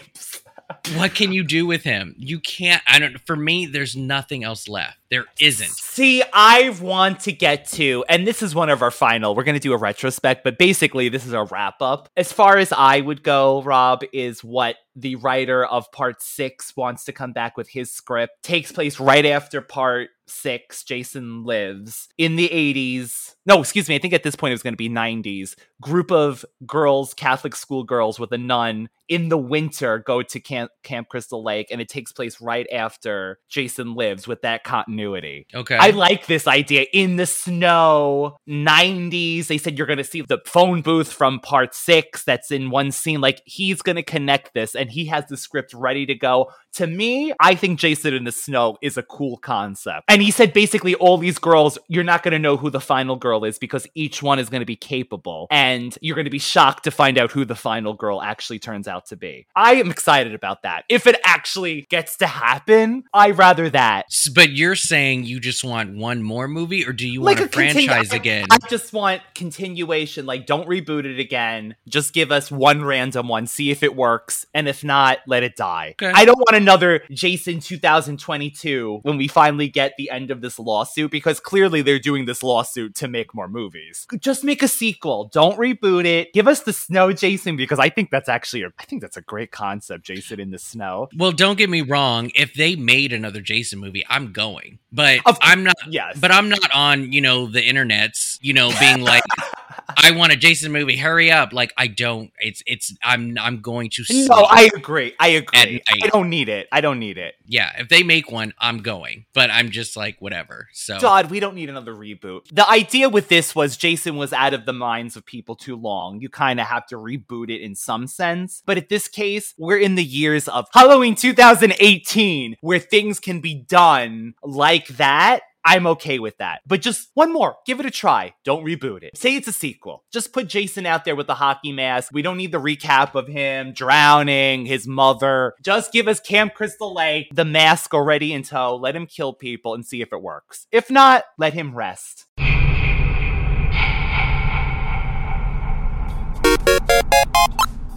What 0.94 1.14
can 1.14 1.32
you 1.32 1.44
do 1.44 1.66
with 1.66 1.82
him? 1.82 2.14
You 2.18 2.40
can't 2.40 2.82
I 2.86 2.98
don't 2.98 3.20
for 3.20 3.36
me 3.36 3.66
there's 3.66 3.96
nothing 3.96 4.44
else 4.44 4.68
left. 4.68 4.98
There 5.08 5.26
isn't. 5.38 5.70
See, 5.70 6.22
I 6.32 6.70
want 6.80 7.20
to 7.20 7.32
get 7.32 7.66
to, 7.68 8.04
and 8.08 8.26
this 8.26 8.42
is 8.42 8.56
one 8.56 8.70
of 8.70 8.82
our 8.82 8.90
final. 8.90 9.36
We're 9.36 9.44
going 9.44 9.54
to 9.54 9.60
do 9.60 9.72
a 9.72 9.78
retrospect, 9.78 10.42
but 10.42 10.58
basically, 10.58 11.08
this 11.08 11.24
is 11.24 11.32
a 11.32 11.44
wrap 11.44 11.80
up. 11.80 12.08
As 12.16 12.32
far 12.32 12.58
as 12.58 12.72
I 12.72 13.00
would 13.00 13.22
go, 13.22 13.62
Rob, 13.62 14.02
is 14.12 14.42
what 14.42 14.76
the 14.96 15.14
writer 15.16 15.64
of 15.64 15.92
part 15.92 16.22
six 16.22 16.76
wants 16.76 17.04
to 17.04 17.12
come 17.12 17.32
back 17.32 17.56
with 17.56 17.68
his 17.68 17.92
script. 17.92 18.42
Takes 18.42 18.72
place 18.72 18.98
right 18.98 19.24
after 19.24 19.60
part 19.60 20.08
six, 20.26 20.82
Jason 20.82 21.44
Lives, 21.44 22.08
in 22.18 22.34
the 22.34 22.48
80s. 22.48 23.36
No, 23.44 23.60
excuse 23.60 23.88
me, 23.88 23.94
I 23.94 23.98
think 23.98 24.14
at 24.14 24.24
this 24.24 24.34
point 24.34 24.50
it 24.52 24.54
was 24.54 24.62
going 24.62 24.74
to 24.74 24.78
be 24.78 24.88
90s. 24.88 25.54
Group 25.80 26.10
of 26.10 26.44
girls, 26.66 27.14
Catholic 27.14 27.54
school 27.54 27.84
girls 27.84 28.18
with 28.18 28.32
a 28.32 28.38
nun 28.38 28.88
in 29.08 29.28
the 29.28 29.38
winter 29.38 29.98
go 29.98 30.22
to 30.22 30.40
Camp, 30.40 30.70
Camp 30.82 31.08
Crystal 31.08 31.42
Lake, 31.42 31.68
and 31.70 31.80
it 31.80 31.88
takes 31.88 32.12
place 32.12 32.40
right 32.40 32.66
after 32.72 33.38
Jason 33.48 33.94
Lives 33.94 34.26
with 34.26 34.42
that 34.42 34.64
continuity. 34.64 35.46
Okay. 35.54 35.76
I 35.76 35.90
like 35.90 36.26
this 36.26 36.46
idea. 36.46 36.86
In 36.92 37.16
the 37.16 37.26
snow, 37.26 38.36
90s, 38.48 39.46
they 39.46 39.58
said 39.58 39.78
you're 39.78 39.86
going 39.86 39.98
to 39.98 40.04
see 40.04 40.22
the 40.22 40.40
phone 40.46 40.82
booth 40.82 41.12
from 41.12 41.40
part 41.40 41.74
six 41.74 42.24
that's 42.24 42.50
in 42.50 42.70
one 42.70 42.92
scene. 42.92 43.20
Like, 43.20 43.42
he's 43.44 43.82
going 43.82 43.96
to 43.96 44.02
connect 44.02 44.54
this, 44.54 44.74
and 44.74 44.90
he 44.90 45.06
has 45.06 45.26
the 45.26 45.36
script 45.36 45.72
ready 45.74 46.06
to 46.06 46.14
go. 46.14 46.50
To 46.74 46.86
me, 46.86 47.32
I 47.40 47.54
think 47.54 47.78
Jason 47.78 48.14
in 48.14 48.24
the 48.24 48.32
Snow 48.32 48.76
is 48.82 48.96
a 48.96 49.02
cool 49.02 49.38
concept. 49.38 50.04
And 50.08 50.20
he 50.20 50.30
said 50.30 50.52
basically 50.52 50.94
all 50.94 51.16
these 51.16 51.38
girls, 51.38 51.78
you're 51.88 52.04
not 52.04 52.22
going 52.22 52.32
to 52.32 52.38
know 52.38 52.56
who 52.56 52.68
the 52.68 52.80
final 52.80 53.16
girl 53.16 53.44
is 53.44 53.58
because 53.58 53.86
each 53.94 54.22
one 54.22 54.38
is 54.38 54.50
going 54.50 54.60
to 54.60 54.66
be 54.66 54.76
capable. 54.76 55.46
And 55.50 55.96
you're 56.02 56.14
going 56.14 56.26
to 56.26 56.30
be 56.30 56.38
shocked 56.38 56.84
to 56.84 56.90
find 56.90 57.16
out 57.16 57.32
who 57.32 57.44
the 57.44 57.54
final 57.54 57.94
girl 57.94 58.20
actually 58.20 58.58
turns 58.58 58.86
out 58.86 58.95
to 59.06 59.16
be. 59.16 59.46
I 59.54 59.74
am 59.74 59.90
excited 59.90 60.34
about 60.34 60.62
that. 60.62 60.84
If 60.88 61.06
it 61.06 61.20
actually 61.24 61.82
gets 61.90 62.16
to 62.16 62.26
happen, 62.26 63.04
I 63.12 63.30
rather 63.30 63.68
that. 63.70 64.06
But 64.34 64.50
you're 64.50 64.74
saying 64.76 65.24
you 65.24 65.38
just 65.40 65.62
want 65.62 65.96
one 65.96 66.22
more 66.22 66.48
movie, 66.48 66.86
or 66.86 66.92
do 66.92 67.06
you 67.06 67.20
Like 67.22 67.38
want 67.38 67.54
a, 67.54 67.58
a 67.58 67.62
continu- 67.62 67.72
franchise 67.86 68.12
I- 68.12 68.16
again? 68.16 68.46
I 68.50 68.58
just 68.68 68.92
want 68.92 69.22
continuation. 69.34 70.26
Like, 70.26 70.46
don't 70.46 70.68
reboot 70.68 71.04
it 71.04 71.18
again. 71.20 71.76
Just 71.88 72.12
give 72.12 72.32
us 72.32 72.50
one 72.50 72.84
random 72.84 73.28
one, 73.28 73.46
see 73.46 73.70
if 73.70 73.82
it 73.82 73.94
works, 73.94 74.46
and 74.54 74.68
if 74.68 74.82
not, 74.82 75.18
let 75.26 75.42
it 75.42 75.56
die. 75.56 75.94
Okay. 76.00 76.12
I 76.14 76.24
don't 76.24 76.38
want 76.38 76.56
another 76.56 77.02
Jason 77.10 77.60
2022 77.60 79.00
when 79.02 79.16
we 79.16 79.28
finally 79.28 79.68
get 79.68 79.92
the 79.96 80.10
end 80.10 80.30
of 80.30 80.40
this 80.40 80.58
lawsuit 80.58 81.10
because 81.10 81.40
clearly 81.40 81.82
they're 81.82 81.98
doing 81.98 82.24
this 82.26 82.42
lawsuit 82.42 82.94
to 82.96 83.08
make 83.08 83.34
more 83.34 83.48
movies. 83.48 84.06
Just 84.18 84.44
make 84.44 84.62
a 84.62 84.68
sequel. 84.68 85.30
Don't 85.32 85.58
reboot 85.58 86.04
it. 86.04 86.32
Give 86.32 86.48
us 86.48 86.60
the 86.60 86.72
snow 86.72 87.12
Jason 87.12 87.56
because 87.56 87.78
I 87.78 87.88
think 87.88 88.10
that's 88.10 88.28
actually 88.28 88.62
a, 88.62 88.68
I 88.78 88.84
think 88.88 89.02
that's 89.02 89.16
a 89.16 89.22
great 89.22 89.50
concept, 89.50 90.04
Jason 90.04 90.40
in 90.40 90.50
the 90.50 90.58
snow. 90.58 91.08
well, 91.16 91.32
don't 91.32 91.58
get 91.58 91.68
me 91.70 91.82
wrong. 91.82 92.30
If 92.34 92.54
they 92.54 92.76
made 92.76 93.12
another 93.12 93.40
Jason 93.40 93.78
movie, 93.78 94.04
I'm 94.08 94.32
going. 94.32 94.78
But 94.92 95.20
Of- 95.26 95.38
I'm 95.42 95.62
not. 95.64 95.76
Yes. 95.88 96.18
But 96.18 96.30
I'm 96.30 96.48
not 96.48 96.70
on, 96.74 97.12
you 97.12 97.20
know, 97.20 97.46
the 97.46 97.60
internets, 97.60 98.38
you 98.40 98.52
know, 98.54 98.70
being 98.80 99.00
like, 99.02 99.22
I 99.96 100.10
want 100.12 100.32
a 100.32 100.36
Jason 100.36 100.72
movie. 100.72 100.96
Hurry 100.96 101.30
up! 101.30 101.52
Like 101.52 101.72
I 101.76 101.86
don't. 101.86 102.32
It's 102.38 102.62
it's. 102.66 102.94
I'm 103.02 103.36
I'm 103.38 103.60
going 103.60 103.90
to. 103.90 104.04
No, 104.10 104.46
I 104.48 104.70
agree. 104.74 105.14
I 105.18 105.28
agree. 105.28 105.58
Night. 105.58 105.82
I 106.02 106.08
don't 106.08 106.28
need 106.30 106.48
it. 106.48 106.68
I 106.72 106.80
don't 106.80 106.98
need 106.98 107.18
it. 107.18 107.34
yeah. 107.46 107.72
If 107.78 107.88
they 107.88 108.02
make 108.02 108.30
one, 108.30 108.52
I'm 108.58 108.78
going. 108.78 109.26
But 109.34 109.50
I'm 109.50 109.70
just 109.70 109.96
like 109.96 110.16
whatever. 110.20 110.68
So 110.72 110.98
God, 111.00 111.30
we 111.30 111.40
don't 111.40 111.54
need 111.54 111.68
another 111.68 111.94
reboot. 111.94 112.42
The 112.52 112.68
idea 112.68 113.08
with 113.08 113.28
this 113.28 113.54
was 113.54 113.76
Jason 113.76 114.16
was 114.16 114.32
out 114.32 114.54
of 114.54 114.66
the 114.66 114.72
minds 114.72 115.16
of 115.16 115.24
people 115.26 115.56
too 115.56 115.76
long. 115.76 116.20
You 116.20 116.28
kind 116.28 116.60
of 116.60 116.66
have 116.66 116.86
to 116.88 116.96
reboot 116.96 117.50
it 117.50 117.60
in 117.60 117.74
some 117.74 118.06
sense. 118.06 118.62
But 118.66 118.76
at 118.78 118.88
this 118.88 119.08
case, 119.08 119.54
we're 119.58 119.78
in 119.78 119.94
the 119.94 120.04
years 120.04 120.48
of 120.48 120.66
Halloween 120.72 121.14
2018 121.14 122.56
where 122.60 122.78
things 122.78 123.20
can 123.20 123.40
be 123.40 123.54
done 123.54 124.34
like 124.42 124.88
that. 124.88 125.42
I'm 125.68 125.88
okay 125.88 126.20
with 126.20 126.38
that. 126.38 126.60
But 126.64 126.80
just 126.80 127.08
one 127.14 127.32
more. 127.32 127.56
Give 127.66 127.80
it 127.80 127.86
a 127.86 127.90
try. 127.90 128.34
Don't 128.44 128.64
reboot 128.64 129.02
it. 129.02 129.18
Say 129.18 129.34
it's 129.34 129.48
a 129.48 129.52
sequel. 129.52 130.04
Just 130.12 130.32
put 130.32 130.46
Jason 130.46 130.86
out 130.86 131.04
there 131.04 131.16
with 131.16 131.26
the 131.26 131.34
hockey 131.34 131.72
mask. 131.72 132.12
We 132.12 132.22
don't 132.22 132.36
need 132.36 132.52
the 132.52 132.60
recap 132.60 133.16
of 133.16 133.26
him 133.26 133.72
drowning, 133.72 134.66
his 134.66 134.86
mother. 134.86 135.54
Just 135.64 135.92
give 135.92 136.06
us 136.06 136.20
Camp 136.20 136.54
Crystal 136.54 136.94
Lake, 136.94 137.26
the 137.34 137.44
mask 137.44 137.94
already 137.94 138.32
in 138.32 138.44
tow. 138.44 138.76
Let 138.76 138.94
him 138.94 139.06
kill 139.06 139.32
people 139.32 139.74
and 139.74 139.84
see 139.84 140.00
if 140.00 140.12
it 140.12 140.22
works. 140.22 140.68
If 140.70 140.88
not, 140.88 141.24
let 141.36 141.52
him 141.52 141.74
rest. 141.74 142.26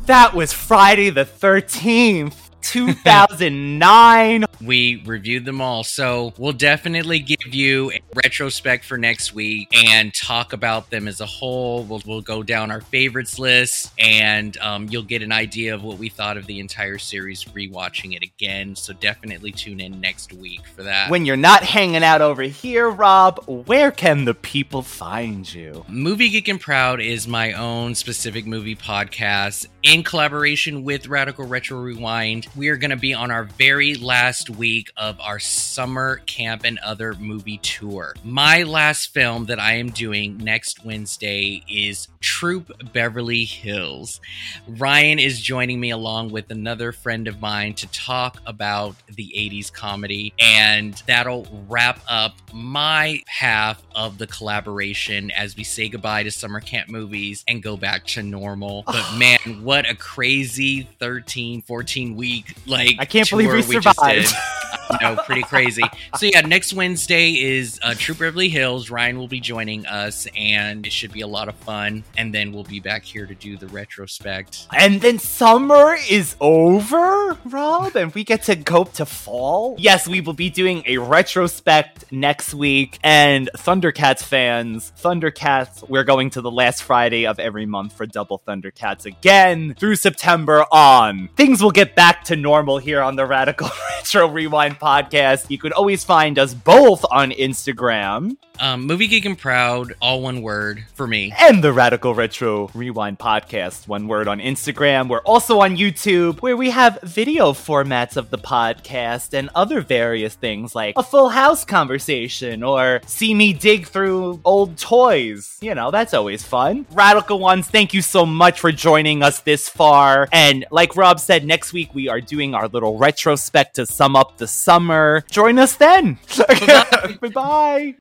That 0.07 0.32
was 0.34 0.51
Friday 0.51 1.11
the 1.11 1.24
13th, 1.24 2.49
2009. 2.62 4.45
we 4.62 5.01
reviewed 5.05 5.45
them 5.45 5.62
all. 5.62 5.84
So 5.84 6.34
we'll 6.38 6.53
definitely 6.53 7.20
give 7.20 7.53
you 7.53 7.91
a 7.91 8.01
retrospect 8.16 8.86
for 8.86 8.97
next 8.97 9.34
week 9.34 9.70
and 9.88 10.14
talk 10.14 10.53
about 10.53 10.89
them 10.89 11.07
as 11.07 11.22
a 11.22 11.26
whole. 11.26 11.84
We'll, 11.84 12.01
we'll 12.05 12.22
go 12.22 12.43
down 12.43 12.72
our 12.72 12.82
favorites 12.82 13.39
list 13.39 13.91
and 13.97 14.57
um, 14.57 14.88
you'll 14.89 15.03
get 15.03 15.22
an 15.22 15.32
idea 15.32 15.74
of 15.74 15.84
what 15.84 15.97
we 15.97 16.10
thought 16.10 16.38
of 16.38 16.45
the 16.45 16.60
entire 16.60 16.97
series 16.97 17.45
rewatching 17.45 18.16
it 18.16 18.24
again. 18.24 18.76
So 18.76 18.93
definitely 18.93 19.51
tune 19.51 19.80
in 19.80 19.99
next 20.01 20.34
week 20.34 20.68
for 20.76 20.84
that. 20.84 21.10
when 21.10 21.26
you're 21.26 21.38
not 21.38 21.64
hanging 21.64 22.03
out 22.03 22.22
over 22.22 22.43
here, 22.43 22.89
Rob, 22.89 23.43
where 23.47 23.91
can 23.91 24.26
the 24.26 24.34
people 24.34 24.82
find 24.82 25.51
you? 25.51 25.86
Movie 25.88 26.30
Geek 26.30 26.47
and 26.47 26.60
Proud 26.60 27.01
is 27.01 27.28
my 27.28 27.53
own 27.53 27.95
specific 27.95 28.45
movie 28.45 28.76
podcast 28.76 29.68
in 29.82 30.03
collaboration 30.03 30.84
with 30.84 31.07
Radical 31.07 31.45
Retro 31.45 31.80
Rewind. 31.80 32.47
We 32.55 32.67
are 32.67 32.75
going 32.75 32.89
to 32.89 32.97
be 32.97 33.13
on 33.13 33.32
our 33.32 33.45
very 33.45 33.95
last 33.95 34.49
week 34.49 34.91
of 34.97 35.19
our 35.21 35.39
summer 35.39 36.17
camp 36.25 36.63
and 36.65 36.77
other 36.80 37.13
movie 37.13 37.59
tour. 37.59 38.15
My 38.23 38.63
last 38.63 39.13
film 39.13 39.45
that 39.45 39.59
I 39.59 39.75
am 39.75 39.89
doing 39.89 40.38
next 40.38 40.84
Wednesday 40.84 41.63
is 41.69 42.09
Troop 42.19 42.71
Beverly 42.91 43.45
Hills. 43.45 44.19
Ryan 44.67 45.17
is 45.17 45.39
joining 45.39 45.80
me 45.80 45.91
along 45.91 46.32
with 46.32 46.51
another 46.51 46.91
friend 46.91 47.27
of 47.27 47.39
mine 47.39 47.73
to 47.75 47.88
talk 47.88 48.41
about 48.45 48.95
the 49.07 49.32
80s 49.36 49.71
comedy, 49.71 50.34
and 50.39 51.01
that'll 51.07 51.47
wrap 51.69 52.01
up 52.09 52.34
my 52.53 53.23
half 53.27 53.82
of 53.95 54.17
the 54.17 54.27
collaboration 54.27 55.32
as 55.32 55.55
we 55.55 55.63
say 55.63 55.88
goodbye 55.88 56.23
to 56.23 56.32
summer 56.32 56.59
camp 56.59 56.89
movies 56.89 57.45
and 57.47 57.63
go 57.63 57.77
back 57.77 58.05
to 58.07 58.23
normal. 58.23 58.84
But 58.86 59.05
man, 59.17 59.39
what 59.69 59.78
a 59.86 59.95
crazy 59.95 60.88
13, 60.99 61.61
14 61.61 62.15
week 62.15 62.55
like 62.65 62.95
I 62.99 63.05
can't 63.05 63.30
believe 63.30 63.67
we 63.67 63.80
just 63.80 63.99
survived. 63.99 64.34
know, 65.02 65.16
pretty 65.26 65.44
crazy. 65.44 65.84
So 66.16 66.26
yeah, 66.26 66.42
next 66.42 66.74
Wednesday 66.74 67.32
is 67.32 67.80
uh, 67.84 67.94
Troop 67.98 68.20
Beverly 68.20 68.50
Hills. 68.50 68.90
Ryan 68.90 69.18
will 69.18 69.28
be 69.28 69.40
joining 69.40 69.86
us, 69.86 70.28
and 70.36 70.86
it 70.86 70.92
should 70.92 71.12
be 71.12 71.22
a 71.22 71.28
lot 71.28 71.48
of 71.50 71.56
fun. 71.56 72.04
And 72.18 72.34
then 72.34 72.52
we'll 72.52 72.64
be 72.64 72.80
back 72.80 73.04
here 73.04 73.26
to 73.26 73.36
do 73.36 73.58
the 73.58 73.68
retrospect. 73.68 74.68
And 74.76 75.02
then 75.02 75.20
summer 75.20 75.96
is 76.10 76.36
over, 76.40 77.38
Rob, 77.46 77.96
and 77.96 78.14
we 78.14 78.24
get 78.24 78.44
to 78.44 78.56
go 78.56 78.84
to 78.86 79.06
fall. 79.06 79.76
Yes, 79.78 80.08
we 80.08 80.22
will 80.22 80.34
be 80.34 80.50
doing 80.50 80.84
a 80.86 80.98
retrospect 80.98 82.12
next 82.12 82.54
week. 82.54 83.00
And 83.04 83.50
Thundercats 83.58 84.24
fans, 84.24 84.92
Thundercats, 85.02 85.88
we're 85.88 86.04
going 86.04 86.30
to 86.32 86.42
the 86.42 86.52
last 86.52 86.84
Friday 86.84 87.26
of 87.26 87.40
every 87.40 87.66
month 87.66 87.94
for 87.94 88.06
Double 88.06 88.42
Thundercats 88.48 89.06
again 89.06 89.76
through 89.76 89.96
September 89.96 90.66
on. 90.72 91.30
Things 91.36 91.62
will 91.62 91.72
get 91.72 91.96
back 91.96 92.24
to 92.26 92.36
normal 92.36 92.78
here 92.78 93.02
on 93.02 93.16
the 93.16 93.26
Radical 93.26 93.70
Retro 93.98 94.28
Rewind 94.28 94.78
podcast. 94.80 95.49
You 95.49 95.57
could 95.57 95.73
always 95.73 96.03
find 96.03 96.39
us 96.39 96.53
both 96.53 97.05
on 97.11 97.32
Instagram 97.32 98.38
Um, 98.61 98.86
Movie 98.88 99.07
Geek 99.07 99.23
and 99.25 99.38
Proud, 99.38 99.93
all 100.01 100.21
one 100.21 100.41
word 100.41 100.84
for 100.93 101.07
me. 101.07 101.34
and 101.39 101.63
the 101.63 101.71
Radical 101.71 102.13
Retro 102.13 102.69
Rewind 102.73 103.17
podcast, 103.19 103.88
one 103.88 104.07
word 104.07 104.27
on 104.27 104.39
Instagram. 104.39 105.07
We're 105.07 105.19
also 105.19 105.61
on 105.61 105.77
YouTube, 105.77 106.41
where 106.41 106.57
we 106.57 106.69
have 106.71 106.99
video 107.03 107.53
formats 107.53 108.17
of 108.17 108.30
the 108.32 108.38
podcast 108.38 109.34
and 109.34 109.49
other 109.55 109.80
various 109.80 110.36
things 110.36 110.75
like 110.75 110.95
a 110.97 111.03
full 111.03 111.30
house 111.30 111.63
conversation 111.63 112.61
or 112.63 112.99
see 113.05 113.34
me 113.34 113.53
dig 113.53 113.88
through 113.88 114.41
old 114.43 114.77
toys. 114.77 115.57
You 115.61 115.73
know, 115.73 115.89
that's 115.89 116.13
always 116.13 116.43
fun. 116.43 116.86
Radical 116.91 117.39
Ones, 117.39 117.67
thank 117.67 117.93
you 117.93 118.01
so 118.01 118.25
much 118.25 118.59
for 118.59 118.71
joining 118.73 119.23
us 119.23 119.39
this 119.39 119.69
far. 119.69 120.27
And 120.34 120.65
like 120.69 120.95
Rob 120.97 121.19
said, 121.19 121.45
next 121.45 121.71
week 121.73 121.95
we 121.95 122.09
are 122.09 122.19
doing 122.21 122.53
our 122.55 122.67
little 122.67 122.97
retrospect 122.97 123.75
to 123.75 123.86
sum 123.86 124.15
up 124.17 124.38
the 124.38 124.47
summer. 124.70 125.24
Join 125.32 125.57
us 125.57 125.76
then. 125.78 126.20
Bye 126.38 127.30
bye. 127.34 127.95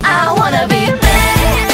I 0.00 0.32
wanna 0.32 0.66
be 0.68 0.84
a 0.90 0.96
bad 0.96 1.73